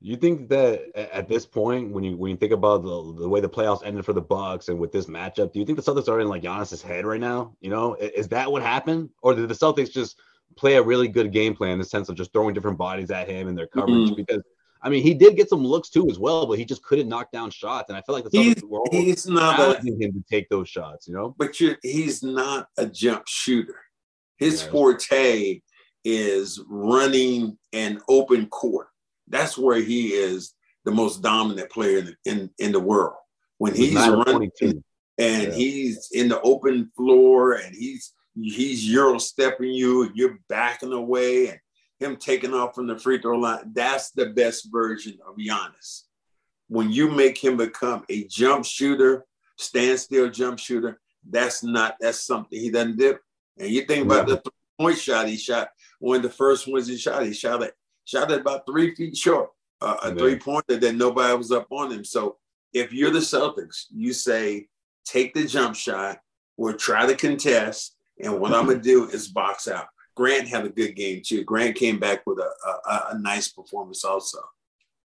You 0.00 0.16
think 0.16 0.48
that 0.50 0.94
at 0.94 1.26
this 1.26 1.46
point, 1.46 1.90
when 1.90 2.04
you 2.04 2.16
when 2.16 2.30
you 2.30 2.36
think 2.36 2.52
about 2.52 2.82
the, 2.82 3.22
the 3.22 3.28
way 3.28 3.40
the 3.40 3.48
playoffs 3.48 3.84
ended 3.84 4.04
for 4.04 4.12
the 4.12 4.20
Bucks 4.20 4.68
and 4.68 4.78
with 4.78 4.92
this 4.92 5.06
matchup, 5.06 5.52
do 5.52 5.58
you 5.58 5.64
think 5.64 5.82
the 5.82 5.92
Celtics 5.92 6.08
are 6.08 6.20
in 6.20 6.28
like 6.28 6.42
Giannis's 6.42 6.82
head 6.82 7.06
right 7.06 7.20
now? 7.20 7.56
You 7.60 7.70
know, 7.70 7.94
is 7.94 8.28
that 8.28 8.52
what 8.52 8.62
happened, 8.62 9.10
or 9.22 9.34
did 9.34 9.48
the 9.48 9.54
Celtics 9.54 9.90
just 9.90 10.18
play 10.56 10.76
a 10.76 10.82
really 10.82 11.08
good 11.08 11.32
game 11.32 11.56
plan 11.56 11.72
in 11.72 11.78
the 11.78 11.84
sense 11.84 12.08
of 12.08 12.14
just 12.14 12.32
throwing 12.32 12.54
different 12.54 12.78
bodies 12.78 13.10
at 13.10 13.28
him 13.28 13.48
and 13.48 13.56
their 13.56 13.66
coverage? 13.66 14.10
Mm-hmm. 14.10 14.14
Because 14.16 14.42
I 14.82 14.90
mean, 14.90 15.02
he 15.02 15.14
did 15.14 15.34
get 15.34 15.48
some 15.48 15.64
looks 15.64 15.88
too 15.88 16.08
as 16.10 16.18
well, 16.18 16.46
but 16.46 16.58
he 16.58 16.64
just 16.64 16.84
couldn't 16.84 17.08
knock 17.08 17.32
down 17.32 17.50
shots. 17.50 17.88
And 17.88 17.96
I 17.96 18.02
feel 18.02 18.14
like 18.14 18.24
the 18.24 18.30
Celtics 18.30 18.54
he's, 18.54 18.64
were 18.64 18.82
he's 18.92 19.26
not 19.26 19.56
challenging 19.56 19.96
a, 20.00 20.04
him 20.04 20.12
to 20.12 20.22
take 20.30 20.48
those 20.50 20.68
shots. 20.68 21.08
You 21.08 21.14
know, 21.14 21.34
but 21.38 21.56
he's 21.82 22.22
not 22.22 22.68
a 22.76 22.86
jump 22.86 23.26
shooter. 23.26 23.80
His 24.36 24.62
yeah. 24.62 24.70
forte 24.70 25.60
is 26.04 26.62
running 26.68 27.58
an 27.72 28.00
open 28.08 28.46
court. 28.46 28.88
That's 29.28 29.58
where 29.58 29.80
he 29.80 30.08
is 30.08 30.54
the 30.84 30.92
most 30.92 31.22
dominant 31.22 31.70
player 31.70 31.98
in 31.98 32.16
in, 32.24 32.50
in 32.58 32.72
the 32.72 32.80
world. 32.80 33.16
When 33.58 33.74
he's 33.74 33.94
running 33.94 34.50
and 35.18 35.42
yeah. 35.44 35.50
he's 35.50 36.10
in 36.12 36.28
the 36.28 36.40
open 36.42 36.90
floor 36.96 37.54
and 37.54 37.74
he's 37.74 38.12
he's 38.34 38.88
euro 38.88 39.18
stepping 39.18 39.70
you 39.70 40.02
and 40.02 40.12
you're 40.14 40.38
backing 40.48 40.92
away 40.92 41.48
and 41.48 41.58
him 41.98 42.16
taking 42.16 42.52
off 42.52 42.74
from 42.74 42.86
the 42.86 42.98
free 42.98 43.20
throw 43.20 43.38
line. 43.38 43.72
That's 43.74 44.10
the 44.10 44.26
best 44.26 44.68
version 44.70 45.18
of 45.26 45.36
Giannis. 45.36 46.02
When 46.68 46.90
you 46.90 47.10
make 47.10 47.42
him 47.42 47.56
become 47.56 48.04
a 48.10 48.24
jump 48.24 48.64
shooter, 48.64 49.24
standstill 49.56 50.30
jump 50.30 50.58
shooter, 50.58 51.00
that's 51.28 51.64
not 51.64 51.96
that's 52.00 52.26
something 52.26 52.60
he 52.60 52.70
doesn't 52.70 52.98
do. 52.98 53.16
And 53.58 53.70
you 53.70 53.82
think 53.82 54.04
about 54.04 54.26
the 54.26 54.42
point 54.78 54.98
shot 54.98 55.28
he 55.28 55.36
shot, 55.36 55.70
one 55.98 56.16
of 56.16 56.22
the 56.22 56.30
first 56.30 56.68
ones 56.68 56.86
he 56.86 56.96
shot, 56.96 57.24
he 57.24 57.32
shot 57.32 57.62
it, 57.62 57.74
shot 58.04 58.30
it 58.30 58.40
about 58.40 58.66
three 58.66 58.94
feet 58.94 59.16
short, 59.16 59.50
uh, 59.80 59.96
a 60.02 60.14
three 60.14 60.38
pointer 60.38 60.76
that 60.76 60.94
nobody 60.94 61.36
was 61.36 61.52
up 61.52 61.66
on 61.70 61.92
him. 61.92 62.04
So 62.04 62.36
if 62.72 62.92
you're 62.92 63.10
the 63.10 63.20
Celtics, 63.20 63.84
you 63.90 64.12
say, 64.12 64.68
take 65.04 65.34
the 65.34 65.46
jump 65.46 65.74
shot, 65.74 66.18
we'll 66.56 66.74
try 66.74 67.06
to 67.06 67.14
contest, 67.14 67.96
and 68.22 68.38
what 68.40 68.52
I'm 68.52 68.66
gonna 68.66 68.80
do 68.80 69.08
is 69.08 69.28
box 69.28 69.68
out. 69.68 69.86
Grant 70.14 70.48
had 70.48 70.64
a 70.64 70.70
good 70.70 70.96
game 70.96 71.22
too. 71.24 71.44
Grant 71.44 71.76
came 71.76 71.98
back 71.98 72.26
with 72.26 72.38
a, 72.38 72.50
a, 72.90 73.08
a 73.12 73.18
nice 73.18 73.48
performance 73.48 74.04
also. 74.04 74.38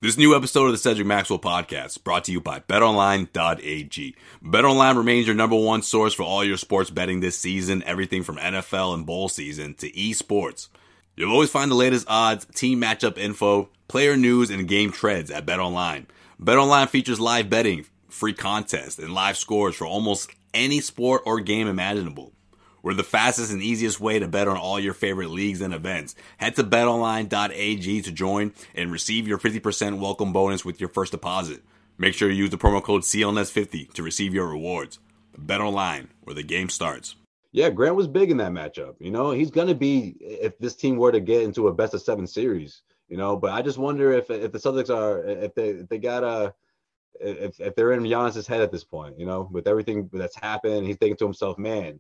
This 0.02 0.18
new 0.18 0.34
episode 0.34 0.68
of 0.68 0.72
the 0.72 0.78
Cedric 0.78 1.06
Maxwell 1.06 1.40
podcast 1.40 2.06
brought 2.06 2.24
to 2.24 2.32
you 2.32 2.40
by 2.40 2.62
betonline.ag. 2.62 4.16
BetOnline 4.42 4.96
remains 4.96 5.28
your 5.28 5.36
number 5.36 5.58
one 5.58 5.82
source 5.82 6.14
for 6.14 6.24
all 6.24 6.42
your 6.42 6.56
sports 6.56 6.90
betting 6.90 7.20
this 7.20 7.38
season, 7.38 7.84
everything 7.84 8.24
from 8.24 8.38
NFL 8.38 8.94
and 8.94 9.06
bowl 9.06 9.28
season 9.28 9.74
to 9.74 9.92
esports. 9.92 10.70
You'll 11.18 11.34
always 11.34 11.50
find 11.50 11.70
the 11.70 11.76
latest 11.76 12.08
odds, 12.10 12.46
team 12.56 12.80
matchup 12.80 13.18
info, 13.18 13.68
player 13.90 14.16
news, 14.16 14.50
and 14.50 14.70
game 14.70 14.94
trends 14.94 15.32
at 15.32 15.46
BetOnline. 15.46 16.06
BetOnline 16.42 16.88
features 16.88 17.20
live 17.20 17.50
betting, 17.50 17.86
free 18.08 18.32
contests, 18.32 19.00
and 19.00 19.14
live 19.14 19.36
scores 19.36 19.76
for 19.76 19.86
almost 19.86 20.32
any 20.54 20.80
sport 20.80 21.24
or 21.26 21.42
game 21.42 21.68
imaginable. 21.68 22.32
We're 22.82 22.94
the 22.94 23.04
fastest 23.04 23.52
and 23.52 23.62
easiest 23.62 24.00
way 24.00 24.20
to 24.20 24.28
bet 24.28 24.48
on 24.48 24.58
all 24.58 24.80
your 24.80 24.94
favorite 24.94 25.30
leagues 25.30 25.62
and 25.62 25.74
events. 25.74 26.16
Head 26.38 26.56
to 26.56 26.64
betonline.ag 26.64 28.02
to 28.02 28.12
join 28.12 28.54
and 28.74 28.92
receive 28.92 29.28
your 29.28 29.38
50% 29.38 30.00
welcome 30.00 30.32
bonus 30.32 30.64
with 30.64 30.80
your 30.80 30.90
first 30.90 31.12
deposit. 31.12 31.62
Make 31.98 32.14
sure 32.14 32.30
you 32.30 32.38
use 32.38 32.52
the 32.52 32.58
promo 32.58 32.82
code 32.82 33.02
CLNS50 33.02 33.94
to 33.94 34.04
receive 34.04 34.34
your 34.34 34.48
rewards. 34.48 35.00
Bet 35.38 35.60
online, 35.60 36.10
where 36.24 36.34
the 36.34 36.44
game 36.44 36.70
starts. 36.70 37.16
Yeah, 37.52 37.70
Grant 37.70 37.96
was 37.96 38.08
big 38.08 38.32
in 38.32 38.38
that 38.38 38.52
matchup. 38.52 38.96
You 39.00 39.12
know, 39.12 39.32
he's 39.32 39.52
going 39.52 39.68
to 39.68 39.76
be 39.76 40.16
if 40.20 40.58
this 40.60 40.76
team 40.76 40.98
were 40.98 41.12
to 41.12 41.20
get 41.20 41.44
into 41.44 41.68
a 41.68 41.74
best 41.74 41.94
of 41.94 42.02
seven 42.02 42.28
series. 42.28 42.84
You 43.10 43.18
know, 43.18 43.36
but 43.36 43.52
I 43.52 43.62
just 43.62 43.78
wonder 43.78 44.14
if 44.14 44.30
if 44.30 44.52
the 44.52 44.60
Celtics 44.60 44.96
are 44.96 45.24
if 45.26 45.56
they 45.56 45.70
if 45.70 45.90
they 45.90 45.98
got 45.98 46.24
a 46.24 46.54
if 47.20 47.60
if 47.60 47.76
they're 47.76 47.92
in 47.94 48.04
Giannis's 48.04 48.46
head 48.46 48.62
at 48.62 48.72
this 48.72 48.84
point. 48.84 49.20
You 49.20 49.26
know, 49.26 49.50
with 49.52 49.68
everything 49.68 50.10
that's 50.14 50.36
happened, 50.36 50.86
he's 50.86 50.98
thinking 50.98 51.18
to 51.18 51.26
himself, 51.26 51.58
man 51.58 52.00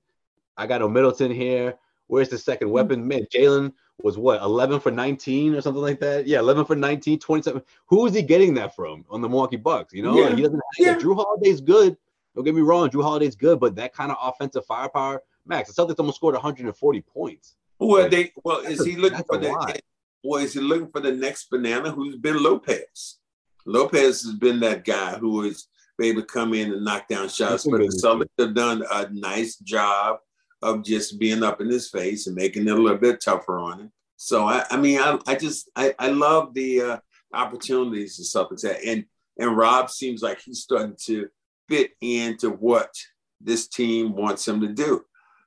I 0.59 0.67
got 0.67 0.81
no 0.81 0.89
Middleton 0.89 1.31
here. 1.31 1.75
Where's 2.07 2.27
the 2.27 2.37
second 2.37 2.67
hmm. 2.67 2.73
weapon? 2.73 3.07
Man, 3.07 3.25
Jaylen 3.33 3.71
was 4.03 4.17
what 4.17 4.41
11 4.41 4.81
for 4.81 4.91
19 4.91 5.55
or 5.55 5.61
something 5.61 5.81
like 5.81 5.99
that. 6.01 6.27
Yeah, 6.27 6.39
11 6.39 6.65
for 6.65 6.75
19, 6.75 7.17
27. 7.19 7.61
Who 7.87 8.05
is 8.05 8.13
he 8.13 8.21
getting 8.21 8.53
that 8.55 8.75
from 8.75 9.05
on 9.09 9.21
the 9.21 9.29
Milwaukee 9.29 9.55
Bucks? 9.55 9.93
You 9.93 10.03
know, 10.03 10.19
yeah. 10.19 10.35
he 10.35 10.41
doesn't. 10.41 10.61
Yeah. 10.77 10.95
Jrue 10.95 11.15
Holiday's 11.15 11.61
good. 11.61 11.95
Don't 12.35 12.43
get 12.43 12.55
me 12.55 12.61
wrong, 12.61 12.89
Jrue 12.89 13.03
Holiday's 13.03 13.35
good, 13.35 13.59
but 13.59 13.75
that 13.75 13.93
kind 13.93 14.11
of 14.11 14.17
offensive 14.21 14.65
firepower, 14.65 15.23
Max, 15.45 15.73
the 15.73 15.81
Celtics 15.81 15.99
almost 15.99 16.17
scored 16.17 16.35
140 16.35 17.01
points. 17.01 17.55
Well, 17.79 18.03
like, 18.03 18.11
they 18.11 18.31
well 18.43 18.59
is 18.59 18.85
he 18.85 18.97
looking 18.97 19.23
for 19.23 19.37
the 19.37 19.81
well 20.23 20.43
is 20.43 20.53
he 20.53 20.59
looking 20.59 20.89
for 20.89 20.99
the 20.99 21.11
next 21.11 21.49
banana 21.49 21.91
who's 21.91 22.17
been 22.17 22.41
Lopez? 22.41 23.17
Lopez 23.65 24.23
has 24.23 24.33
been 24.33 24.59
that 24.59 24.83
guy 24.83 25.17
who 25.17 25.43
is 25.43 25.67
able 26.01 26.21
to 26.21 26.27
come 26.27 26.53
in 26.53 26.73
and 26.73 26.83
knock 26.83 27.07
down 27.07 27.29
shots, 27.29 27.65
but 27.69 27.79
the 27.79 27.87
Celtics 27.87 28.29
have 28.37 28.55
done 28.55 28.83
a 28.89 29.09
nice 29.11 29.57
job 29.57 30.19
of 30.61 30.83
just 30.83 31.19
being 31.19 31.43
up 31.43 31.61
in 31.61 31.69
his 31.69 31.89
face 31.89 32.27
and 32.27 32.35
making 32.35 32.67
it 32.67 32.71
a 32.71 32.75
little 32.75 32.97
bit 32.97 33.21
tougher 33.21 33.59
on 33.59 33.79
him. 33.79 33.91
So 34.17 34.45
I, 34.45 34.65
I 34.69 34.77
mean, 34.77 34.99
I, 34.99 35.17
I 35.27 35.35
just 35.35 35.69
I, 35.75 35.93
I 35.97 36.09
love 36.09 36.53
the 36.53 36.81
uh, 36.81 36.97
opportunities 37.33 38.19
and 38.19 38.25
stuff 38.25 38.47
like 38.51 38.59
that. 38.59 38.83
And 38.85 39.05
and 39.39 39.55
Rob 39.55 39.89
seems 39.89 40.21
like 40.21 40.41
he's 40.41 40.59
starting 40.59 40.97
to 41.05 41.29
fit 41.69 41.91
into 42.01 42.49
what 42.49 42.93
this 43.39 43.67
team 43.67 44.13
wants 44.15 44.47
him 44.47 44.59
to 44.61 44.67
do. 44.67 45.05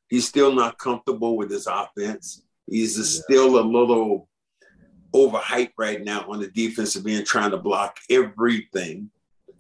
He's 0.09 0.27
still 0.27 0.53
not 0.53 0.79
comfortable 0.79 1.37
with 1.37 1.51
his 1.51 1.67
offense. 1.67 2.43
He's 2.67 2.97
yeah. 2.97 3.05
still 3.05 3.59
a 3.59 3.61
little 3.61 4.29
overhyped 5.15 5.73
right 5.77 6.03
now 6.03 6.25
on 6.29 6.41
the 6.41 6.49
defensive 6.49 7.07
end, 7.07 7.27
trying 7.27 7.51
to 7.51 7.59
block 7.59 7.99
everything. 8.09 9.11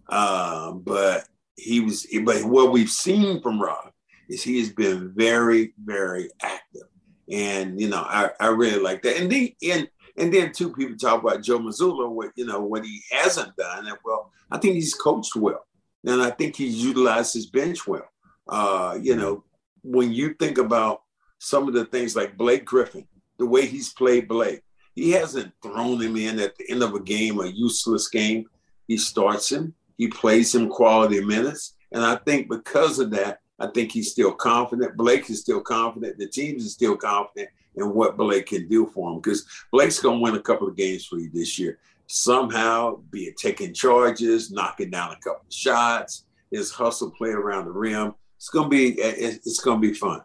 Uh, 0.09 0.73
but 0.73 1.29
he 1.57 1.81
was, 1.81 2.07
but 2.25 2.43
what 2.45 2.73
we've 2.73 2.91
seen 2.91 3.43
from 3.43 3.61
Rob 3.61 3.92
is 4.33 4.43
he 4.43 4.59
has 4.61 4.71
been 4.71 5.13
very, 5.15 5.75
very 5.83 6.29
active, 6.43 6.89
and 7.31 7.81
you 7.81 7.89
know, 7.89 8.03
I, 8.07 8.31
I 8.41 8.49
really 8.49 8.81
like 8.83 9.03
that. 9.03 9.21
And 9.21 9.31
the 9.31 9.55
and 9.71 9.89
and 10.17 10.33
then 10.33 10.53
two 10.53 10.73
people 10.73 10.97
talk 10.97 11.23
about 11.23 11.43
Joe 11.43 11.59
Mazzulla, 11.59 12.11
what 12.11 12.31
you 12.37 12.47
know 12.47 12.61
what 12.61 12.85
he 12.85 13.01
hasn't 13.11 13.55
done, 13.57 13.87
and 13.87 13.99
well, 14.05 14.33
I 14.51 14.59
think 14.59 14.75
he's 14.75 14.95
coached 14.95 15.37
well, 15.37 15.67
and 16.07 16.23
I 16.23 16.31
think 16.31 16.57
he's 16.57 16.83
utilized 16.83 17.35
his 17.35 17.47
bench 17.47 17.87
well. 17.87 18.09
Uh, 18.49 18.99
you 19.01 19.17
know, 19.17 19.45
when 19.83 20.13
you 20.13 20.35
think 20.35 20.59
about 20.59 21.03
some 21.39 21.69
of 21.69 21.75
the 21.75 21.85
things 21.85 22.17
like 22.17 22.37
Blake 22.37 22.65
Griffin, 22.65 23.07
the 23.39 23.47
way 23.47 23.67
he's 23.67 23.93
played 23.93 24.29
Blake, 24.29 24.63
he 24.95 25.11
hasn't 25.11 25.53
thrown 25.63 26.01
him 26.01 26.17
in 26.17 26.39
at 26.39 26.57
the 26.57 26.71
end 26.71 26.83
of 26.83 26.95
a 26.95 27.01
game, 27.01 27.41
a 27.41 27.47
useless 27.47 28.09
game. 28.09 28.47
He 28.89 28.97
starts 28.97 29.51
him, 29.51 29.75
he 29.97 30.09
plays 30.09 30.55
him 30.55 30.69
quality 30.69 31.25
minutes. 31.25 31.75
And 31.93 32.03
I 32.03 32.17
think 32.17 32.49
because 32.49 32.99
of 32.99 33.11
that, 33.11 33.41
I 33.63 33.69
think 33.69 33.93
he's 33.93 34.11
still 34.11 34.33
confident. 34.33 34.97
Blake 34.97 35.31
is 35.31 35.41
still 35.41 35.61
confident. 35.61 36.19
The 36.19 36.27
teams 36.27 36.65
is 36.65 36.73
still 36.73 36.97
confident 36.97 37.49
in 37.77 37.95
what 37.95 38.17
Blake 38.17 38.47
can 38.47 38.69
do 38.69 38.87
for 38.87 39.13
him 39.13 39.21
because 39.21 39.47
Blake's 39.71 40.01
going 40.01 40.19
to 40.19 40.23
win 40.23 40.35
a 40.35 40.43
couple 40.43 40.67
of 40.67 40.77
games 40.77 41.07
for 41.07 41.19
you 41.19 41.31
this 41.33 41.61
year. 41.61 41.79
Somehow, 42.09 42.97
be 43.11 43.21
it 43.27 43.37
taking 43.37 43.73
charges, 43.73 44.51
knocking 44.51 44.91
down 44.91 45.13
a 45.13 45.17
couple 45.17 45.47
of 45.47 45.55
shots, 45.55 46.25
his 46.51 46.73
hustle 46.73 47.13
play 47.13 47.31
around 47.31 47.67
the 47.67 47.71
rim. 47.71 48.15
It's 48.37 48.49
going 48.49 48.69
to 48.69 48.69
be 48.69 49.01
it's 49.01 49.61
going 49.61 49.81
to 49.81 49.89
be 49.89 49.95
fun. 49.95 50.23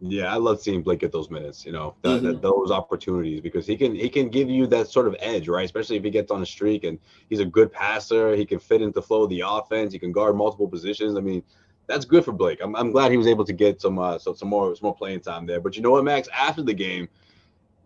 Yeah, 0.00 0.34
I 0.34 0.36
love 0.36 0.60
seeing 0.60 0.82
Blake 0.82 0.98
get 0.98 1.12
those 1.12 1.30
minutes, 1.30 1.64
you 1.64 1.72
know, 1.72 1.94
the, 2.02 2.16
mm-hmm. 2.16 2.26
the, 2.26 2.32
those 2.34 2.70
opportunities 2.70 3.40
because 3.40 3.66
he 3.66 3.76
can 3.76 3.94
he 3.94 4.08
can 4.08 4.28
give 4.28 4.50
you 4.50 4.66
that 4.66 4.88
sort 4.88 5.06
of 5.06 5.16
edge, 5.20 5.48
right? 5.48 5.64
Especially 5.64 5.96
if 5.96 6.04
he 6.04 6.10
gets 6.10 6.32
on 6.32 6.42
a 6.42 6.46
streak 6.46 6.84
and 6.84 6.98
he's 7.30 7.40
a 7.40 7.44
good 7.44 7.72
passer, 7.72 8.34
he 8.34 8.44
can 8.44 8.58
fit 8.58 8.82
into 8.82 9.00
flow 9.00 9.22
of 9.22 9.30
the 9.30 9.44
offense, 9.46 9.92
he 9.92 9.98
can 9.98 10.12
guard 10.12 10.36
multiple 10.36 10.68
positions. 10.68 11.16
I 11.16 11.20
mean, 11.20 11.42
that's 11.86 12.04
good 12.04 12.24
for 12.24 12.32
Blake. 12.32 12.60
I'm, 12.62 12.74
I'm 12.76 12.90
glad 12.90 13.10
he 13.10 13.16
was 13.16 13.26
able 13.26 13.44
to 13.44 13.52
get 13.52 13.80
some 13.80 13.98
uh, 13.98 14.18
so 14.18 14.34
some 14.34 14.48
more 14.48 14.74
some 14.74 14.86
more 14.86 14.96
playing 14.96 15.20
time 15.20 15.46
there. 15.46 15.60
But 15.60 15.76
you 15.76 15.82
know 15.82 15.90
what, 15.90 16.04
Max? 16.04 16.28
After 16.34 16.62
the 16.62 16.74
game, 16.74 17.08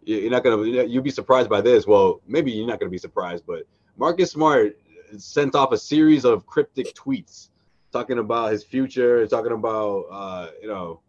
you're 0.04 0.30
not 0.30 0.44
gonna 0.44 0.64
you'll 0.84 1.02
be 1.02 1.10
surprised 1.10 1.50
by 1.50 1.60
this. 1.60 1.86
Well, 1.86 2.20
maybe 2.26 2.52
you're 2.52 2.66
not 2.66 2.80
gonna 2.80 2.90
be 2.90 2.98
surprised, 2.98 3.44
but 3.46 3.64
Marcus 3.96 4.32
Smart 4.32 4.78
sent 5.16 5.54
off 5.54 5.72
a 5.72 5.78
series 5.78 6.24
of 6.24 6.46
cryptic 6.46 6.94
tweets 6.94 7.48
talking 7.92 8.18
about 8.18 8.52
his 8.52 8.64
future, 8.64 9.26
talking 9.26 9.52
about 9.52 10.06
uh, 10.10 10.48
you 10.60 10.68
know 10.68 11.00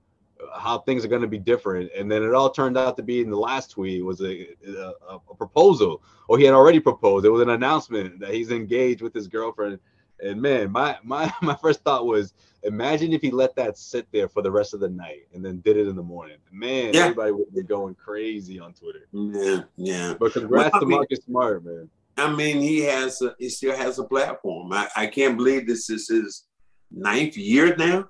how 0.55 0.79
things 0.79 1.03
are 1.03 1.09
going 1.09 1.21
to 1.21 1.27
be 1.27 1.37
different. 1.37 1.91
And 1.97 2.09
then 2.11 2.23
it 2.23 2.33
all 2.33 2.49
turned 2.49 2.77
out 2.77 2.95
to 2.97 3.03
be 3.03 3.21
in 3.21 3.29
the 3.29 3.37
last 3.37 3.71
tweet 3.71 4.03
was 4.03 4.21
a, 4.21 4.47
a, 4.65 4.93
a, 5.29 5.35
proposal, 5.35 6.01
or 6.27 6.37
he 6.37 6.45
had 6.45 6.53
already 6.53 6.79
proposed. 6.79 7.25
It 7.25 7.29
was 7.29 7.41
an 7.41 7.49
announcement 7.49 8.19
that 8.19 8.33
he's 8.33 8.51
engaged 8.51 9.01
with 9.01 9.13
his 9.13 9.27
girlfriend. 9.27 9.79
And 10.23 10.41
man, 10.41 10.71
my 10.71 10.97
my 11.03 11.31
my 11.41 11.55
first 11.55 11.81
thought 11.81 12.05
was, 12.05 12.33
imagine 12.63 13.13
if 13.13 13.21
he 13.21 13.31
let 13.31 13.55
that 13.55 13.77
sit 13.77 14.07
there 14.11 14.27
for 14.29 14.41
the 14.41 14.51
rest 14.51 14.73
of 14.73 14.79
the 14.79 14.89
night 14.89 15.27
and 15.33 15.43
then 15.43 15.61
did 15.61 15.77
it 15.77 15.87
in 15.87 15.95
the 15.95 16.03
morning. 16.03 16.37
Man, 16.51 16.93
yeah. 16.93 17.01
everybody 17.01 17.31
would 17.31 17.53
be 17.53 17.63
going 17.63 17.95
crazy 17.95 18.59
on 18.59 18.73
Twitter. 18.73 19.07
Yeah, 19.11 19.63
yeah. 19.77 20.13
But 20.19 20.33
congrats 20.33 20.73
well, 20.73 20.81
to 20.81 20.87
Marcus 20.87 21.19
mean, 21.19 21.33
Smart, 21.33 21.65
man. 21.65 21.89
I 22.17 22.33
mean, 22.33 22.59
he 22.59 22.81
has 22.81 23.21
a, 23.21 23.33
he 23.39 23.49
still 23.49 23.75
has 23.75 23.97
a 23.97 24.03
platform. 24.03 24.73
I, 24.73 24.89
I 24.95 25.07
can't 25.07 25.37
believe 25.37 25.65
this 25.65 25.89
is 25.89 26.09
his 26.09 26.45
ninth 26.91 27.37
year 27.37 27.75
now 27.77 28.09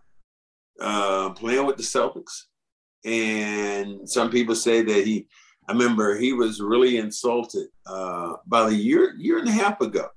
uh, 0.79 1.29
playing 1.31 1.65
with 1.65 1.77
the 1.77 1.83
Celtics. 1.83 2.45
And 3.05 4.09
some 4.09 4.29
people 4.29 4.55
say 4.55 4.81
that 4.81 5.05
he, 5.05 5.27
I 5.67 5.73
remember 5.73 6.17
he 6.17 6.33
was 6.33 6.59
really 6.59 6.97
insulted 6.97 7.67
uh, 7.85 8.33
about 8.45 8.71
a 8.71 8.75
year, 8.75 9.13
year 9.17 9.37
and 9.37 9.47
a 9.47 9.51
half 9.51 9.79
ago. 9.81 10.07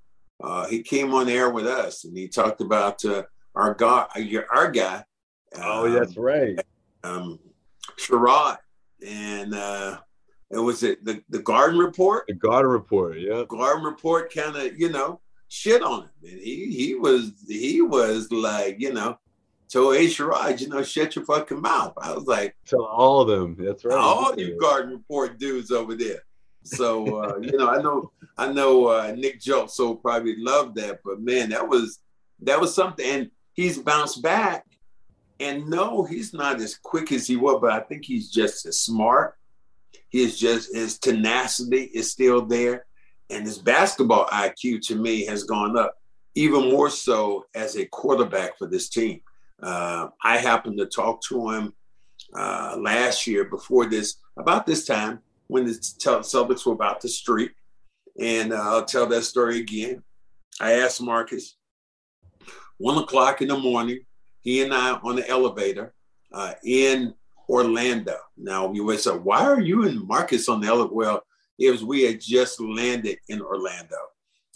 Uh, 0.42 0.66
he 0.66 0.82
came 0.82 1.14
on 1.14 1.28
air 1.28 1.50
with 1.50 1.66
us 1.66 2.04
and 2.04 2.16
he 2.16 2.28
talked 2.28 2.60
about 2.60 3.04
uh, 3.04 3.22
our 3.54 3.74
guy, 3.74 4.06
our 4.52 4.70
guy. 4.70 5.04
oh, 5.56 5.86
um, 5.86 5.92
that's 5.92 6.16
right. 6.16 6.58
Um, 7.04 7.38
Sherrod. 7.98 8.58
And 9.06 9.54
uh, 9.54 9.98
it 10.50 10.58
was 10.58 10.82
it 10.82 11.04
the, 11.04 11.22
the 11.28 11.40
Garden 11.40 11.78
Report. 11.78 12.24
The 12.28 12.34
Garden 12.34 12.70
Report, 12.70 13.18
yeah. 13.18 13.44
Garden 13.48 13.84
Report 13.84 14.32
kind 14.32 14.56
of, 14.56 14.78
you 14.78 14.90
know, 14.90 15.20
shit 15.48 15.82
on 15.82 16.02
him. 16.02 16.10
And 16.24 16.40
he 16.40 16.66
he 16.72 16.94
was 16.94 17.32
he 17.48 17.82
was 17.82 18.30
like, 18.30 18.76
you 18.80 18.92
know, 18.92 19.18
told 19.68 19.96
A. 19.96 20.06
Sherrod, 20.06 20.60
you 20.60 20.68
know, 20.68 20.82
shut 20.82 21.16
your 21.16 21.24
fucking 21.24 21.60
mouth. 21.60 21.94
I 22.00 22.12
was 22.12 22.26
like, 22.26 22.56
to 22.66 22.78
all 22.78 23.22
of 23.22 23.28
them. 23.28 23.56
That's 23.58 23.84
right. 23.84 23.96
All 23.96 24.38
you 24.38 24.58
Garden 24.58 24.92
Report 24.92 25.38
dudes 25.38 25.70
over 25.70 25.94
there. 25.94 26.20
So 26.64 27.22
uh, 27.22 27.38
you 27.40 27.56
know, 27.56 27.68
I 27.68 27.82
know, 27.82 28.12
I 28.38 28.52
know 28.52 28.86
uh, 28.86 29.14
Nick 29.16 29.42
so 29.42 29.94
probably 29.96 30.36
loved 30.36 30.76
that, 30.76 31.00
but 31.04 31.20
man, 31.20 31.50
that 31.50 31.68
was 31.68 32.00
that 32.42 32.60
was 32.60 32.74
something. 32.74 33.04
And 33.04 33.30
he's 33.54 33.78
bounced 33.78 34.22
back. 34.22 34.64
And 35.40 35.68
no, 35.68 36.04
he's 36.04 36.32
not 36.32 36.60
as 36.60 36.76
quick 36.76 37.10
as 37.10 37.26
he 37.26 37.36
was, 37.36 37.58
but 37.60 37.72
I 37.72 37.80
think 37.80 38.04
he's 38.04 38.30
just 38.30 38.64
as 38.64 38.80
smart. 38.80 39.34
He's 40.08 40.38
just 40.38 40.74
his 40.74 40.98
tenacity 40.98 41.90
is 41.94 42.12
still 42.12 42.46
there, 42.46 42.86
and 43.30 43.44
his 43.44 43.58
basketball 43.58 44.26
IQ 44.26 44.86
to 44.88 44.94
me 44.94 45.24
has 45.26 45.44
gone 45.44 45.76
up 45.76 45.94
even 46.34 46.70
more 46.70 46.90
so 46.90 47.44
as 47.54 47.76
a 47.76 47.86
quarterback 47.86 48.56
for 48.58 48.66
this 48.66 48.88
team. 48.88 49.20
Uh, 49.62 50.08
I 50.22 50.38
happened 50.38 50.78
to 50.78 50.86
talk 50.86 51.22
to 51.24 51.50
him 51.50 51.74
uh, 52.34 52.76
last 52.78 53.26
year 53.26 53.44
before 53.44 53.86
this, 53.86 54.16
about 54.36 54.66
this 54.66 54.86
time 54.86 55.20
when 55.52 55.66
the 55.66 55.72
Celtics 55.72 56.64
were 56.64 56.72
about 56.72 57.00
to 57.02 57.08
streak. 57.08 57.52
And 58.18 58.52
uh, 58.52 58.56
I'll 58.56 58.84
tell 58.84 59.06
that 59.08 59.22
story 59.22 59.60
again. 59.60 60.02
I 60.60 60.72
asked 60.80 61.02
Marcus, 61.02 61.56
one 62.78 62.96
o'clock 63.02 63.42
in 63.42 63.48
the 63.48 63.58
morning, 63.58 64.00
he 64.40 64.62
and 64.62 64.72
I 64.72 64.92
on 64.92 65.16
the 65.16 65.28
elevator 65.28 65.92
uh, 66.32 66.54
in 66.64 67.14
Orlando. 67.48 68.16
Now 68.36 68.72
you 68.72 68.84
would 68.84 69.00
say, 69.00 69.10
why 69.10 69.44
are 69.44 69.60
you 69.60 69.86
and 69.86 70.06
Marcus 70.06 70.48
on 70.48 70.60
the 70.60 70.68
elevator? 70.68 70.94
Well, 70.94 71.22
it 71.58 71.70
was 71.70 71.84
we 71.84 72.02
had 72.02 72.20
just 72.20 72.58
landed 72.60 73.18
in 73.28 73.42
Orlando, 73.42 73.98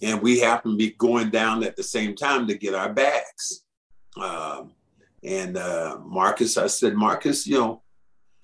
and 0.02 0.22
we 0.22 0.40
happened 0.40 0.74
to 0.74 0.84
be 0.86 0.92
going 0.92 1.30
down 1.30 1.62
at 1.62 1.76
the 1.76 1.82
same 1.82 2.16
time 2.16 2.46
to 2.46 2.56
get 2.56 2.74
our 2.74 2.92
bags. 2.92 3.64
Um, 4.20 4.72
and 5.22 5.56
uh, 5.56 5.98
Marcus, 6.04 6.56
I 6.56 6.68
said, 6.68 6.94
Marcus, 6.94 7.46
you 7.46 7.58
know, 7.58 7.82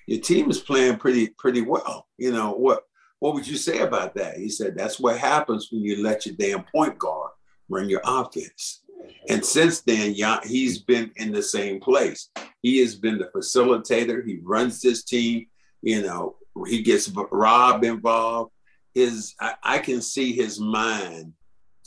your 0.07 0.21
team 0.21 0.51
is 0.51 0.61
playing 0.61 0.97
pretty 0.97 1.29
pretty 1.39 1.63
well. 1.63 2.07
You 2.19 2.33
know 2.33 2.53
what? 2.53 2.83
What 3.21 3.35
would 3.35 3.47
you 3.47 3.57
say 3.57 3.79
about 3.79 4.15
that? 4.17 4.37
He 4.37 4.49
said, 4.49 4.77
that's 4.77 4.99
what 4.99 5.17
happens 5.17 5.69
when 5.71 5.83
you 5.83 6.03
let 6.03 6.27
your 6.27 6.35
damn 6.35 6.65
point 6.65 6.99
guard 6.99 7.31
run 7.69 7.89
your 7.89 8.01
offense. 8.05 8.83
And 9.29 9.45
since 9.45 9.81
then, 9.81 10.15
he's 10.45 10.79
been 10.79 11.13
in 11.17 11.31
the 11.31 11.43
same 11.43 11.79
place. 11.79 12.31
He 12.63 12.81
has 12.81 12.97
been 12.97 13.19
the 13.19 13.31
facilitator. 13.35 14.27
He 14.27 14.41
runs 14.43 14.81
this 14.81 15.05
team. 15.05 15.47
You 15.83 16.03
know, 16.03 16.37
he 16.67 16.83
gets 16.83 17.09
Rob 17.31 17.85
involved. 17.85 18.53
His, 18.95 19.35
I, 19.41 19.55
I 19.63 19.79
can 19.79 20.03
see 20.03 20.33
his 20.33 20.61
mind 20.61 21.33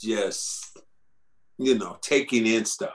just, 0.00 0.78
you 1.58 1.76
know, 1.76 1.98
taking 2.00 2.46
in 2.46 2.64
stuff 2.64 2.92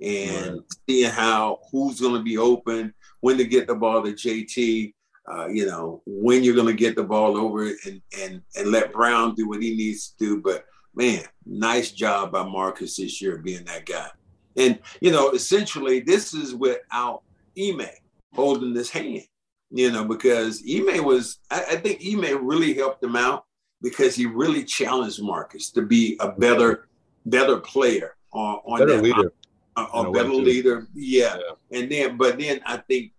and 0.00 0.52
right. 0.52 0.60
seeing 0.88 1.10
how 1.10 1.58
who's 1.72 2.00
going 2.00 2.14
to 2.14 2.22
be 2.22 2.38
open, 2.38 2.94
when 3.20 3.36
to 3.38 3.44
get 3.44 3.66
the 3.66 3.74
ball 3.74 4.02
to 4.02 4.12
JT, 4.12 4.92
uh, 5.30 5.48
you 5.48 5.66
know, 5.66 6.02
when 6.06 6.42
you're 6.42 6.54
going 6.54 6.66
to 6.66 6.72
get 6.72 6.96
the 6.96 7.04
ball 7.04 7.36
over 7.36 7.66
and 7.66 8.00
and 8.18 8.42
and 8.56 8.70
let 8.70 8.92
Brown 8.92 9.34
do 9.34 9.48
what 9.48 9.62
he 9.62 9.74
needs 9.76 10.10
to 10.10 10.14
do. 10.18 10.40
But 10.40 10.64
man, 10.94 11.22
nice 11.44 11.90
job 11.90 12.32
by 12.32 12.44
Marcus 12.44 12.96
this 12.96 13.20
year 13.20 13.38
being 13.38 13.64
that 13.64 13.86
guy. 13.86 14.08
And 14.56 14.78
you 15.00 15.12
know, 15.12 15.30
essentially, 15.30 16.00
this 16.00 16.34
is 16.34 16.54
without 16.54 17.22
Ime 17.58 17.88
holding 18.34 18.74
this 18.74 18.90
hand. 18.90 19.22
You 19.70 19.92
know, 19.92 20.04
because 20.04 20.62
Ime 20.66 21.04
was, 21.04 21.40
I, 21.50 21.62
I 21.72 21.76
think 21.76 22.00
Ime 22.02 22.46
really 22.46 22.72
helped 22.72 23.04
him 23.04 23.16
out 23.16 23.44
because 23.82 24.16
he 24.16 24.24
really 24.24 24.64
challenged 24.64 25.22
Marcus 25.22 25.70
to 25.72 25.82
be 25.82 26.16
a 26.20 26.32
better, 26.32 26.88
better 27.26 27.58
player 27.58 28.16
on, 28.32 28.60
on 28.64 28.78
better 28.78 28.96
that 28.96 29.02
leader 29.02 29.32
a, 29.78 30.02
a 30.02 30.12
better 30.12 30.30
leader. 30.30 30.86
Yeah. 30.94 31.38
yeah. 31.38 31.78
And 31.78 31.90
then, 31.90 32.16
but 32.16 32.38
then 32.38 32.60
I 32.66 32.78
think 32.78 33.12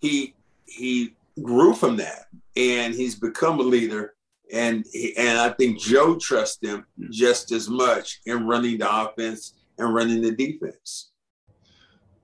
he 0.00 0.34
he 0.64 1.14
grew 1.42 1.74
from 1.74 1.96
that, 1.96 2.26
and 2.56 2.94
he's 2.94 3.14
become 3.14 3.60
a 3.60 3.62
leader. 3.62 4.14
And 4.52 4.84
he, 4.92 5.16
and 5.16 5.38
I 5.38 5.50
think 5.50 5.80
Joe 5.80 6.16
trusts 6.16 6.62
him 6.62 6.86
just 7.10 7.50
as 7.50 7.68
much 7.68 8.20
in 8.26 8.46
running 8.46 8.78
the 8.78 9.04
offense 9.04 9.54
and 9.78 9.92
running 9.92 10.22
the 10.22 10.32
defense. 10.32 11.10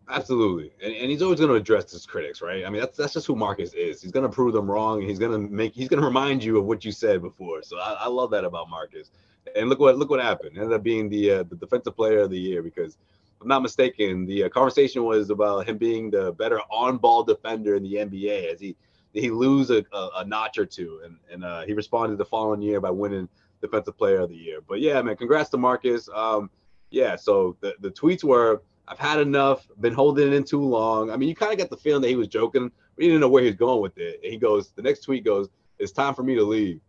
Absolutely, 0.08 0.72
and, 0.82 0.92
and 0.94 1.10
he's 1.10 1.22
always 1.22 1.38
going 1.38 1.50
to 1.50 1.56
address 1.56 1.90
his 1.90 2.04
critics, 2.04 2.42
right? 2.42 2.66
I 2.66 2.70
mean, 2.70 2.80
that's 2.80 2.98
that's 2.98 3.14
just 3.14 3.26
who 3.26 3.34
Marcus 3.34 3.72
is. 3.72 4.02
He's 4.02 4.12
going 4.12 4.28
to 4.28 4.32
prove 4.32 4.52
them 4.52 4.70
wrong. 4.70 5.00
He's 5.00 5.18
going 5.18 5.32
to 5.32 5.38
make 5.38 5.74
he's 5.74 5.88
going 5.88 6.00
to 6.00 6.06
remind 6.06 6.44
you 6.44 6.58
of 6.58 6.64
what 6.64 6.84
you 6.84 6.92
said 6.92 7.22
before. 7.22 7.62
So 7.62 7.78
I, 7.78 7.92
I, 8.00 8.08
love 8.08 8.30
that 8.32 8.44
about 8.44 8.68
Marcus. 8.68 9.10
And 9.56 9.68
look 9.68 9.78
what 9.78 9.96
look 9.96 10.10
what 10.10 10.20
happened. 10.20 10.58
Ended 10.58 10.72
up 10.72 10.82
being 10.82 11.08
the 11.08 11.30
uh, 11.30 11.42
the 11.44 11.56
defensive 11.56 11.96
player 11.96 12.20
of 12.20 12.30
the 12.30 12.38
year 12.38 12.62
because, 12.62 12.98
I'm 13.42 13.48
not 13.48 13.62
mistaken, 13.62 14.24
the 14.24 14.44
uh, 14.44 14.48
conversation 14.48 15.04
was 15.04 15.30
about 15.30 15.68
him 15.68 15.76
being 15.76 16.10
the 16.10 16.32
better 16.32 16.60
on 16.70 16.96
ball 16.96 17.24
defender 17.24 17.74
in 17.74 17.82
the 17.82 17.94
NBA 17.94 18.52
as 18.52 18.60
he 18.60 18.76
he 19.12 19.30
lose 19.30 19.70
a, 19.70 19.84
a, 19.92 20.08
a 20.18 20.24
notch 20.24 20.58
or 20.58 20.64
two, 20.64 21.00
and 21.04 21.16
and 21.30 21.44
uh, 21.44 21.62
he 21.62 21.72
responded 21.72 22.18
the 22.18 22.24
following 22.24 22.62
year 22.62 22.80
by 22.80 22.90
winning 22.90 23.28
defensive 23.60 23.98
player 23.98 24.20
of 24.20 24.30
the 24.30 24.36
year. 24.36 24.60
But 24.66 24.80
yeah, 24.80 25.02
man, 25.02 25.16
congrats 25.16 25.50
to 25.50 25.58
Marcus. 25.58 26.08
Um, 26.14 26.50
yeah, 26.90 27.16
so 27.16 27.56
the 27.60 27.74
the 27.80 27.90
tweets 27.90 28.24
were 28.24 28.62
I've 28.88 28.98
had 28.98 29.20
enough. 29.20 29.66
Been 29.80 29.92
holding 29.92 30.28
it 30.28 30.34
in 30.34 30.44
too 30.44 30.62
long. 30.62 31.10
I 31.10 31.16
mean, 31.16 31.28
you 31.28 31.34
kind 31.34 31.52
of 31.52 31.58
got 31.58 31.70
the 31.70 31.76
feeling 31.76 32.02
that 32.02 32.08
he 32.08 32.16
was 32.16 32.28
joking. 32.28 32.70
We 32.96 33.06
didn't 33.06 33.20
know 33.20 33.28
where 33.28 33.42
he 33.42 33.48
was 33.48 33.56
going 33.56 33.80
with 33.80 33.98
it. 33.98 34.20
And 34.22 34.32
he 34.32 34.38
goes, 34.38 34.70
the 34.72 34.82
next 34.82 35.00
tweet 35.00 35.24
goes, 35.24 35.48
"It's 35.78 35.92
time 35.92 36.14
for 36.14 36.22
me 36.22 36.34
to 36.34 36.44
leave." 36.44 36.80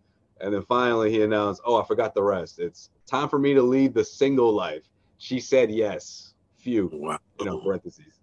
And 0.41 0.53
then 0.53 0.63
finally 0.63 1.11
he 1.11 1.21
announced, 1.21 1.61
"Oh, 1.65 1.81
I 1.81 1.85
forgot 1.85 2.13
the 2.13 2.23
rest. 2.23 2.59
It's 2.59 2.89
time 3.05 3.29
for 3.29 3.39
me 3.39 3.53
to 3.53 3.61
leave 3.61 3.93
the 3.93 4.03
single 4.03 4.53
life." 4.53 4.83
She 5.17 5.39
said 5.39 5.71
yes. 5.71 6.32
Few. 6.63 6.89
Wow. 6.93 7.19
You 7.39 7.45
know, 7.45 7.59
parentheses. 7.59 8.19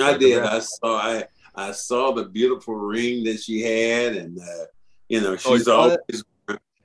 I 0.00 0.16
did. 0.18 0.42
I 0.42 0.58
saw. 0.58 0.96
I 0.96 1.24
I 1.54 1.72
saw 1.72 2.12
the 2.12 2.24
beautiful 2.24 2.74
ring 2.74 3.24
that 3.24 3.40
she 3.40 3.62
had, 3.62 4.16
and 4.16 4.38
uh, 4.38 4.64
you 5.08 5.20
know, 5.20 5.32
oh, 5.32 5.36
she's 5.36 5.68
oh, 5.68 5.76
always, 5.76 6.24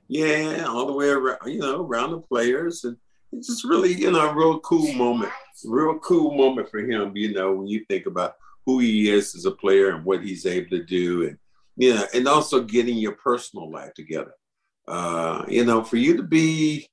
yeah, 0.08 0.64
all 0.68 0.86
the 0.86 0.92
way 0.92 1.08
around. 1.08 1.38
You 1.46 1.58
know, 1.58 1.84
around 1.84 2.12
the 2.12 2.20
players, 2.20 2.84
and 2.84 2.96
it's 3.32 3.48
just 3.48 3.64
really, 3.64 3.92
you 3.92 4.12
know, 4.12 4.30
a 4.30 4.34
real 4.34 4.60
cool 4.60 4.92
moment. 4.94 5.32
Real 5.64 5.98
cool 5.98 6.36
moment 6.36 6.70
for 6.70 6.80
him, 6.80 7.16
you 7.16 7.34
know, 7.34 7.52
when 7.52 7.66
you 7.66 7.84
think 7.88 8.06
about 8.06 8.36
who 8.64 8.78
he 8.78 9.10
is 9.10 9.34
as 9.34 9.44
a 9.44 9.50
player 9.50 9.90
and 9.90 10.04
what 10.04 10.22
he's 10.22 10.46
able 10.46 10.70
to 10.70 10.84
do 10.84 11.26
and 11.26 11.38
you 11.76 11.94
know, 11.94 12.06
and 12.14 12.28
also 12.28 12.62
getting 12.62 12.98
your 12.98 13.12
personal 13.12 13.70
life 13.70 13.94
together. 13.94 14.34
Uh, 14.86 15.44
you 15.48 15.64
know, 15.64 15.82
for 15.82 15.96
you 15.96 16.16
to 16.16 16.22
be 16.22 16.88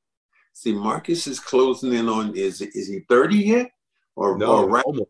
see 0.53 0.73
Marcus 0.73 1.27
is 1.27 1.39
closing 1.39 1.93
in 1.93 2.09
on 2.09 2.35
is 2.35 2.61
is 2.61 2.87
he 2.87 3.01
30 3.09 3.35
yet? 3.35 3.71
Or, 4.19 4.37
no, 4.37 4.63
or 4.63 4.69
right 4.69 4.83
almost 4.83 5.09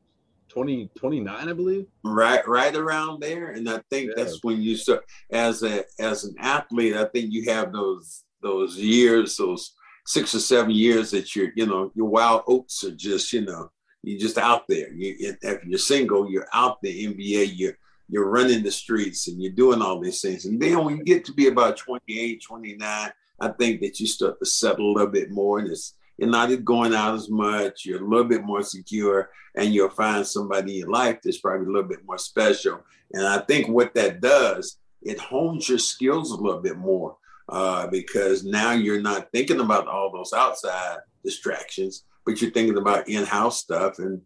20 0.49 0.91
29, 0.97 1.49
I 1.49 1.53
believe. 1.53 1.87
Right 2.03 2.47
right 2.47 2.75
around 2.75 3.21
there. 3.21 3.51
And 3.51 3.67
I 3.69 3.81
think 3.89 4.09
yeah. 4.09 4.23
that's 4.23 4.43
when 4.43 4.61
you 4.61 4.75
start 4.75 5.03
as 5.31 5.63
a 5.63 5.83
as 5.99 6.25
an 6.25 6.35
athlete, 6.39 6.95
I 6.95 7.05
think 7.05 7.31
you 7.31 7.49
have 7.49 7.73
those 7.73 8.23
those 8.41 8.77
years, 8.77 9.37
those 9.37 9.73
six 10.05 10.33
or 10.33 10.39
seven 10.39 10.71
years 10.71 11.11
that 11.11 11.35
you're, 11.35 11.49
you 11.55 11.65
know, 11.65 11.91
your 11.95 12.07
wild 12.07 12.43
oats 12.47 12.83
are 12.83 12.95
just, 12.95 13.31
you 13.33 13.41
know, 13.41 13.71
you're 14.03 14.19
just 14.19 14.37
out 14.37 14.63
there. 14.67 14.91
You, 14.93 15.35
if 15.41 15.63
you're 15.65 15.77
single, 15.77 16.29
you're 16.29 16.47
out 16.53 16.81
the 16.81 17.07
NBA, 17.07 17.51
you're, 17.55 17.77
you're 18.07 18.29
running 18.29 18.63
the 18.63 18.71
streets 18.71 19.27
and 19.27 19.41
you're 19.41 19.51
doing 19.51 19.81
all 19.81 19.99
these 19.99 20.21
things. 20.21 20.45
And 20.45 20.59
then 20.59 20.83
when 20.83 20.97
you 20.97 21.03
get 21.03 21.25
to 21.25 21.33
be 21.33 21.47
about 21.47 21.77
28, 21.77 22.41
29, 22.41 23.11
I 23.41 23.47
think 23.49 23.81
that 23.81 23.99
you 23.99 24.07
start 24.07 24.39
to 24.39 24.45
settle 24.45 24.91
a 24.91 24.93
little 24.93 25.11
bit 25.11 25.29
more 25.31 25.59
and 25.59 25.69
it's, 25.69 25.93
you're 26.19 26.29
not 26.29 26.65
going 26.65 26.93
out 26.93 27.15
as 27.15 27.29
much. 27.29 27.85
You're 27.85 28.03
a 28.03 28.07
little 28.07 28.25
bit 28.25 28.43
more 28.43 28.61
secure, 28.61 29.29
and 29.55 29.73
you'll 29.73 29.89
find 29.89 30.27
somebody 30.27 30.81
in 30.81 30.89
life 30.89 31.19
that's 31.23 31.39
probably 31.39 31.65
a 31.65 31.69
little 31.69 31.87
bit 31.87 32.05
more 32.05 32.17
special. 32.17 32.81
And 33.13 33.25
I 33.25 33.39
think 33.39 33.69
what 33.69 33.93
that 33.93 34.19
does, 34.19 34.77
it 35.01 35.17
hones 35.17 35.69
your 35.69 35.77
skills 35.77 36.31
a 36.31 36.35
little 36.35 36.59
bit 36.59 36.77
more 36.77 37.15
uh, 37.47 37.87
because 37.87 38.43
now 38.43 38.73
you're 38.73 39.01
not 39.01 39.31
thinking 39.31 39.61
about 39.61 39.87
all 39.87 40.11
those 40.11 40.33
outside 40.33 40.97
distractions, 41.23 42.03
but 42.25 42.41
you're 42.41 42.51
thinking 42.51 42.77
about 42.77 43.07
in-house 43.07 43.61
stuff. 43.61 43.99
And 43.99 44.21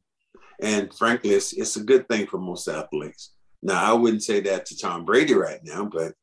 and 0.59 0.91
frankly, 0.95 1.31
it's 1.31 1.53
it's 1.53 1.75
a 1.75 1.83
good 1.83 2.09
thing 2.09 2.25
for 2.25 2.39
most 2.39 2.67
athletes. 2.67 3.33
Now, 3.61 3.91
I 3.91 3.93
wouldn't 3.93 4.23
say 4.23 4.39
that 4.41 4.65
to 4.65 4.77
Tom 4.77 5.05
Brady 5.05 5.35
right 5.35 5.59
now, 5.63 5.85
but. 5.91 6.13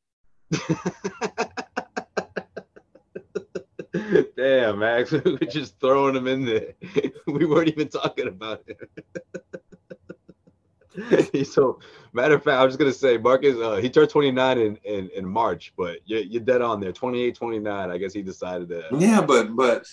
Damn, 4.37 4.79
Max, 4.79 5.11
we're 5.13 5.39
just 5.39 5.81
throwing 5.81 6.17
him 6.17 6.27
in 6.27 6.45
there. 6.45 6.75
We 7.27 7.47
weren't 7.47 7.69
even 7.69 7.89
talking 7.89 8.27
about 8.27 8.65
it. 8.67 8.81
so 11.47 11.79
matter 12.13 12.35
of 12.35 12.43
fact, 12.43 12.59
I 12.59 12.65
was 12.65 12.73
just 12.73 12.81
gonna 12.81 12.93
say 12.93 13.19
Marcus, 13.19 13.57
uh, 13.57 13.77
he 13.77 13.89
turned 13.89 14.11
29 14.11 14.59
in, 14.59 14.77
in, 14.85 15.09
in 15.11 15.25
March, 15.25 15.73
but 15.77 15.99
you're, 16.05 16.21
you're 16.21 16.43
dead 16.43 16.61
on 16.61 16.81
there. 16.81 16.93
28, 16.93 17.35
29. 17.35 17.91
I 17.91 17.99
guess 17.99 18.13
he 18.13 18.23
decided 18.23 18.69
that. 18.71 18.87
Yeah, 18.99 19.21
but 19.21 19.55
but 19.55 19.87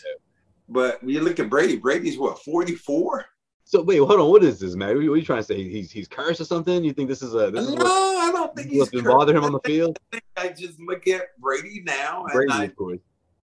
but 0.68 1.04
when 1.04 1.14
you 1.14 1.22
look 1.22 1.40
at 1.40 1.50
Brady, 1.50 1.78
Brady's 1.78 2.18
what 2.18 2.44
44. 2.44 3.26
So 3.66 3.84
wait, 3.84 3.98
hold 3.98 4.20
on. 4.20 4.32
What 4.32 4.44
is 4.44 4.60
this, 4.60 4.76
man? 4.76 4.96
What 4.96 4.98
are 4.98 5.18
you 5.18 5.22
trying 5.22 5.40
to 5.40 5.44
say? 5.44 5.62
He's 5.62 5.92
he's 5.92 6.08
cursed 6.08 6.42
or 6.42 6.46
something? 6.46 6.84
You 6.84 6.94
think 6.94 7.10
this 7.10 7.22
is 7.22 7.36
a 7.36 7.52
this 7.52 7.68
no? 7.68 7.74
Is 7.74 7.76
what, 7.76 7.86
I 7.86 8.32
don't 8.32 8.56
think 8.56 8.72
he's 8.72 8.90
been 8.90 9.04
bother 9.04 9.36
him 9.36 9.44
on 9.44 9.52
the 9.52 9.60
field. 9.60 10.00
I, 10.38 10.50
just 10.50 10.80
look 10.80 11.08
at 11.08 11.38
Brady 11.38 11.84
now, 11.86 12.26
Brady, 12.32 12.52
and 12.52 12.62
I, 12.62 12.66
of 12.66 12.76
course. 12.76 13.00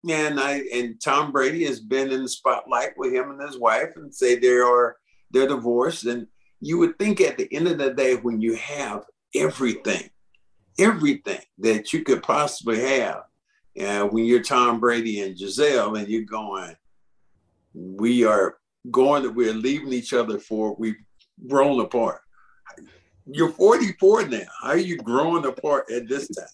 And 0.08 0.38
I 0.38 0.62
and 0.72 1.00
Tom 1.00 1.32
Brady 1.32 1.64
has 1.64 1.80
been 1.80 2.12
in 2.12 2.22
the 2.22 2.28
spotlight 2.28 2.96
with 2.96 3.12
him 3.12 3.30
and 3.30 3.42
his 3.42 3.58
wife, 3.58 3.92
and 3.96 4.14
say 4.14 4.36
they 4.36 4.58
are 4.58 4.96
they're 5.30 5.48
divorced, 5.48 6.04
and 6.04 6.26
you 6.60 6.78
would 6.78 6.98
think 6.98 7.20
at 7.20 7.36
the 7.36 7.52
end 7.52 7.68
of 7.68 7.78
the 7.78 7.92
day, 7.92 8.14
when 8.16 8.40
you 8.40 8.54
have 8.56 9.04
everything, 9.34 10.08
everything 10.78 11.40
that 11.58 11.92
you 11.92 12.02
could 12.02 12.22
possibly 12.22 12.80
have, 12.80 13.22
uh, 13.80 14.06
when 14.06 14.24
you're 14.24 14.42
Tom 14.42 14.80
Brady 14.80 15.20
and 15.20 15.36
Gisele, 15.36 15.96
and 15.96 16.08
you're 16.08 16.22
going, 16.22 16.74
we 17.74 18.24
are 18.24 18.56
going, 18.90 19.34
we're 19.34 19.52
leaving 19.52 19.92
each 19.92 20.12
other 20.12 20.38
for, 20.38 20.74
we've 20.76 20.96
grown 21.46 21.80
apart. 21.80 22.20
You're 23.26 23.50
44 23.50 24.28
now. 24.28 24.38
How 24.62 24.68
are 24.70 24.78
you 24.78 24.96
growing 24.98 25.44
apart 25.44 25.90
at 25.90 26.08
this 26.08 26.28
time? 26.28 26.46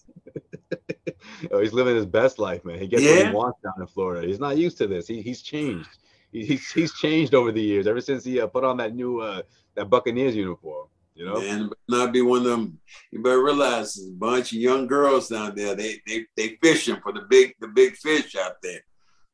Oh, 1.51 1.59
he's 1.59 1.73
living 1.73 1.95
his 1.95 2.05
best 2.05 2.39
life, 2.39 2.63
man. 2.65 2.79
He 2.79 2.87
gets 2.87 3.03
yeah. 3.03 3.17
what 3.17 3.27
he 3.27 3.33
wants 3.33 3.59
down 3.63 3.73
in 3.79 3.87
Florida. 3.87 4.27
He's 4.27 4.39
not 4.39 4.57
used 4.57 4.77
to 4.79 4.87
this. 4.87 5.07
He, 5.07 5.21
he's 5.21 5.41
changed. 5.41 5.89
He, 6.31 6.45
he's 6.45 6.71
he's 6.73 6.93
changed 6.93 7.33
over 7.33 7.51
the 7.51 7.61
years. 7.61 7.87
Ever 7.87 8.01
since 8.01 8.23
he 8.23 8.39
uh, 8.41 8.47
put 8.47 8.63
on 8.63 8.77
that 8.77 8.95
new 8.95 9.19
uh, 9.19 9.41
that 9.75 9.89
Buccaneers 9.89 10.35
uniform. 10.35 10.87
You 11.15 11.25
know, 11.25 11.37
and 11.41 11.71
not 11.87 12.11
be 12.11 12.23
one 12.23 12.39
of 12.39 12.45
them. 12.45 12.79
You 13.11 13.21
better 13.21 13.43
realize 13.43 13.93
there's 13.93 14.09
a 14.09 14.13
bunch 14.13 14.51
of 14.51 14.57
young 14.57 14.87
girls 14.87 15.27
down 15.27 15.53
there. 15.53 15.75
They 15.75 16.01
they 16.07 16.25
they 16.35 16.57
fishing 16.59 16.97
for 17.03 17.11
the 17.11 17.21
big 17.29 17.53
the 17.59 17.67
big 17.67 17.95
fish 17.97 18.35
out 18.35 18.55
there. 18.63 18.81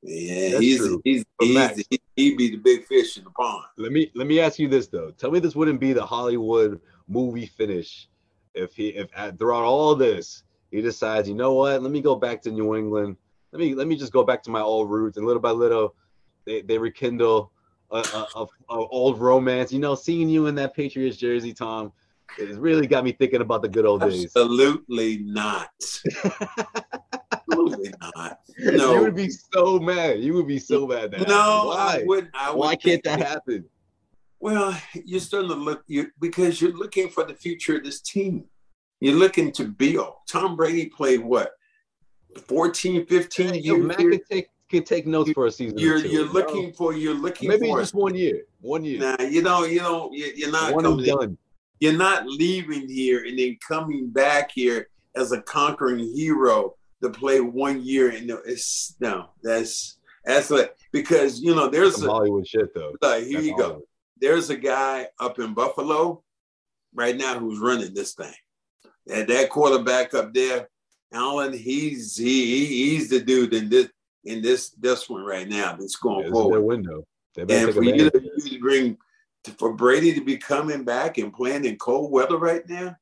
Yeah, 0.01 0.49
That's 0.51 0.61
he's 0.61 0.77
true. 0.77 1.01
he's, 1.05 1.25
he's 1.39 1.85
he, 1.89 2.01
he 2.15 2.35
be 2.35 2.51
the 2.51 2.57
big 2.57 2.85
fish 2.85 3.17
in 3.17 3.23
the 3.23 3.29
pond. 3.31 3.65
Let 3.77 3.93
me 3.93 4.11
let 4.13 4.27
me 4.27 4.41
ask 4.41 4.59
you 4.59 4.67
this 4.67 4.87
though. 4.87 5.11
Tell 5.11 5.31
me 5.31 5.39
this 5.39 5.55
wouldn't 5.55 5.79
be 5.79 5.93
the 5.93 6.05
Hollywood 6.05 6.81
movie 7.07 7.45
finish 7.45 8.09
if 8.53 8.75
he 8.75 8.89
if 8.89 9.09
throughout 9.37 9.63
all 9.63 9.95
this 9.95 10.43
he 10.71 10.81
decides, 10.81 11.27
you 11.27 11.35
know 11.35 11.53
what, 11.53 11.81
let 11.81 11.91
me 11.91 12.01
go 12.01 12.15
back 12.15 12.41
to 12.43 12.51
New 12.51 12.75
England. 12.75 13.17
Let 13.51 13.59
me 13.59 13.73
let 13.73 13.87
me 13.87 13.95
just 13.95 14.13
go 14.13 14.23
back 14.23 14.43
to 14.43 14.51
my 14.51 14.61
old 14.61 14.91
roots, 14.91 15.17
and 15.17 15.25
little 15.25 15.41
by 15.41 15.51
little, 15.51 15.95
they 16.45 16.61
they 16.61 16.77
rekindle 16.77 17.51
a, 17.91 17.97
a, 17.97 18.27
a, 18.35 18.45
a, 18.69 18.87
old 18.87 19.19
romance. 19.19 19.71
You 19.71 19.79
know, 19.79 19.95
seeing 19.95 20.29
you 20.29 20.45
in 20.45 20.55
that 20.55 20.75
Patriots 20.75 21.17
jersey, 21.17 21.53
Tom, 21.53 21.91
it 22.37 22.57
really 22.57 22.85
got 22.85 23.03
me 23.03 23.11
thinking 23.11 23.41
about 23.41 23.61
the 23.61 23.69
good 23.69 23.85
old 23.85 24.01
days. 24.01 24.25
Absolutely 24.25 25.17
not. 25.19 25.69
Absolutely 27.31 27.93
not. 28.01 28.39
No, 28.59 28.93
you 28.93 29.01
would 29.01 29.15
be 29.15 29.29
so 29.29 29.79
mad. 29.79 30.19
You 30.19 30.33
would 30.33 30.47
be 30.47 30.59
so 30.59 30.85
mad. 30.85 31.11
That 31.11 31.27
no, 31.27 31.67
why? 31.67 32.01
I 32.01 32.03
wouldn't. 32.05 32.31
I 32.33 32.53
Why 32.53 32.75
can't 32.75 33.03
that 33.03 33.19
happen? 33.19 33.65
Well, 34.39 34.79
you're 35.05 35.19
starting 35.19 35.49
to 35.49 35.55
look 35.55 35.83
you 35.87 36.11
because 36.19 36.61
you're 36.61 36.75
looking 36.75 37.09
for 37.09 37.23
the 37.23 37.33
future 37.33 37.77
of 37.77 37.83
this 37.83 37.99
team. 38.01 38.45
You're 38.99 39.15
looking 39.15 39.51
to 39.53 39.65
build. 39.65 40.15
Tom 40.27 40.55
Brady 40.55 40.87
played 40.87 41.21
what 41.21 41.51
14, 42.47 43.05
15 43.05 43.55
years. 43.55 43.95
Could 43.95 44.25
take 44.29 44.49
can 44.69 44.83
take 44.83 45.07
notes 45.07 45.31
for 45.31 45.47
a 45.47 45.51
season. 45.51 45.77
You're 45.77 45.97
you're 45.97 46.27
looking 46.27 46.71
for 46.73 46.93
you're 46.93 47.15
looking 47.15 47.49
maybe 47.49 47.67
for 47.67 47.79
just 47.79 47.93
one 47.93 48.15
year. 48.15 48.43
One 48.61 48.83
year. 48.83 48.99
Nah, 48.99 49.23
you 49.23 49.41
know 49.41 49.65
you 49.65 49.79
know 49.79 50.11
you're 50.13 50.51
not 50.51 50.73
one 50.73 50.83
coming, 50.83 51.05
done. 51.05 51.37
You're 51.79 51.97
not 51.97 52.27
leaving 52.27 52.87
here 52.87 53.25
and 53.25 53.39
then 53.39 53.57
coming 53.67 54.09
back 54.09 54.51
here 54.51 54.89
as 55.15 55.31
a 55.31 55.41
conquering 55.41 56.13
hero 56.15 56.75
to 57.01 57.09
play 57.09 57.39
one 57.39 57.83
year. 57.83 58.09
And 58.11 58.27
no, 58.27 58.41
it's 58.45 58.95
no, 58.99 59.29
that's 59.41 59.97
that's 60.23 60.51
like 60.51 60.75
because 60.91 61.41
you 61.41 61.55
know 61.55 61.67
there's 61.67 61.95
Some 61.95 62.09
a 62.09 62.11
Hollywood 62.11 62.47
shit 62.47 62.73
though. 62.75 62.93
Like 63.01 63.23
here 63.23 63.35
that's 63.35 63.45
you 63.47 63.57
go. 63.57 63.81
There's 64.21 64.49
a 64.49 64.57
guy 64.57 65.07
up 65.19 65.39
in 65.39 65.53
Buffalo 65.53 66.23
right 66.93 67.15
now 67.15 67.39
who's 67.39 67.59
running 67.59 67.93
this 67.93 68.13
thing. 68.13 68.33
And 69.09 69.27
that 69.27 69.49
quarterback 69.49 70.13
up 70.13 70.33
there, 70.33 70.69
Allen, 71.13 71.53
he's 71.53 72.15
he, 72.17 72.65
he's 72.65 73.09
the 73.09 73.19
dude 73.19 73.53
in 73.53 73.69
this 73.69 73.89
in 74.25 74.41
this 74.41 74.69
this 74.71 75.09
one 75.09 75.23
right 75.23 75.47
now 75.47 75.75
that's 75.75 75.95
going 75.95 76.25
yeah, 76.25 76.31
forward. 76.31 76.55
Their 76.55 76.61
window. 76.61 77.03
And 77.37 77.73
for 77.73 77.83
you 77.83 78.09
to, 78.09 78.19
to 78.19 78.59
bring 78.59 78.97
for 79.57 79.73
Brady 79.73 80.13
to 80.13 80.23
be 80.23 80.37
coming 80.37 80.83
back 80.83 81.17
and 81.17 81.33
playing 81.33 81.65
in 81.65 81.77
cold 81.77 82.11
weather 82.11 82.37
right 82.37 82.67
now, 82.67 82.95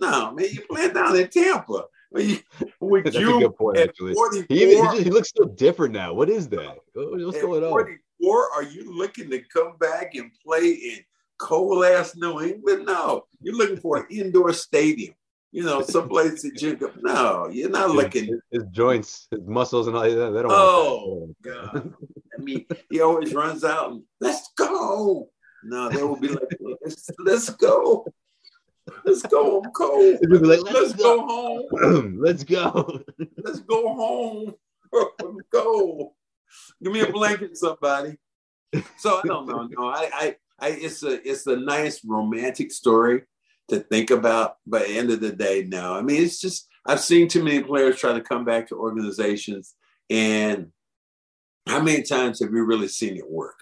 no 0.00 0.32
man, 0.32 0.46
you 0.50 0.62
playing 0.70 0.94
down 0.94 1.16
in 1.16 1.28
Tampa. 1.28 1.84
You, 2.14 2.38
with 2.80 3.04
That's 3.04 3.16
you 3.16 3.36
a 3.36 3.40
good 3.40 3.56
point, 3.56 3.78
actually. 3.78 4.14
He, 4.48 4.74
he, 4.74 5.02
he, 5.02 5.10
looks 5.10 5.30
so 5.36 5.44
different 5.44 5.92
now. 5.92 6.14
What 6.14 6.30
is 6.30 6.48
that? 6.48 6.78
What's 6.94 7.42
going 7.42 7.62
on? 7.64 7.70
44, 7.70 8.52
are 8.54 8.62
you 8.62 8.96
looking 8.96 9.28
to 9.28 9.40
come 9.52 9.76
back 9.78 10.14
and 10.14 10.30
play 10.42 10.70
in 10.70 11.04
cold 11.38 11.84
ass 11.84 12.14
New 12.16 12.42
England. 12.42 12.84
No, 12.86 13.24
you're 13.40 13.56
looking 13.56 13.78
for 13.78 13.96
an 13.98 14.06
indoor 14.10 14.52
stadium. 14.52 15.14
You 15.50 15.64
know, 15.64 15.80
someplace 15.80 16.42
that 16.42 16.60
you 16.60 16.76
go. 16.76 16.92
No, 17.00 17.48
you're 17.50 17.70
not 17.70 17.90
looking. 17.90 18.38
His, 18.50 18.64
joints, 18.70 19.28
his 19.30 19.40
muscles, 19.46 19.86
and 19.86 19.96
all 19.96 20.02
that. 20.02 20.10
They 20.10 20.42
don't. 20.42 20.50
Oh 20.50 21.34
God! 21.42 21.94
I 22.38 22.42
mean, 22.42 22.66
he 22.90 23.00
always 23.00 23.32
runs 23.32 23.64
out 23.64 23.92
and 23.92 24.02
let's 24.20 24.50
go. 24.56 25.30
No, 25.64 25.88
they 25.88 26.02
will 26.02 26.20
be 26.20 26.28
like, 26.28 26.58
let's, 26.82 27.10
let's 27.18 27.48
go. 27.50 28.06
Let's 29.04 29.22
go. 29.22 29.62
I'm 29.62 29.70
cold. 29.72 30.18
Like, 30.28 30.60
let's, 30.60 30.62
let's 30.62 30.92
go. 30.92 31.26
go. 31.26 31.66
home. 31.70 32.18
let's 32.20 32.44
go. 32.44 33.02
let's 33.38 33.60
go 33.60 33.94
home. 33.94 34.54
let's 34.92 35.48
go. 35.50 36.14
Give 36.82 36.92
me 36.92 37.00
a 37.00 37.10
blanket, 37.10 37.56
somebody. 37.56 38.18
So 38.98 39.20
I 39.22 39.26
don't 39.26 39.46
know. 39.46 39.66
No, 39.66 39.88
I, 39.88 40.10
I, 40.12 40.36
I, 40.60 40.68
it's 40.68 41.02
a, 41.02 41.28
it's 41.28 41.46
a 41.46 41.56
nice 41.56 42.04
romantic 42.04 42.70
story 42.70 43.22
to 43.68 43.80
think 43.80 44.10
about. 44.10 44.56
But 44.66 44.86
the 44.86 44.98
end 44.98 45.10
of 45.10 45.20
the 45.20 45.32
day, 45.32 45.64
no. 45.66 45.94
I 45.94 46.02
mean, 46.02 46.22
it's 46.22 46.40
just 46.40 46.68
I've 46.86 47.00
seen 47.00 47.28
too 47.28 47.42
many 47.42 47.62
players 47.62 47.98
try 47.98 48.12
to 48.12 48.20
come 48.20 48.44
back 48.44 48.68
to 48.68 48.76
organizations, 48.76 49.74
and 50.10 50.68
how 51.66 51.82
many 51.82 52.02
times 52.02 52.40
have 52.40 52.52
you 52.52 52.64
really 52.64 52.88
seen 52.88 53.16
it 53.16 53.30
work? 53.30 53.58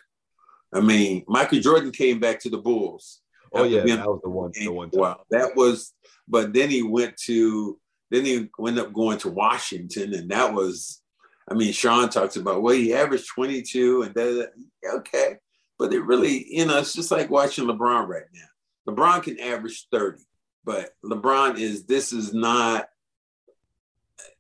I 0.73 0.81
mean, 0.81 1.25
Michael 1.27 1.61
Jordan 1.61 1.91
came 1.91 2.21
back 2.21 2.41
to 2.41 2.51
the 2.51 2.59
Bulls. 2.59 3.21
Oh 3.53 3.65
yeah, 3.65 3.81
that 3.81 4.07
was 4.07 4.21
the 4.23 4.31
one. 4.31 4.51
The 4.55 4.69
one. 4.69 4.91
Time. 4.91 5.01
Wow, 5.01 5.21
that 5.31 5.57
was. 5.57 5.93
But 6.29 6.53
then 6.53 6.71
he 6.71 6.83
went 6.83 7.17
to. 7.25 7.79
Then 8.11 8.25
he 8.25 8.49
ended 8.61 8.85
up 8.85 8.93
going 8.93 9.19
to 9.19 9.31
Washington, 9.31 10.15
and 10.15 10.31
that 10.31 10.53
was. 10.53 11.03
I 11.49 11.55
mean, 11.55 11.73
Sean 11.73 12.09
talks 12.09 12.37
about 12.37 12.63
well, 12.63 12.75
he 12.75 12.93
averaged 12.93 13.29
22, 13.29 14.03
and 14.03 14.15
that, 14.15 14.51
okay, 14.95 15.37
but 15.79 15.95
it 15.95 16.01
really, 16.05 16.45
you 16.49 16.67
know, 16.67 16.79
it's 16.79 16.93
just 16.93 17.13
like 17.13 17.31
watching 17.31 17.67
LeBron 17.67 18.09
right 18.09 18.25
now. 18.35 18.49
LeBron 18.89 19.23
can 19.23 19.41
average 19.41 19.87
30, 19.91 20.23
but 20.65 20.91
LeBron 21.05 21.59
is. 21.59 21.85
This 21.85 22.13
is 22.13 22.33
not. 22.33 22.89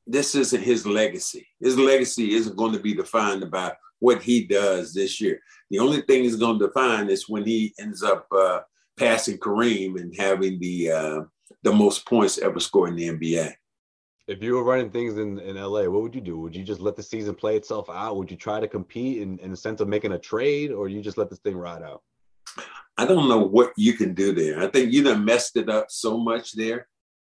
This 0.06 0.34
isn't 0.34 0.62
his 0.62 0.86
legacy. 0.86 1.46
His 1.60 1.76
legacy 1.76 2.32
isn't 2.34 2.56
going 2.56 2.72
to 2.72 2.78
be 2.78 2.94
defined 2.94 3.50
by 3.50 3.72
what 3.98 4.22
he 4.22 4.44
does 4.44 4.94
this 4.94 5.20
year. 5.20 5.40
The 5.70 5.80
only 5.80 6.02
thing 6.02 6.22
he's 6.22 6.36
going 6.36 6.58
to 6.58 6.66
define 6.66 7.08
is 7.08 7.28
when 7.28 7.44
he 7.44 7.74
ends 7.78 8.02
up 8.02 8.28
uh, 8.30 8.60
passing 8.96 9.38
Kareem 9.38 10.00
and 10.00 10.14
having 10.16 10.60
the 10.60 10.90
uh, 10.90 11.20
the 11.62 11.72
most 11.72 12.06
points 12.06 12.38
ever 12.38 12.60
scored 12.60 12.90
in 12.90 12.96
the 12.96 13.08
NBA. 13.08 13.52
If 14.28 14.42
you 14.42 14.54
were 14.54 14.64
running 14.64 14.90
things 14.90 15.18
in, 15.18 15.38
in 15.38 15.56
LA, 15.56 15.84
what 15.84 16.02
would 16.02 16.14
you 16.14 16.20
do? 16.20 16.38
Would 16.38 16.56
you 16.56 16.64
just 16.64 16.80
let 16.80 16.96
the 16.96 17.02
season 17.02 17.34
play 17.34 17.56
itself 17.56 17.88
out? 17.88 18.16
Would 18.16 18.30
you 18.30 18.36
try 18.36 18.58
to 18.58 18.66
compete 18.66 19.22
in, 19.22 19.38
in 19.38 19.52
the 19.52 19.56
sense 19.56 19.80
of 19.80 19.86
making 19.86 20.12
a 20.12 20.18
trade, 20.18 20.72
or 20.72 20.88
you 20.88 21.00
just 21.00 21.16
let 21.16 21.30
this 21.30 21.38
thing 21.38 21.56
ride 21.56 21.82
out? 21.82 22.02
I 22.98 23.04
don't 23.04 23.28
know 23.28 23.40
what 23.40 23.72
you 23.76 23.92
can 23.92 24.14
do 24.14 24.32
there. 24.32 24.60
I 24.60 24.68
think 24.68 24.92
you 24.92 25.02
done 25.02 25.24
messed 25.24 25.56
it 25.56 25.68
up 25.68 25.86
so 25.90 26.18
much 26.18 26.52
there. 26.52 26.88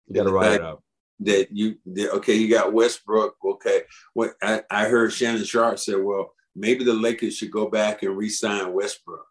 You 0.08 0.16
got 0.16 0.24
to 0.24 0.32
ride 0.32 0.54
it 0.54 0.62
out. 0.62 0.84
That 1.20 1.50
you, 1.52 1.76
that, 1.86 2.14
okay, 2.16 2.34
you 2.34 2.50
got 2.50 2.74
Westbrook. 2.74 3.36
Okay, 3.46 3.84
what 4.14 4.32
I, 4.42 4.64
I 4.72 4.86
heard 4.86 5.14
Shannon 5.14 5.44
Sharpe 5.44 5.78
say, 5.78 5.96
well, 5.96 6.34
maybe 6.56 6.84
the 6.84 6.94
Lakers 6.94 7.38
should 7.38 7.52
go 7.52 7.70
back 7.70 8.02
and 8.02 8.18
re-sign 8.18 8.74
Westbrook. 8.74 9.26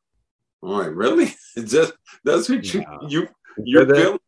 All 0.62 0.80
right, 0.80 0.94
really? 0.94 1.34
Just 1.64 1.94
that's 2.24 2.48
what 2.48 2.72
you 2.72 2.82
no. 2.82 3.08
you 3.08 3.28
you're 3.64 3.92
feeling? 3.92 4.18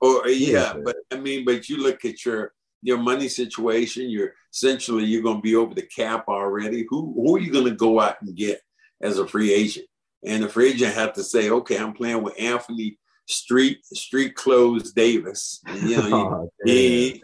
Or 0.00 0.24
uh, 0.24 0.28
yeah, 0.28 0.74
but 0.84 0.96
I 1.10 1.16
mean, 1.16 1.44
but 1.44 1.68
you 1.68 1.78
look 1.78 2.04
at 2.04 2.24
your 2.24 2.52
your 2.82 2.98
money 2.98 3.28
situation. 3.28 4.08
You're 4.08 4.32
essentially 4.52 5.04
you're 5.04 5.22
going 5.22 5.38
to 5.38 5.42
be 5.42 5.56
over 5.56 5.74
the 5.74 5.82
cap 5.82 6.26
already. 6.28 6.86
Who 6.88 7.12
who 7.14 7.36
are 7.36 7.40
you 7.40 7.52
going 7.52 7.66
to 7.66 7.74
go 7.74 8.00
out 8.00 8.22
and 8.22 8.36
get 8.36 8.60
as 9.00 9.18
a 9.18 9.26
free 9.26 9.52
agent? 9.52 9.86
And 10.24 10.42
the 10.42 10.48
free 10.48 10.70
agent 10.70 10.94
have 10.94 11.14
to 11.14 11.22
say, 11.22 11.50
okay, 11.50 11.78
I'm 11.78 11.92
playing 11.92 12.22
with 12.22 12.38
Anthony 12.38 12.98
Street 13.26 13.84
Street 13.86 14.34
Clothes 14.34 14.92
Davis. 14.92 15.60
And, 15.66 15.82
you 15.82 15.96
know, 15.96 16.12
oh, 16.14 16.52
he, 16.64 17.22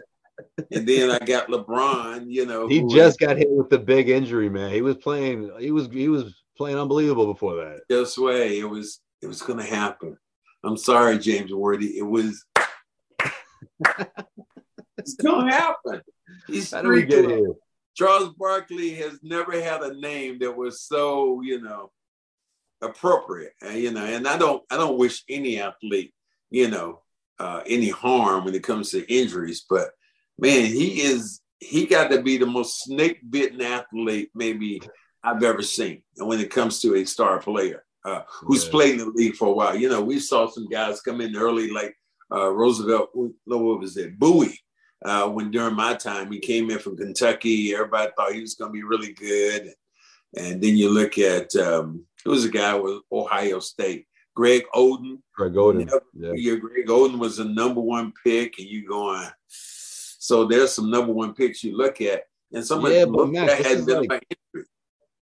and 0.71 0.87
then 0.87 1.11
I 1.11 1.19
got 1.19 1.47
LeBron. 1.47 2.25
You 2.27 2.45
know, 2.45 2.67
he 2.67 2.83
just 2.87 3.19
got 3.19 3.37
hit 3.37 3.49
with 3.49 3.69
the 3.69 3.79
big 3.79 4.09
injury, 4.09 4.49
man. 4.49 4.71
He 4.71 4.81
was 4.81 4.97
playing. 4.97 5.51
He 5.59 5.71
was 5.71 5.87
he 5.87 6.09
was 6.09 6.33
playing 6.57 6.77
unbelievable 6.77 7.31
before 7.31 7.55
that. 7.55 7.81
Just 7.89 8.17
way 8.17 8.59
it 8.59 8.69
was 8.69 9.01
it 9.21 9.27
was 9.27 9.41
going 9.41 9.59
to 9.59 9.65
happen. 9.65 10.17
I'm 10.63 10.77
sorry, 10.77 11.19
James 11.19 11.53
Worthy. 11.53 11.97
It 11.97 12.05
was. 12.05 12.43
it's 14.97 15.15
going 15.15 15.47
to 15.47 15.53
happen. 15.53 16.01
He's 16.47 16.71
How 16.71 16.81
do 16.81 16.89
we 16.89 17.03
get 17.03 17.25
here? 17.25 17.53
Charles 17.95 18.33
Barkley 18.37 18.93
has 18.95 19.19
never 19.23 19.59
had 19.59 19.81
a 19.81 19.93
name 19.99 20.37
that 20.39 20.55
was 20.55 20.81
so 20.81 21.41
you 21.41 21.61
know 21.61 21.91
appropriate, 22.81 23.53
and, 23.61 23.79
you 23.79 23.91
know. 23.91 24.05
And 24.05 24.27
I 24.27 24.37
don't 24.37 24.63
I 24.69 24.77
don't 24.77 24.97
wish 24.97 25.23
any 25.29 25.59
athlete 25.59 26.13
you 26.49 26.69
know 26.69 27.01
uh, 27.39 27.61
any 27.65 27.89
harm 27.89 28.45
when 28.45 28.55
it 28.55 28.63
comes 28.63 28.91
to 28.91 29.13
injuries, 29.13 29.65
but 29.69 29.89
man, 30.39 30.65
he 30.65 31.01
is 31.01 31.41
he 31.59 31.85
got 31.85 32.09
to 32.11 32.21
be 32.21 32.37
the 32.37 32.45
most 32.45 32.83
snake 32.83 33.19
bitten 33.29 33.61
athlete 33.61 34.29
maybe 34.35 34.81
I've 35.23 35.43
ever 35.43 35.61
seen. 35.61 36.03
And 36.17 36.27
when 36.27 36.39
it 36.39 36.51
comes 36.51 36.81
to 36.81 36.95
a 36.95 37.05
star 37.05 37.39
player 37.39 37.83
uh, 38.05 38.21
who's 38.41 38.65
yeah. 38.65 38.71
played 38.71 38.99
in 38.99 38.99
the 38.99 39.05
league 39.07 39.35
for 39.35 39.47
a 39.47 39.51
while, 39.51 39.75
you 39.75 39.89
know, 39.89 40.01
we 40.01 40.19
saw 40.19 40.47
some 40.47 40.67
guys 40.67 41.01
come 41.01 41.19
in 41.21 41.35
early, 41.35 41.71
like 41.71 41.95
uh, 42.31 42.49
Roosevelt, 42.49 43.09
what 43.13 43.79
was 43.79 43.97
it, 43.97 44.17
Bowie. 44.19 44.59
Uh, 45.05 45.29
when 45.29 45.51
during 45.51 45.75
my 45.75 45.93
time 45.93 46.31
he 46.31 46.39
came 46.39 46.71
in 46.71 46.79
from 46.79 46.97
Kentucky, 46.97 47.73
everybody 47.73 48.11
thought 48.15 48.33
he 48.33 48.41
was 48.41 48.55
going 48.55 48.69
to 48.69 48.73
be 48.73 48.83
really 48.83 49.13
good. 49.13 49.73
And 50.35 50.61
then 50.61 50.75
you 50.75 50.89
look 50.89 51.17
at 51.17 51.55
um, 51.55 52.05
who 52.27 52.31
was 52.31 52.43
a 52.43 52.49
guy 52.49 52.75
with 52.75 52.99
Ohio 53.09 53.59
State, 53.59 54.05
Greg 54.35 54.65
Oden. 54.75 55.19
Greg 55.33 55.53
Oden. 55.53 55.89
Yeah. 56.13 56.33
yeah, 56.35 56.55
Greg 56.55 56.87
Oden 56.87 57.19
was 57.19 57.37
the 57.37 57.45
number 57.45 57.79
one 57.79 58.11
pick, 58.21 58.59
and 58.59 58.67
you 58.67 58.85
going. 58.85 59.29
So 59.47 60.43
there's 60.43 60.73
some 60.73 60.91
number 60.91 61.13
one 61.13 61.33
picks 61.33 61.63
you 61.63 61.77
look 61.77 62.01
at, 62.01 62.23
and 62.51 62.65
some 62.65 62.85
yeah, 62.85 63.03
of 63.03 63.13
them 63.13 63.33
that 63.33 63.65
had 63.65 63.85
been 63.85 64.07
like, 64.07 64.27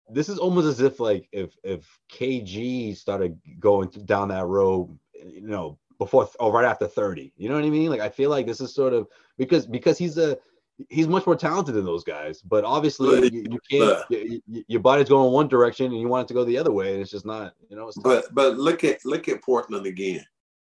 this 0.09 0.31
is 0.31 0.39
almost 0.39 0.67
as 0.67 0.81
if 0.81 0.99
like 0.99 1.29
if 1.31 1.55
if 1.63 1.87
KG 2.11 2.97
started 2.97 3.39
going 3.61 3.91
down 4.07 4.29
that 4.29 4.47
road, 4.47 4.99
you 5.27 5.43
know, 5.43 5.79
before 5.99 6.27
or 6.41 6.53
right 6.53 6.65
after 6.65 6.87
30. 6.87 7.35
You 7.37 7.51
know 7.51 7.57
what 7.57 7.65
I 7.65 7.71
mean? 7.71 7.91
Like 7.91 8.01
I 8.01 8.09
feel 8.09 8.31
like 8.31 8.47
this 8.47 8.63
is 8.63 8.75
sort 8.75 8.95
of 8.95 9.09
because 9.37 9.67
because 9.67 9.99
he's 9.99 10.17
a 10.17 10.39
he's 10.89 11.09
much 11.09 11.27
more 11.27 11.37
talented 11.37 11.75
than 11.75 11.85
those 11.85 12.05
guys, 12.05 12.43
but 12.43 12.65
obviously 12.65 13.31
you, 13.33 13.47
you 13.51 13.61
can't 13.71 14.05
you, 14.11 14.65
your 14.67 14.81
body's 14.81 15.09
going 15.09 15.33
one 15.33 15.49
direction 15.49 15.87
and 15.87 16.01
you 16.01 16.09
want 16.09 16.27
it 16.27 16.29
to 16.29 16.35
go 16.35 16.45
the 16.45 16.59
other 16.59 16.73
way, 16.73 16.93
and 16.93 17.03
it's 17.03 17.11
just 17.11 17.27
not, 17.27 17.55
you 17.69 17.77
know. 17.77 17.91
but 18.03 18.27
but 18.35 18.57
look 18.57 18.85
at 18.85 19.05
look 19.05 19.29
at 19.29 19.43
Portland 19.43 19.87
again. 19.87 20.25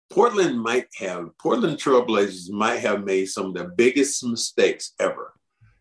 Portland 0.10 0.60
might 0.60 0.88
have 0.98 1.36
Portland 1.40 1.78
Trailblazers 1.78 2.52
might 2.52 2.80
have 2.80 3.04
made 3.04 3.26
some 3.26 3.48
of 3.48 3.54
the 3.56 3.66
biggest 3.76 4.24
mistakes 4.24 4.94
ever. 5.00 5.34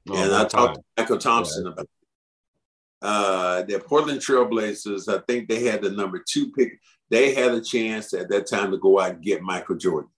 Oh, 0.09 0.23
and 0.23 0.35
I 0.35 0.45
talked 0.45 0.77
to 0.77 1.03
Mychal 1.03 1.21
Thompson 1.21 1.65
yeah. 1.65 1.73
about 1.73 1.89
uh, 3.05 3.63
the 3.65 3.79
Portland 3.79 4.21
Trailblazers, 4.21 5.15
I 5.15 5.21
think 5.27 5.47
they 5.47 5.65
had 5.65 5.83
the 5.83 5.91
number 5.91 6.25
two 6.27 6.51
pick. 6.53 6.81
They 7.11 7.35
had 7.35 7.53
a 7.53 7.61
chance 7.61 8.15
at 8.15 8.31
that 8.31 8.47
time 8.47 8.71
to 8.71 8.79
go 8.79 8.99
out 8.99 9.11
and 9.11 9.23
get 9.23 9.43
Michael 9.43 9.77
Jordan. 9.77 10.09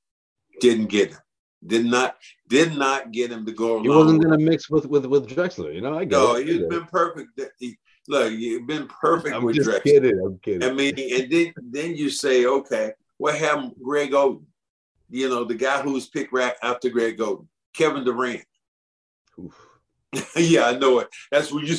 Didn't 0.61 0.87
get 0.87 1.11
him. 1.11 1.19
Did 1.67 1.87
not 1.87 2.17
did 2.49 2.77
not 2.77 3.13
get 3.13 3.33
him 3.33 3.45
to 3.47 3.53
go. 3.53 3.83
He 3.83 3.89
wasn't 3.89 4.23
going 4.23 4.39
to 4.39 4.45
mix 4.45 4.71
with 4.71 4.87
with 4.87 5.07
with 5.07 5.29
Drexler. 5.29 5.75
You 5.75 5.81
know, 5.81 5.99
I 5.99 6.05
get 6.05 6.13
no, 6.13 6.37
it. 6.37 6.47
he's 6.47 6.67
been 6.67 6.85
perfect. 6.85 7.41
He, 7.59 7.77
look, 8.09 8.33
you've 8.33 8.67
been 8.67 8.87
perfect 8.89 9.35
I'm 9.35 9.45
with 9.45 9.57
just 9.57 9.69
Drexler. 9.69 9.83
Kidding, 9.83 10.21
I'm 10.25 10.39
kidding. 10.39 10.69
I 10.69 10.73
mean, 10.73 10.95
and 10.99 11.31
then 11.31 11.55
then 11.71 11.97
you 11.97 12.11
say, 12.11 12.47
okay, 12.47 12.93
what 13.17 13.37
happened? 13.37 13.75
Greg 13.83 14.13
Oden, 14.13 14.45
you 15.11 15.29
know, 15.29 15.45
the 15.45 15.55
guy 15.55 15.83
who's 15.83 16.09
picked 16.09 16.33
right 16.33 16.55
after 16.63 16.89
Greg 16.89 17.19
Oden, 17.19 17.47
Kevin 17.75 18.05
Durant. 18.05 18.45
yeah, 20.37 20.67
I 20.67 20.79
know 20.79 21.01
it. 21.01 21.09
That's 21.31 21.53
what 21.53 21.65
you. 21.65 21.77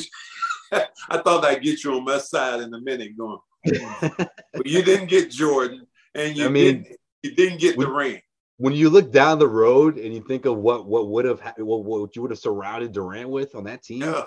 I 0.72 1.18
thought 1.18 1.46
I'd 1.46 1.62
get 1.62 1.82
you 1.82 1.94
on 1.94 2.04
my 2.04 2.18
side 2.18 2.60
in 2.60 2.74
a 2.74 2.80
minute 2.80 3.16
going. 3.16 3.38
Hmm, 3.66 4.06
but 4.52 4.66
you 4.66 4.82
didn't 4.82 5.08
get 5.08 5.30
Jordan, 5.30 5.86
and 6.14 6.36
you 6.36 6.44
I 6.44 6.48
mean, 6.48 6.82
didn't, 6.82 6.96
you 7.22 7.34
didn't 7.34 7.60
get 7.60 7.78
Durant. 7.78 8.20
When 8.58 8.74
you 8.74 8.90
look 8.90 9.12
down 9.12 9.38
the 9.38 9.48
road 9.48 9.98
and 9.98 10.12
you 10.12 10.20
think 10.20 10.44
of 10.44 10.56
what 10.56 10.86
what 10.86 11.08
would 11.08 11.24
have 11.24 11.40
what, 11.58 11.84
what 11.84 12.14
you 12.14 12.22
would 12.22 12.30
have 12.30 12.40
surrounded 12.40 12.92
Durant 12.92 13.30
with 13.30 13.54
on 13.54 13.64
that 13.64 13.82
team, 13.82 14.02
yeah, 14.02 14.24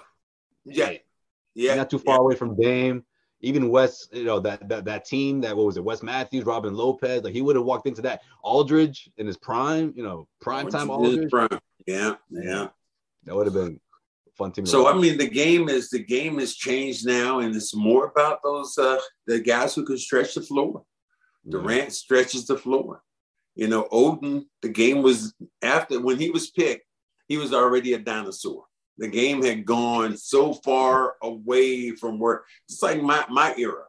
yeah, 0.66 0.92
yeah 1.54 1.76
not 1.76 1.90
too 1.90 2.00
far 2.00 2.16
yeah. 2.16 2.22
away 2.22 2.36
from 2.36 2.60
Dame. 2.60 3.04
Even 3.44 3.70
Wes, 3.70 4.08
you 4.12 4.24
know 4.24 4.40
that, 4.40 4.70
that 4.70 4.86
that 4.86 5.06
team 5.06 5.42
that 5.42 5.58
what 5.58 5.66
was 5.66 5.76
it? 5.76 5.84
Wes 5.84 6.04
Matthews, 6.04 6.46
Robin 6.46 6.76
Lopez, 6.76 7.24
like 7.24 7.34
he 7.34 7.42
would 7.42 7.56
have 7.56 7.66
walked 7.66 7.88
into 7.88 8.02
that. 8.04 8.22
Aldridge 8.44 9.10
in 9.18 9.28
his 9.28 9.38
prime, 9.38 9.94
you 9.96 10.04
know, 10.04 10.28
prime 10.40 10.70
time 10.70 10.90
Aldridge. 10.90 11.30
Prime. 11.30 11.50
Yeah, 11.88 12.16
yeah, 12.30 12.68
that 13.26 13.36
would 13.36 13.48
have 13.48 13.56
been 13.56 13.80
fun 14.38 14.52
team. 14.52 14.66
So 14.66 14.88
I 14.88 14.94
mean, 14.94 15.18
the 15.18 15.30
game 15.30 15.70
is 15.70 15.90
the 15.90 16.04
game 16.04 16.40
has 16.40 16.56
changed 16.56 17.06
now, 17.06 17.40
and 17.40 17.56
it's 17.56 17.76
more 17.76 18.06
about 18.06 18.40
those 18.44 18.78
uh, 18.78 19.00
the 19.28 19.40
guys 19.40 19.76
who 19.76 19.86
can 19.86 19.98
stretch 19.98 20.36
the 20.36 20.42
floor. 20.42 20.84
Durant 21.48 21.92
stretches 21.92 22.46
the 22.46 22.58
floor. 22.58 23.02
You 23.56 23.68
know, 23.68 23.88
Oden. 23.92 24.46
The 24.62 24.70
game 24.70 25.02
was 25.02 25.34
after 25.62 26.00
when 26.00 26.20
he 26.20 26.30
was 26.30 26.52
picked, 26.52 26.86
he 27.28 27.38
was 27.38 27.54
already 27.54 27.94
a 27.94 28.00
dinosaur. 28.00 28.66
The 28.98 29.08
game 29.08 29.44
had 29.44 29.66
gone 29.66 30.18
so 30.18 30.54
far 30.54 31.16
away 31.24 31.92
from 31.92 32.20
where 32.20 32.44
it's 32.68 32.82
like 32.82 33.02
my 33.02 33.26
my 33.30 33.54
era. 33.58 33.84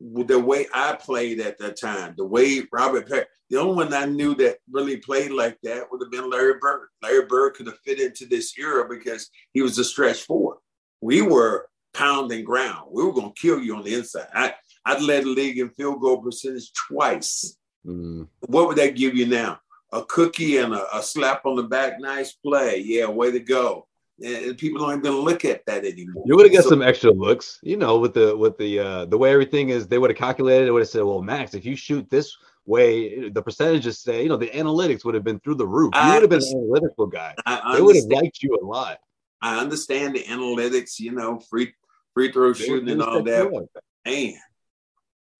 the 0.00 0.38
way 0.38 0.66
I 0.72 0.94
played 0.94 1.40
at 1.40 1.58
that 1.58 1.80
time, 1.80 2.14
the 2.16 2.24
way 2.24 2.62
Robert 2.72 3.08
Parish, 3.08 3.26
the 3.50 3.58
only 3.58 3.84
one 3.84 3.94
I 3.94 4.04
knew 4.04 4.34
that 4.36 4.58
really 4.70 4.98
played 4.98 5.30
like 5.30 5.58
that 5.62 5.90
would 5.90 6.02
have 6.02 6.10
been 6.10 6.30
Larry 6.30 6.54
Bird. 6.60 6.88
Larry 7.02 7.24
Bird 7.26 7.54
could 7.54 7.66
have 7.66 7.78
fit 7.80 8.00
into 8.00 8.26
this 8.26 8.54
era 8.58 8.86
because 8.88 9.30
he 9.52 9.62
was 9.62 9.78
a 9.78 9.84
stretch 9.84 10.22
four. 10.22 10.58
We 11.00 11.22
were 11.22 11.68
pounding 11.94 12.44
ground. 12.44 12.88
We 12.92 13.04
were 13.04 13.12
going 13.12 13.32
to 13.32 13.40
kill 13.40 13.60
you 13.60 13.76
on 13.76 13.84
the 13.84 13.94
inside. 13.94 14.28
I, 14.34 14.54
I'd 14.84 15.02
led 15.02 15.24
the 15.24 15.30
league 15.30 15.58
in 15.58 15.70
field 15.70 16.00
goal 16.00 16.22
percentage 16.22 16.70
twice. 16.72 17.56
Mm. 17.86 18.28
What 18.48 18.66
would 18.66 18.78
that 18.78 18.96
give 18.96 19.14
you 19.14 19.26
now? 19.26 19.60
A 19.92 20.04
cookie 20.04 20.58
and 20.58 20.74
a, 20.74 20.96
a 20.96 21.02
slap 21.02 21.46
on 21.46 21.56
the 21.56 21.62
back, 21.62 22.00
nice 22.00 22.32
play. 22.32 22.82
Yeah, 22.84 23.06
way 23.06 23.30
to 23.30 23.40
go 23.40 23.88
and 24.20 24.58
people 24.58 24.84
aren't 24.84 25.04
even 25.04 25.18
look 25.20 25.44
at 25.44 25.64
that 25.66 25.84
anymore. 25.84 26.24
You 26.26 26.36
would 26.36 26.46
have 26.46 26.52
got 26.52 26.64
so, 26.64 26.70
some 26.70 26.82
extra 26.82 27.10
looks, 27.12 27.58
you 27.62 27.76
know, 27.76 27.98
with 27.98 28.14
the 28.14 28.36
with 28.36 28.58
the 28.58 28.78
uh 28.80 29.04
the 29.06 29.18
way 29.18 29.32
everything 29.32 29.68
is. 29.68 29.86
They 29.86 29.98
would 29.98 30.10
have 30.10 30.16
calculated. 30.18 30.66
They 30.66 30.70
would 30.70 30.82
have 30.82 30.88
said, 30.88 31.04
"Well, 31.04 31.22
Max, 31.22 31.54
if 31.54 31.64
you 31.64 31.76
shoot 31.76 32.08
this 32.10 32.36
way, 32.66 33.30
the 33.30 33.42
percentages 33.42 34.00
say, 34.00 34.22
you 34.22 34.28
know, 34.28 34.36
the 34.36 34.48
analytics 34.48 35.04
would 35.04 35.14
have 35.14 35.24
been 35.24 35.40
through 35.40 35.54
the 35.54 35.66
roof. 35.66 35.92
You 35.94 36.12
would 36.12 36.22
have 36.22 36.30
been 36.30 36.42
an 36.42 36.56
analytical 36.56 37.06
guy. 37.06 37.34
They 37.46 37.80
would 37.80 37.96
have 37.96 38.04
liked 38.06 38.42
you 38.42 38.58
a 38.60 38.64
lot. 38.64 38.98
I 39.40 39.60
understand 39.60 40.16
the 40.16 40.24
analytics, 40.24 40.98
you 40.98 41.12
know, 41.12 41.38
free 41.38 41.72
free 42.14 42.32
throw 42.32 42.52
they 42.52 42.64
shooting 42.64 42.90
and 42.90 43.02
all 43.02 43.22
that. 43.22 43.68
Man, 44.04 44.34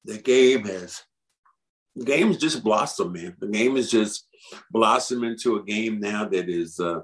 the 0.05 0.19
game 0.19 0.65
has 0.65 1.03
the 1.97 2.05
game 2.05 2.31
is 2.31 2.39
just 2.39 2.63
blossomed, 2.63 3.13
man. 3.13 3.37
The 3.39 3.49
game 3.49 3.77
is 3.77 3.91
just 3.91 4.27
blossomed 4.71 5.25
into 5.25 5.57
a 5.57 5.65
game 5.65 6.01
now 6.01 6.27
that 6.27 6.49
is 6.49 6.81
uh 6.81 7.01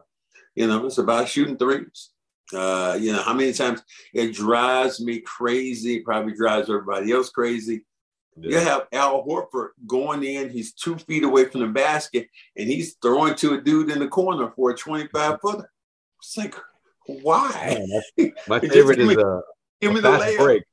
you 0.55 0.67
know, 0.67 0.87
it's 0.87 0.99
about 0.99 1.29
shooting 1.29 1.57
threes. 1.57 2.11
Uh, 2.55 2.97
you 3.01 3.13
know, 3.13 3.23
how 3.23 3.35
many 3.35 3.53
times 3.53 3.83
it 4.13 4.35
drives 4.35 5.01
me 5.01 5.21
crazy, 5.21 6.01
probably 6.01 6.35
drives 6.35 6.69
everybody 6.69 7.11
else 7.11 7.31
crazy. 7.31 7.85
Yeah. 8.37 8.51
You 8.51 8.59
have 8.59 8.87
Al 8.93 9.25
Horford 9.25 9.71
going 9.87 10.23
in, 10.23 10.51
he's 10.51 10.73
two 10.73 10.97
feet 10.99 11.25
away 11.25 11.47
from 11.47 11.63
the 11.63 11.69
basket, 11.69 12.29
and 12.57 12.69
he's 12.69 12.97
throwing 13.03 13.35
to 13.37 13.55
a 13.55 13.61
dude 13.61 13.91
in 13.91 13.99
the 13.99 14.09
corner 14.09 14.53
for 14.55 14.71
a 14.71 14.77
25 14.77 15.41
footer. 15.41 15.71
It's 16.21 16.37
like, 16.37 16.55
why? 17.07 17.85
my 18.49 18.61
favorite 18.61 18.99
is 18.99 19.17
uh, 19.17 19.41
give 19.81 19.93
me 19.93 20.01
the 20.01 20.19
fast 20.19 20.37
break 20.39 20.65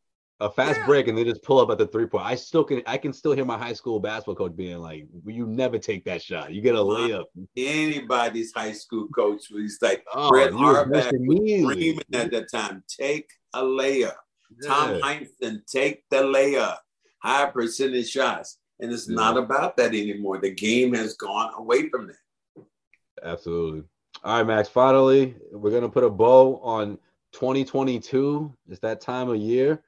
a 0.41 0.49
fast 0.49 0.79
yeah. 0.79 0.85
break 0.87 1.07
and 1.07 1.15
they 1.15 1.23
just 1.23 1.43
pull 1.43 1.59
up 1.59 1.69
at 1.69 1.77
the 1.77 1.85
three 1.87 2.07
point. 2.07 2.25
I 2.25 2.35
still 2.35 2.63
can 2.63 2.81
I 2.87 2.97
can 2.97 3.13
still 3.13 3.33
hear 3.33 3.45
my 3.45 3.57
high 3.57 3.73
school 3.73 3.99
basketball 3.99 4.35
coach 4.35 4.55
being 4.55 4.79
like, 4.79 5.05
"You 5.25 5.45
never 5.45 5.77
take 5.77 6.03
that 6.05 6.21
shot. 6.21 6.51
You 6.51 6.61
get 6.61 6.75
a 6.75 6.79
layup." 6.79 7.25
Anybody's 7.55 8.51
high 8.51 8.71
school 8.71 9.07
coach 9.09 9.43
was 9.51 9.77
like, 9.81 10.03
oh, 10.13 10.31
Red 10.31 10.53
Auerbach 10.53 11.09
screaming 11.09 12.01
at 12.13 12.31
that 12.31 12.51
time, 12.51 12.83
"Take 12.87 13.29
a 13.53 13.61
layup." 13.61 14.15
Yeah. 14.61 14.67
Tom 14.67 15.01
Heinsohn, 15.01 15.65
take 15.67 16.03
the 16.09 16.17
layup. 16.17 16.77
High 17.21 17.45
percentage 17.45 18.09
shots, 18.09 18.57
and 18.79 18.91
it's 18.91 19.07
yeah. 19.07 19.15
not 19.15 19.37
about 19.37 19.77
that 19.77 19.89
anymore. 19.89 20.39
The 20.39 20.51
game 20.51 20.95
has 20.95 21.13
gone 21.13 21.53
away 21.55 21.87
from 21.89 22.07
that. 22.07 22.65
Absolutely. 23.23 23.83
All 24.23 24.37
right, 24.37 24.43
Max. 24.43 24.67
Finally, 24.69 25.35
we're 25.51 25.71
gonna 25.71 25.87
put 25.87 26.03
a 26.03 26.09
bow 26.09 26.59
on 26.63 26.97
2022. 27.33 28.51
It's 28.69 28.79
that 28.79 29.01
time 29.01 29.29
of 29.29 29.37
year 29.37 29.83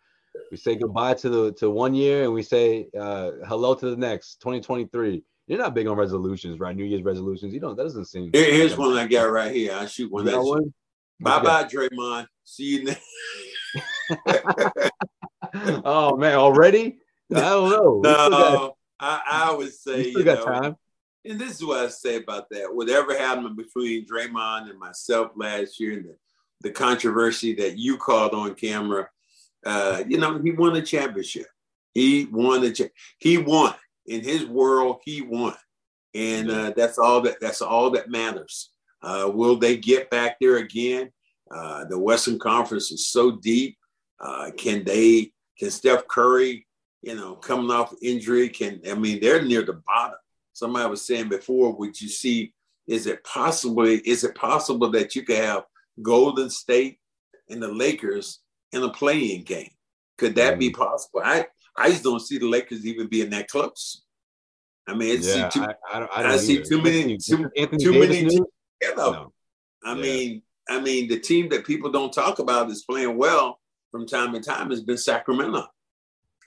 we 0.51 0.57
say 0.57 0.75
goodbye 0.75 1.13
to 1.15 1.29
the 1.29 1.51
to 1.53 1.69
one 1.69 1.93
year 1.93 2.23
and 2.23 2.33
we 2.33 2.43
say 2.43 2.87
uh, 2.99 3.31
hello 3.45 3.73
to 3.75 3.89
the 3.89 3.97
next 3.97 4.39
2023 4.41 5.23
you're 5.47 5.59
not 5.59 5.73
big 5.73 5.87
on 5.87 5.97
resolutions 5.97 6.59
right? 6.59 6.75
New 6.75 6.85
year's 6.85 7.03
resolutions. 7.03 7.53
You 7.53 7.59
don't 7.59 7.75
that 7.75 7.83
doesn't 7.83 8.05
seem 8.05 8.29
here, 8.33 8.51
here's 8.51 8.77
one 8.77 8.97
i 8.97 9.07
got 9.07 9.23
right 9.23 9.53
here. 9.53 9.73
I 9.73 9.85
shoot 9.85 10.11
one, 10.11 10.25
that 10.25 10.41
one? 10.41 10.73
bye 11.19 11.41
bye 11.41 11.65
draymond. 11.65 12.27
See 12.43 12.77
you 12.77 12.83
next. 12.85 13.01
Oh 15.85 16.17
man 16.17 16.35
already? 16.35 16.97
I 17.33 17.39
don't 17.41 17.69
know. 17.69 18.01
No 18.03 18.29
got, 18.29 18.75
I, 18.99 19.49
I 19.49 19.53
would 19.53 19.73
say 19.73 20.07
you 20.07 20.23
know, 20.23 20.43
time. 20.43 20.75
and 21.25 21.39
this 21.39 21.51
is 21.51 21.65
what 21.65 21.85
i 21.85 21.89
say 21.89 22.15
about 22.15 22.49
that. 22.49 22.73
Whatever 22.73 23.17
happened 23.17 23.55
between 23.55 24.07
draymond 24.07 24.69
and 24.69 24.79
myself 24.79 25.31
last 25.35 25.79
year 25.79 25.93
and 25.93 26.05
the, 26.05 26.15
the 26.61 26.71
controversy 26.71 27.53
that 27.55 27.77
you 27.77 27.97
called 27.97 28.33
on 28.33 28.55
camera 28.55 29.09
uh, 29.65 30.03
you 30.07 30.17
know, 30.17 30.39
he 30.39 30.51
won 30.51 30.75
a 30.75 30.81
championship. 30.81 31.47
He 31.93 32.25
won 32.25 32.63
a 32.63 32.71
cha- 32.71 32.85
he 33.19 33.37
won 33.37 33.73
in 34.05 34.21
his 34.23 34.45
world. 34.45 35.01
He 35.05 35.21
won, 35.21 35.55
and 36.13 36.49
uh, 36.49 36.73
that's 36.75 36.97
all 36.97 37.21
that 37.21 37.39
that's 37.39 37.61
all 37.61 37.91
that 37.91 38.09
matters. 38.09 38.71
Uh, 39.01 39.29
will 39.33 39.57
they 39.57 39.77
get 39.77 40.09
back 40.09 40.37
there 40.39 40.57
again? 40.57 41.11
Uh, 41.51 41.85
the 41.85 41.99
Western 41.99 42.39
Conference 42.39 42.91
is 42.91 43.07
so 43.07 43.31
deep. 43.31 43.77
Uh, 44.19 44.51
can 44.57 44.83
they? 44.83 45.31
Can 45.59 45.69
Steph 45.69 46.07
Curry? 46.07 46.65
You 47.01 47.15
know, 47.15 47.35
coming 47.35 47.69
off 47.69 47.93
injury, 48.01 48.49
can 48.49 48.81
I 48.89 48.95
mean 48.95 49.19
they're 49.19 49.43
near 49.43 49.63
the 49.63 49.81
bottom. 49.85 50.17
Somebody 50.53 50.89
was 50.89 51.05
saying 51.05 51.29
before, 51.29 51.75
would 51.75 51.99
you 51.99 52.07
see? 52.09 52.53
Is 52.87 53.07
it 53.07 53.23
possibly? 53.23 53.97
Is 53.99 54.23
it 54.23 54.35
possible 54.35 54.89
that 54.91 55.15
you 55.15 55.23
could 55.23 55.37
have 55.37 55.65
Golden 56.01 56.49
State 56.49 56.97
and 57.49 57.61
the 57.61 57.67
Lakers 57.67 58.39
in 58.73 58.83
a 58.83 58.89
playing 58.89 59.43
game. 59.43 59.69
Could 60.17 60.35
that 60.35 60.55
mm 60.55 60.59
be 60.59 60.69
possible? 60.71 61.21
I 61.23 61.47
I 61.75 61.89
just 61.89 62.03
don't 62.03 62.19
see 62.19 62.37
the 62.37 62.47
Lakers 62.47 62.85
even 62.85 63.07
being 63.07 63.29
that 63.31 63.47
close. 63.47 64.03
I 64.87 64.93
mean, 64.93 65.15
it's 65.15 65.35
yeah, 65.35 65.49
too, 65.49 65.61
I, 65.63 65.75
I, 65.91 65.99
don't, 65.99 66.11
I, 66.17 66.33
I 66.33 66.37
see 66.37 66.61
too 66.61 66.81
many 66.81 67.17
too, 67.17 67.49
too 67.79 67.99
many. 67.99 68.23
You 68.23 68.95
know, 68.95 69.11
no. 69.11 69.33
I 69.85 69.95
yeah. 69.95 70.01
mean, 70.01 70.41
I 70.69 70.79
mean, 70.81 71.07
the 71.07 71.19
team 71.19 71.49
that 71.49 71.65
people 71.65 71.91
don't 71.91 72.11
talk 72.11 72.39
about 72.39 72.69
is 72.69 72.83
playing 72.83 73.17
well 73.17 73.59
from 73.91 74.05
time 74.05 74.33
to 74.33 74.41
time 74.41 74.69
has 74.71 74.81
been 74.81 74.97
Sacramento, 74.97 75.65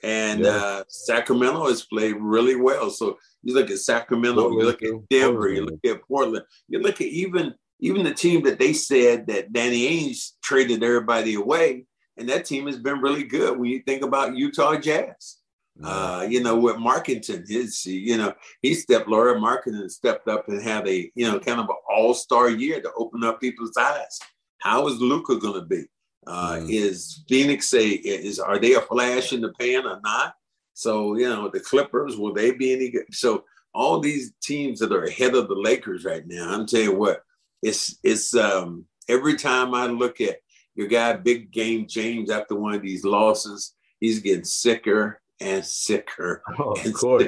and 0.03 0.41
yeah. 0.41 0.49
uh, 0.49 0.83
Sacramento 0.87 1.65
has 1.67 1.83
played 1.83 2.15
really 2.19 2.55
well. 2.55 2.89
So 2.89 3.17
you 3.41 3.53
look 3.53 3.71
at 3.71 3.79
Sacramento, 3.79 4.49
Portland, 4.49 4.61
you 4.61 4.65
look 4.65 4.83
at 4.83 5.09
Denver, 5.09 5.33
Portland. 5.33 5.55
you 5.55 5.65
look 5.65 5.97
at 5.97 6.07
Portland, 6.07 6.45
you 6.67 6.79
look 6.79 7.01
at 7.01 7.07
even 7.07 7.55
even 7.79 8.03
the 8.03 8.13
team 8.13 8.43
that 8.43 8.59
they 8.59 8.73
said 8.73 9.27
that 9.27 9.51
Danny 9.51 9.87
Ainge 9.87 10.31
traded 10.41 10.83
everybody 10.83 11.35
away 11.35 11.85
and 12.17 12.27
that 12.29 12.45
team 12.45 12.65
has 12.67 12.77
been 12.77 12.99
really 12.99 13.23
good 13.23 13.57
when 13.57 13.69
you 13.69 13.81
think 13.85 14.03
about 14.03 14.35
Utah 14.35 14.77
Jazz. 14.77 15.37
Uh, 15.83 16.25
you 16.27 16.41
know, 16.41 16.57
with 16.57 16.75
Markkanen, 16.77 17.47
his, 17.47 17.85
you 17.85 18.17
know, 18.17 18.33
he 18.63 18.73
stepped, 18.73 19.07
Lauri 19.07 19.39
Markkanen 19.39 19.91
stepped 19.91 20.27
up 20.27 20.49
and 20.49 20.59
had 20.59 20.87
a, 20.87 21.11
you 21.13 21.29
know, 21.29 21.39
kind 21.39 21.59
of 21.59 21.69
an 21.69 21.75
all-star 21.87 22.49
year 22.49 22.81
to 22.81 22.91
open 22.97 23.23
up 23.23 23.39
people's 23.39 23.77
eyes. 23.77 24.17
How 24.57 24.87
is 24.87 24.99
Luka 24.99 25.37
going 25.37 25.53
to 25.53 25.67
be? 25.67 25.83
Uh, 26.25 26.53
mm. 26.53 26.71
Is 26.71 27.23
Phoenix 27.29 27.71
a, 27.75 27.85
is, 27.87 28.39
are 28.39 28.57
they 28.57 28.73
a 28.73 28.81
flash 28.81 29.33
in 29.33 29.41
the 29.41 29.53
pan 29.53 29.85
or 29.85 29.99
not? 30.03 30.33
So, 30.73 31.15
you 31.15 31.29
know, 31.29 31.47
the 31.47 31.59
Clippers, 31.59 32.17
will 32.17 32.33
they 32.33 32.51
be 32.51 32.73
any 32.73 32.89
good? 32.89 33.05
So 33.11 33.43
all 33.71 33.99
these 33.99 34.33
teams 34.41 34.79
that 34.79 34.91
are 34.91 35.03
ahead 35.03 35.35
of 35.35 35.47
the 35.47 35.53
Lakers 35.53 36.05
right 36.05 36.25
now, 36.25 36.49
I'm 36.49 36.65
telling 36.65 36.87
you 36.87 36.95
what, 36.95 37.21
it's, 37.61 37.99
it's, 38.01 38.33
um, 38.33 38.85
every 39.07 39.35
time 39.35 39.75
I 39.75 39.85
look 39.85 40.21
at 40.21 40.37
your 40.77 40.87
guy, 40.87 41.13
Big 41.13 41.51
Game 41.51 41.87
James, 41.87 42.29
after 42.29 42.55
one 42.55 42.75
of 42.75 42.83
these 42.83 43.03
losses, 43.03 43.73
he's 43.99 44.19
getting 44.19 44.45
sicker 44.45 45.19
and 45.41 45.65
sicker. 45.65 46.43
Oh, 46.59 46.75
and 46.75 46.87
of 46.87 46.93
course. 46.93 47.23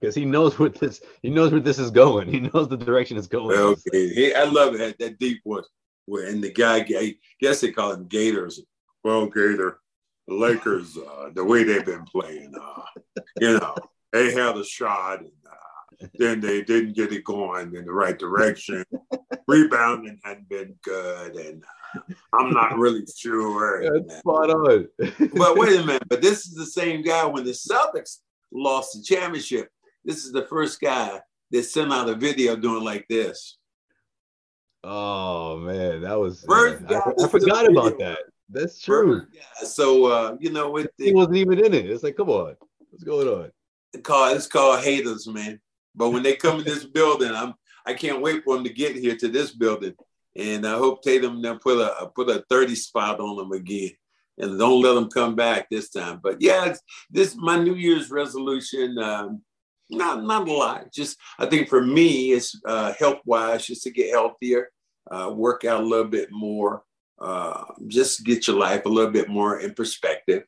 Because 0.00 0.16
he 0.16 0.24
knows 0.24 0.58
where 0.58 0.68
this 0.68 1.00
he 1.22 1.30
knows 1.30 1.52
where 1.52 1.60
this 1.60 1.78
is 1.78 1.92
going. 1.92 2.28
He 2.28 2.40
knows 2.40 2.68
the 2.68 2.76
direction 2.76 3.16
it's 3.16 3.28
going. 3.28 3.56
Okay. 3.56 4.34
I 4.34 4.44
love 4.44 4.74
it. 4.74 4.98
That 4.98 5.18
deep 5.18 5.40
one. 5.44 5.62
And 6.08 6.42
the 6.42 6.52
guy, 6.52 6.84
I 6.98 7.14
guess 7.40 7.60
they 7.60 7.70
call 7.70 7.92
him 7.92 8.08
Gators. 8.08 8.60
Well, 9.04 9.26
Gator, 9.26 9.78
the 10.26 10.34
Lakers, 10.34 10.98
uh, 10.98 11.30
the 11.32 11.44
way 11.44 11.62
they've 11.62 11.86
been 11.86 12.04
playing, 12.04 12.52
uh, 12.60 12.82
you 13.40 13.60
know, 13.60 13.76
they 14.12 14.32
had 14.32 14.56
a 14.56 14.64
shot 14.64 15.20
and 15.20 15.30
uh, 15.48 16.08
then 16.14 16.40
they 16.40 16.62
didn't 16.62 16.96
get 16.96 17.12
it 17.12 17.22
going 17.22 17.74
in 17.76 17.84
the 17.84 17.92
right 17.92 18.18
direction. 18.18 18.84
Rebounding 19.46 20.18
hadn't 20.24 20.48
been 20.48 20.74
good, 20.82 21.36
and 21.36 21.64
I'm 22.32 22.52
not 22.52 22.78
really 22.78 23.04
sure. 23.16 23.82
That's 23.82 24.18
spot 24.18 24.50
on. 24.50 24.88
but 25.34 25.56
wait 25.56 25.80
a 25.80 25.82
minute. 25.86 26.08
But 26.08 26.22
this 26.22 26.46
is 26.46 26.54
the 26.54 26.66
same 26.66 27.02
guy 27.02 27.26
when 27.26 27.44
the 27.44 27.52
Celtics 27.52 28.18
lost 28.52 28.94
the 28.94 29.02
championship. 29.02 29.68
This 30.04 30.24
is 30.24 30.32
the 30.32 30.46
first 30.46 30.80
guy 30.80 31.20
that 31.50 31.62
sent 31.64 31.92
out 31.92 32.08
a 32.08 32.14
video 32.14 32.56
doing 32.56 32.84
like 32.84 33.06
this. 33.08 33.58
Oh 34.84 35.58
man, 35.58 36.02
that 36.02 36.18
was. 36.18 36.44
First 36.46 36.82
I, 36.90 37.24
I, 37.24 37.28
forgot 37.28 37.70
about 37.70 37.98
that. 38.00 38.18
That's 38.48 38.80
true. 38.80 39.22
Yeah. 39.32 39.66
So 39.66 40.06
uh, 40.06 40.36
you 40.40 40.50
know, 40.50 40.76
it, 40.76 40.90
he 40.98 41.12
wasn't 41.12 41.36
even 41.36 41.64
in 41.64 41.72
it. 41.72 41.88
It's 41.88 42.02
like, 42.02 42.16
come 42.16 42.30
on, 42.30 42.56
what's 42.90 43.04
going 43.04 43.28
on? 43.28 43.52
It's 43.92 44.02
called 44.02 44.36
it's 44.36 44.48
called 44.48 44.80
haters, 44.80 45.28
man. 45.28 45.60
But 45.94 46.10
when 46.10 46.22
they 46.22 46.34
come 46.34 46.58
in 46.58 46.64
this 46.64 46.84
building, 46.84 47.30
I'm 47.32 47.54
I 47.86 47.94
can't 47.94 48.20
wait 48.22 48.44
for 48.44 48.54
them 48.54 48.64
to 48.64 48.72
get 48.72 48.96
here 48.96 49.16
to 49.16 49.28
this 49.28 49.52
building 49.52 49.94
and 50.36 50.66
I 50.66 50.76
hope 50.78 51.02
Tatum 51.02 51.42
then 51.42 51.58
put 51.58 51.78
a 51.78 52.10
put 52.14 52.30
a 52.30 52.44
30 52.48 52.74
spot 52.74 53.20
on 53.20 53.36
them 53.36 53.52
again. 53.52 53.90
And 54.38 54.58
don't 54.58 54.82
let 54.82 54.94
them 54.94 55.10
come 55.10 55.34
back 55.34 55.68
this 55.68 55.90
time. 55.90 56.20
But 56.22 56.40
yeah, 56.40 56.74
this 57.10 57.36
my 57.36 57.58
New 57.58 57.74
Year's 57.74 58.10
resolution. 58.10 58.98
Um, 58.98 59.42
not 59.90 60.24
not 60.24 60.48
a 60.48 60.52
lot. 60.52 60.92
Just 60.92 61.18
I 61.38 61.46
think 61.46 61.68
for 61.68 61.84
me, 61.84 62.32
it's 62.32 62.58
uh, 62.66 62.94
health 62.98 63.20
wise, 63.26 63.66
just 63.66 63.82
to 63.82 63.90
get 63.90 64.10
healthier, 64.10 64.70
uh, 65.10 65.30
work 65.34 65.64
out 65.64 65.82
a 65.82 65.86
little 65.86 66.08
bit 66.08 66.28
more, 66.32 66.82
uh, 67.20 67.64
just 67.86 68.24
get 68.24 68.46
your 68.46 68.56
life 68.56 68.86
a 68.86 68.88
little 68.88 69.10
bit 69.10 69.28
more 69.28 69.60
in 69.60 69.74
perspective. 69.74 70.44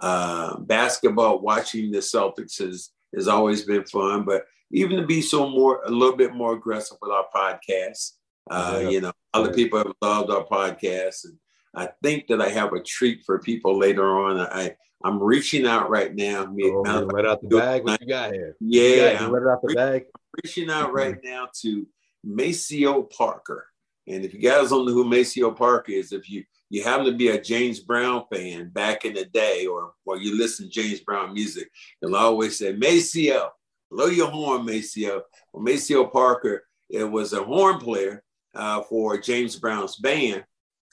Uh, 0.00 0.58
basketball, 0.60 1.40
watching 1.40 1.90
the 1.90 1.98
Celtics 1.98 2.58
has 2.58 2.90
has 3.14 3.26
always 3.26 3.62
been 3.62 3.84
fun, 3.84 4.24
but 4.24 4.44
even 4.70 4.96
to 4.96 5.06
be 5.06 5.20
so 5.20 5.48
more 5.48 5.82
a 5.84 5.90
little 5.90 6.16
bit 6.16 6.34
more 6.34 6.54
aggressive 6.54 6.98
with 7.02 7.10
our 7.10 7.26
podcast. 7.34 8.12
Uh, 8.50 8.80
yeah. 8.82 8.88
You 8.88 9.00
know, 9.00 9.12
other 9.32 9.52
people 9.52 9.78
have 9.78 9.92
loved 10.02 10.30
our 10.30 10.44
podcast, 10.44 11.24
and 11.24 11.38
I 11.74 11.88
think 12.02 12.26
that 12.28 12.40
I 12.40 12.48
have 12.48 12.72
a 12.72 12.82
treat 12.82 13.22
for 13.24 13.38
people 13.38 13.78
later 13.78 14.18
on. 14.24 14.38
I 14.38 14.76
I'm 15.04 15.22
reaching 15.22 15.66
out 15.66 15.90
right 15.90 16.14
now. 16.14 16.46
Oh, 16.46 17.04
right 17.06 17.26
out 17.26 17.42
the 17.42 17.48
bag. 17.48 17.84
What 17.84 18.00
you 18.00 18.06
got 18.06 18.32
here? 18.32 18.56
Yeah, 18.58 19.18
got 19.18 19.30
right 19.30 19.52
out 19.52 19.62
the 19.62 19.74
bag. 19.74 20.04
Reaching 20.42 20.70
out 20.70 20.92
right 20.94 21.18
now 21.22 21.48
to 21.60 21.86
Maceo 22.24 23.02
Parker. 23.02 23.66
And 24.06 24.24
if 24.24 24.32
you 24.34 24.40
guys 24.40 24.70
don't 24.70 24.86
know 24.86 24.92
who 24.92 25.04
Maceo 25.04 25.50
Parker 25.50 25.92
is, 25.92 26.12
if 26.12 26.28
you 26.30 26.44
you 26.70 26.82
happen 26.82 27.06
to 27.06 27.12
be 27.12 27.28
a 27.28 27.40
James 27.40 27.80
Brown 27.80 28.24
fan 28.32 28.70
back 28.70 29.04
in 29.04 29.14
the 29.14 29.26
day, 29.26 29.66
or 29.66 29.92
or 30.06 30.16
you 30.16 30.38
listen 30.38 30.66
to 30.66 30.72
James 30.72 31.00
Brown 31.00 31.34
music, 31.34 31.70
you'll 32.00 32.16
always 32.16 32.58
say 32.58 32.72
Maceo, 32.72 33.50
blow 33.90 34.06
your 34.06 34.30
horn, 34.30 34.64
Maceo. 34.64 35.22
Well, 35.52 35.62
Maceo 35.62 36.06
Parker, 36.06 36.64
it 36.88 37.04
was 37.04 37.34
a 37.34 37.42
horn 37.42 37.78
player 37.78 38.22
uh, 38.54 38.82
for 38.82 39.18
James 39.18 39.56
Brown's 39.56 39.96
band, 39.96 40.44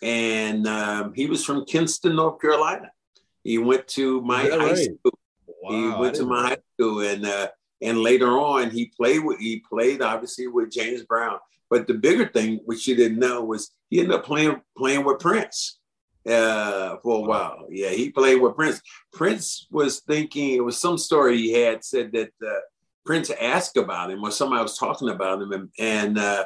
and 0.02 0.68
um, 0.68 1.14
he 1.14 1.28
was 1.28 1.46
from 1.46 1.66
Kinston, 1.66 2.16
North 2.16 2.42
Carolina. 2.42 2.92
He 3.44 3.58
went 3.58 3.88
to 3.90 4.22
my 4.22 4.44
high 4.44 4.58
right? 4.58 4.78
school. 4.78 5.20
Wow, 5.62 5.72
he 5.72 6.02
went 6.02 6.16
to 6.16 6.26
my 6.26 6.50
high 6.50 6.58
school, 6.76 7.02
and 7.02 7.26
uh, 7.26 7.50
and 7.82 8.00
later 8.00 8.30
on, 8.40 8.70
he 8.70 8.92
played 8.98 9.24
with 9.24 9.40
he 9.40 9.64
played 9.68 10.02
obviously 10.02 10.48
with 10.48 10.72
James 10.72 11.04
Brown. 11.04 11.40
But 11.70 11.88
the 11.88 11.94
bigger 11.94 12.28
thing, 12.28 12.60
which 12.66 12.88
you 12.88 12.96
didn't 12.96 13.20
know, 13.20 13.44
was 13.44 13.72
he 13.90 14.00
ended 14.00 14.16
up 14.16 14.26
playing 14.26 14.62
playing 14.78 15.06
with 15.06 15.20
Prince 15.20 15.80
uh, 16.28 16.98
for 17.02 17.18
a 17.18 17.22
while. 17.22 17.68
Yeah, 17.70 17.90
he 17.90 18.10
played 18.12 18.42
with 18.42 18.56
Prince. 18.56 18.82
Prince 19.14 19.68
was 19.72 20.02
thinking 20.02 20.56
it 20.56 20.64
was 20.64 20.78
some 20.78 20.98
story 20.98 21.38
he 21.38 21.54
had 21.54 21.84
said 21.84 22.12
that 22.14 22.32
uh, 22.46 22.60
Prince 23.06 23.32
asked 23.32 23.78
about 23.78 24.12
him 24.12 24.24
or 24.24 24.32
somebody 24.32 24.62
was 24.62 24.78
talking 24.78 25.10
about 25.10 25.42
him, 25.42 25.52
and 25.52 25.70
and, 25.80 26.18
uh, 26.18 26.46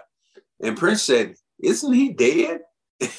and 0.61 0.77
Prince 0.77 1.03
said, 1.03 1.35
"Isn't 1.61 1.93
he 1.93 2.13
dead?" 2.13 2.61
and 3.01 3.09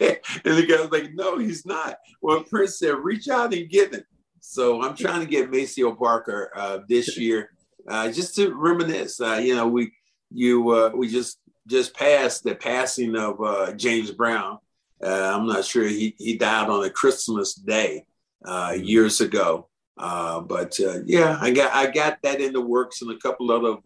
the 0.00 0.66
guy 0.68 0.80
was 0.80 0.90
like, 0.90 1.12
"No, 1.14 1.38
he's 1.38 1.66
not." 1.66 1.98
Well, 2.20 2.42
Prince 2.44 2.78
said, 2.78 2.96
"Reach 2.96 3.28
out 3.28 3.54
and 3.54 3.68
get 3.68 3.94
him." 3.94 4.04
So 4.40 4.82
I'm 4.82 4.96
trying 4.96 5.20
to 5.20 5.26
get 5.26 5.50
Maceo 5.50 5.94
Parker 5.94 6.50
uh, 6.54 6.78
this 6.88 7.16
year 7.18 7.50
uh, 7.88 8.10
just 8.10 8.34
to 8.36 8.54
reminisce. 8.54 9.20
Uh, 9.20 9.40
you 9.42 9.54
know, 9.54 9.66
we 9.66 9.92
you 10.30 10.70
uh, 10.70 10.90
we 10.94 11.08
just 11.08 11.38
just 11.66 11.94
passed 11.94 12.44
the 12.44 12.54
passing 12.54 13.16
of 13.16 13.42
uh, 13.42 13.72
James 13.72 14.10
Brown. 14.10 14.58
Uh, 15.02 15.32
I'm 15.34 15.46
not 15.46 15.64
sure 15.64 15.86
he 15.86 16.14
he 16.18 16.36
died 16.36 16.68
on 16.68 16.84
a 16.84 16.90
Christmas 16.90 17.54
day 17.54 18.04
uh, 18.44 18.70
mm-hmm. 18.70 18.84
years 18.84 19.20
ago. 19.20 19.68
but 19.96 20.78
yeah, 21.04 21.38
I 21.40 21.50
got 21.50 21.72
I 21.72 21.90
got 21.90 22.18
that 22.22 22.40
in 22.40 22.52
the 22.52 22.60
works 22.60 23.02
and 23.02 23.10
a 23.10 23.18
couple 23.18 23.50
of 23.50 23.82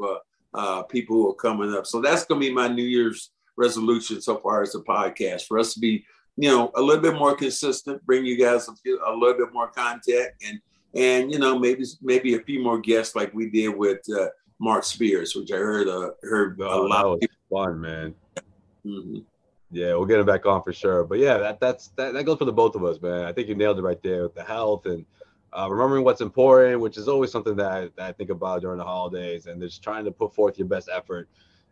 people 0.90 1.16
who 1.16 1.30
are 1.30 1.34
coming 1.34 1.74
up. 1.74 1.86
So 1.86 2.00
that's 2.00 2.24
going 2.24 2.40
to 2.40 2.46
be 2.46 2.52
my 2.52 2.68
New 2.68 2.84
Year's 2.84 3.30
resolution 3.56 4.20
so 4.20 4.38
far 4.38 4.62
as 4.62 4.72
the 4.72 4.82
podcast 4.82 5.46
for 5.46 5.58
us 5.58 5.74
to 5.74 5.80
be 5.80 6.04
you 6.36 6.48
know 6.48 6.70
a 6.76 6.80
little 6.80 7.02
bit 7.02 7.14
more 7.14 7.36
consistent, 7.36 8.04
bring 8.06 8.24
you 8.24 8.38
guys 8.38 8.68
a, 8.68 8.74
few, 8.76 9.00
a 9.06 9.12
little 9.12 9.36
bit 9.36 9.52
more 9.52 9.68
content 9.68 10.30
and 10.46 10.60
and 10.94 11.32
you 11.32 11.38
know 11.38 11.58
maybe 11.58 11.84
maybe 12.00 12.34
a 12.34 12.40
few 12.40 12.62
more 12.62 12.78
guests 12.78 13.14
like 13.14 13.32
we 13.34 13.50
did 13.50 13.68
with 13.68 14.00
uh, 14.18 14.28
Marc 14.58 14.84
Spears, 14.84 15.34
which 15.34 15.52
I 15.52 15.56
heard 15.56 15.88
uh, 15.88 16.10
heard 16.22 16.60
oh, 16.60 16.86
a 16.86 16.88
lot. 16.88 17.20
That 17.20 17.28
was 17.50 17.66
fun, 17.66 17.80
man. 17.80 18.14
Mm-hmm. 18.86 19.18
Yeah, 19.70 19.94
we'll 19.94 20.06
get 20.06 20.20
him 20.20 20.26
back 20.26 20.44
on 20.44 20.62
for 20.62 20.72
sure. 20.72 21.04
But 21.04 21.18
yeah, 21.18 21.38
that 21.38 21.60
that's 21.60 21.88
that, 21.96 22.12
that 22.14 22.24
goes 22.24 22.38
for 22.38 22.44
the 22.44 22.52
both 22.52 22.74
of 22.74 22.84
us, 22.84 23.00
man. 23.00 23.24
I 23.24 23.32
think 23.32 23.48
you 23.48 23.54
nailed 23.54 23.78
it 23.78 23.82
right 23.82 24.02
there 24.02 24.24
with 24.24 24.34
the 24.34 24.44
health 24.44 24.86
and 24.86 25.04
uh, 25.52 25.68
remembering 25.70 26.04
what's 26.04 26.20
important, 26.20 26.80
which 26.80 26.96
is 26.96 27.08
always 27.08 27.30
something 27.30 27.56
that 27.56 27.70
I, 27.70 27.80
that 27.96 28.08
I, 28.08 28.12
think 28.12 28.30
about 28.30 28.62
during 28.62 28.78
the 28.78 28.84
holidays, 28.84 29.46
and 29.46 29.60
just 29.60 29.82
trying 29.82 30.04
to 30.04 30.10
put 30.10 30.34
forth 30.34 30.58
your 30.58 30.68
best 30.68 30.88
effort 30.92 31.28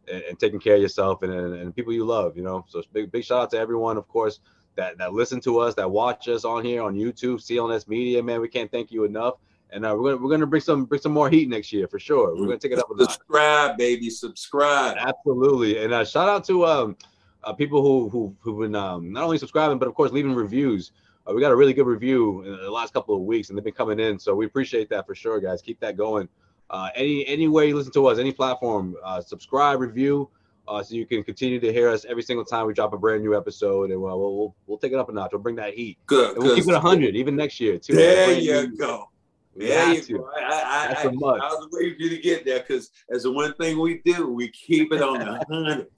and, 0.07 0.23
and 0.23 0.39
taking 0.39 0.61
care 0.61 0.77
of 0.77 0.83
yourself 0.83 1.23
and, 1.23 1.33
and, 1.33 1.55
and 1.55 1.75
people 1.75 1.93
you 1.93 2.05
love. 2.05 2.37
You 2.37 2.43
know, 2.43 2.65
so 2.69 2.83
big 2.93 3.11
big 3.11 3.25
shout 3.25 3.43
out 3.43 3.51
to 3.53 3.59
everyone, 3.59 3.97
of 3.97 4.07
course 4.09 4.41
that 4.77 4.99
that 4.99 5.13
listen 5.13 5.41
to 5.43 5.59
us, 5.59 5.75
that 5.75 5.91
watch 5.91 6.29
us 6.29 6.45
on 6.45 6.65
here 6.65 6.83
on 6.83 6.95
YouTube, 6.95 7.37
CLNS 7.37 7.89
Media, 7.89 8.23
man. 8.23 8.41
We 8.41 8.49
can't 8.49 8.71
thank 8.71 8.91
you 8.91 9.05
enough. 9.05 9.35
And 9.73 9.87
uh, 9.87 9.95
we're 9.97 10.11
gonna 10.11 10.23
we're 10.23 10.31
gonna 10.31 10.47
bring 10.47 10.63
some 10.63 10.85
bring 10.85 11.01
some 11.01 11.13
more 11.13 11.31
heat 11.31 11.49
next 11.49 11.73
year 11.73 11.87
for 11.87 11.99
sure. 11.99 12.35
We're 12.35 12.47
gonna 12.47 12.59
take 12.59 12.73
it 12.73 12.79
up. 12.79 12.91
A 12.91 13.05
subscribe, 13.05 13.77
baby, 13.77 14.11
subscribe. 14.11 14.97
Absolutely, 14.99 15.83
and 15.83 15.93
uh, 15.93 16.05
shout 16.05 16.29
out 16.29 16.45
to 16.47 16.67
um, 16.67 16.97
uh, 17.45 17.53
people 17.53 17.83
who 17.83 18.09
who 18.09 18.37
who've 18.41 18.59
been 18.59 18.75
um, 18.75 19.13
not 19.13 19.23
only 19.23 19.39
subscribing 19.39 19.79
but 19.79 19.87
of 19.87 19.95
course 19.95 20.11
leaving 20.11 20.35
reviews. 20.35 20.93
Uh, 21.31 21.35
we 21.35 21.41
got 21.41 21.53
a 21.53 21.57
really 21.57 21.73
good 21.73 21.87
review 21.87 22.43
in 22.43 22.57
the 22.57 22.71
last 22.71 22.93
couple 22.93 23.15
of 23.15 23.23
weeks, 23.23 23.49
and 23.49 23.59
they've 23.59 23.65
been 23.65 23.73
coming 23.73 24.01
in, 24.01 24.19
so 24.19 24.35
we 24.35 24.47
appreciate 24.47 24.89
that 24.91 25.07
for 25.07 25.15
sure, 25.15 25.41
guys. 25.41 25.63
Keep 25.63 25.81
that 25.81 25.97
going. 25.97 26.29
Uh, 26.71 26.89
any 26.95 27.27
any 27.27 27.49
way 27.49 27.69
you 27.69 27.77
listen 27.77 27.93
to 27.93 28.07
us, 28.07 28.19
any 28.19 28.33
platform, 28.33 28.97
uh, 29.05 29.21
subscribe, 29.21 29.81
review 29.81 30.29
uh, 30.69 30.83
so 30.83 30.95
you 30.95 31.05
can 31.05 31.23
continue 31.25 31.59
to 31.59 31.73
hear 31.73 31.89
us 31.89 32.05
every 32.05 32.23
single 32.23 32.45
time 32.45 32.67
we 32.67 32.73
drop 32.73 32.93
a 32.93 32.99
brand 32.99 33.23
new 33.23 33.37
episode, 33.37 33.91
and 33.91 34.01
we'll 34.01 34.19
we'll, 34.19 34.55
we'll 34.67 34.79
take 34.79 34.93
it 34.93 34.99
up 34.99 35.09
a 35.09 35.13
notch. 35.13 35.31
We'll 35.33 35.43
bring 35.43 35.57
that 35.57 35.75
heat. 35.75 35.99
Good. 36.07 36.37
And 36.37 36.45
we'll 36.45 36.55
keep 36.55 36.69
it 36.69 36.77
hundred 36.77 37.17
even 37.17 37.37
next 37.37 37.61
year 37.61 37.79
too. 37.79 37.95
There 37.95 38.39
you 38.39 38.69
new. 38.69 38.77
go. 38.77 39.10
We 39.55 39.67
you 39.67 40.19
go. 40.19 40.31
I, 40.37 40.43
I, 40.43 40.89
That's 40.89 41.05
I, 41.05 41.09
a 41.09 41.13
must. 41.13 41.43
I 41.43 41.49
was 41.49 41.69
waiting 41.73 41.97
for 41.97 42.03
you 42.03 42.11
to 42.11 42.19
get 42.19 42.45
there 42.45 42.61
because 42.61 42.91
as 43.11 43.25
the 43.25 43.33
one 43.33 43.53
thing 43.55 43.81
we 43.81 44.01
do, 44.05 44.29
we 44.33 44.49
keep 44.51 44.93
it 44.93 45.03
on 45.03 45.19
the 45.19 45.45
hundred. 45.51 45.89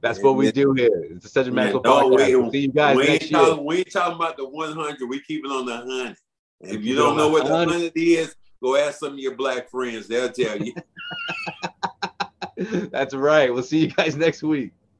That's 0.00 0.18
and 0.18 0.26
what 0.26 0.36
we 0.36 0.50
do 0.50 0.72
here. 0.72 1.08
It's 1.10 1.26
a 1.26 1.28
Cedric 1.28 1.54
Maxwell 1.54 1.82
no, 1.84 2.10
podcast. 2.10 2.26
We, 2.26 2.36
we'll 2.36 2.50
see 2.50 2.60
you 2.60 2.72
guys 2.72 2.96
we 2.96 3.06
next 3.06 3.24
ain't 3.24 3.32
talking, 3.32 3.64
we 3.64 3.78
ain't 3.78 3.92
talking 3.92 4.16
about 4.16 4.36
the 4.38 4.48
one 4.48 4.72
hundred. 4.72 5.08
We 5.08 5.20
keep 5.20 5.44
it 5.44 5.50
on 5.50 5.66
the 5.66 5.76
hundred. 5.76 6.16
And 6.62 6.72
if 6.72 6.82
you 6.82 6.94
don't 6.94 7.16
know 7.16 7.28
what 7.28 7.46
the 7.46 7.54
hundred 7.54 7.92
is, 7.94 8.34
go 8.62 8.76
ask 8.76 8.98
some 8.98 9.12
of 9.12 9.18
your 9.18 9.36
black 9.36 9.70
friends. 9.70 10.08
They'll 10.08 10.32
tell 10.32 10.58
you. 10.58 10.74
That's 12.90 13.14
right. 13.14 13.52
We'll 13.52 13.62
see 13.62 13.80
you 13.80 13.88
guys 13.88 14.16
next 14.16 14.42
week. 14.42 14.72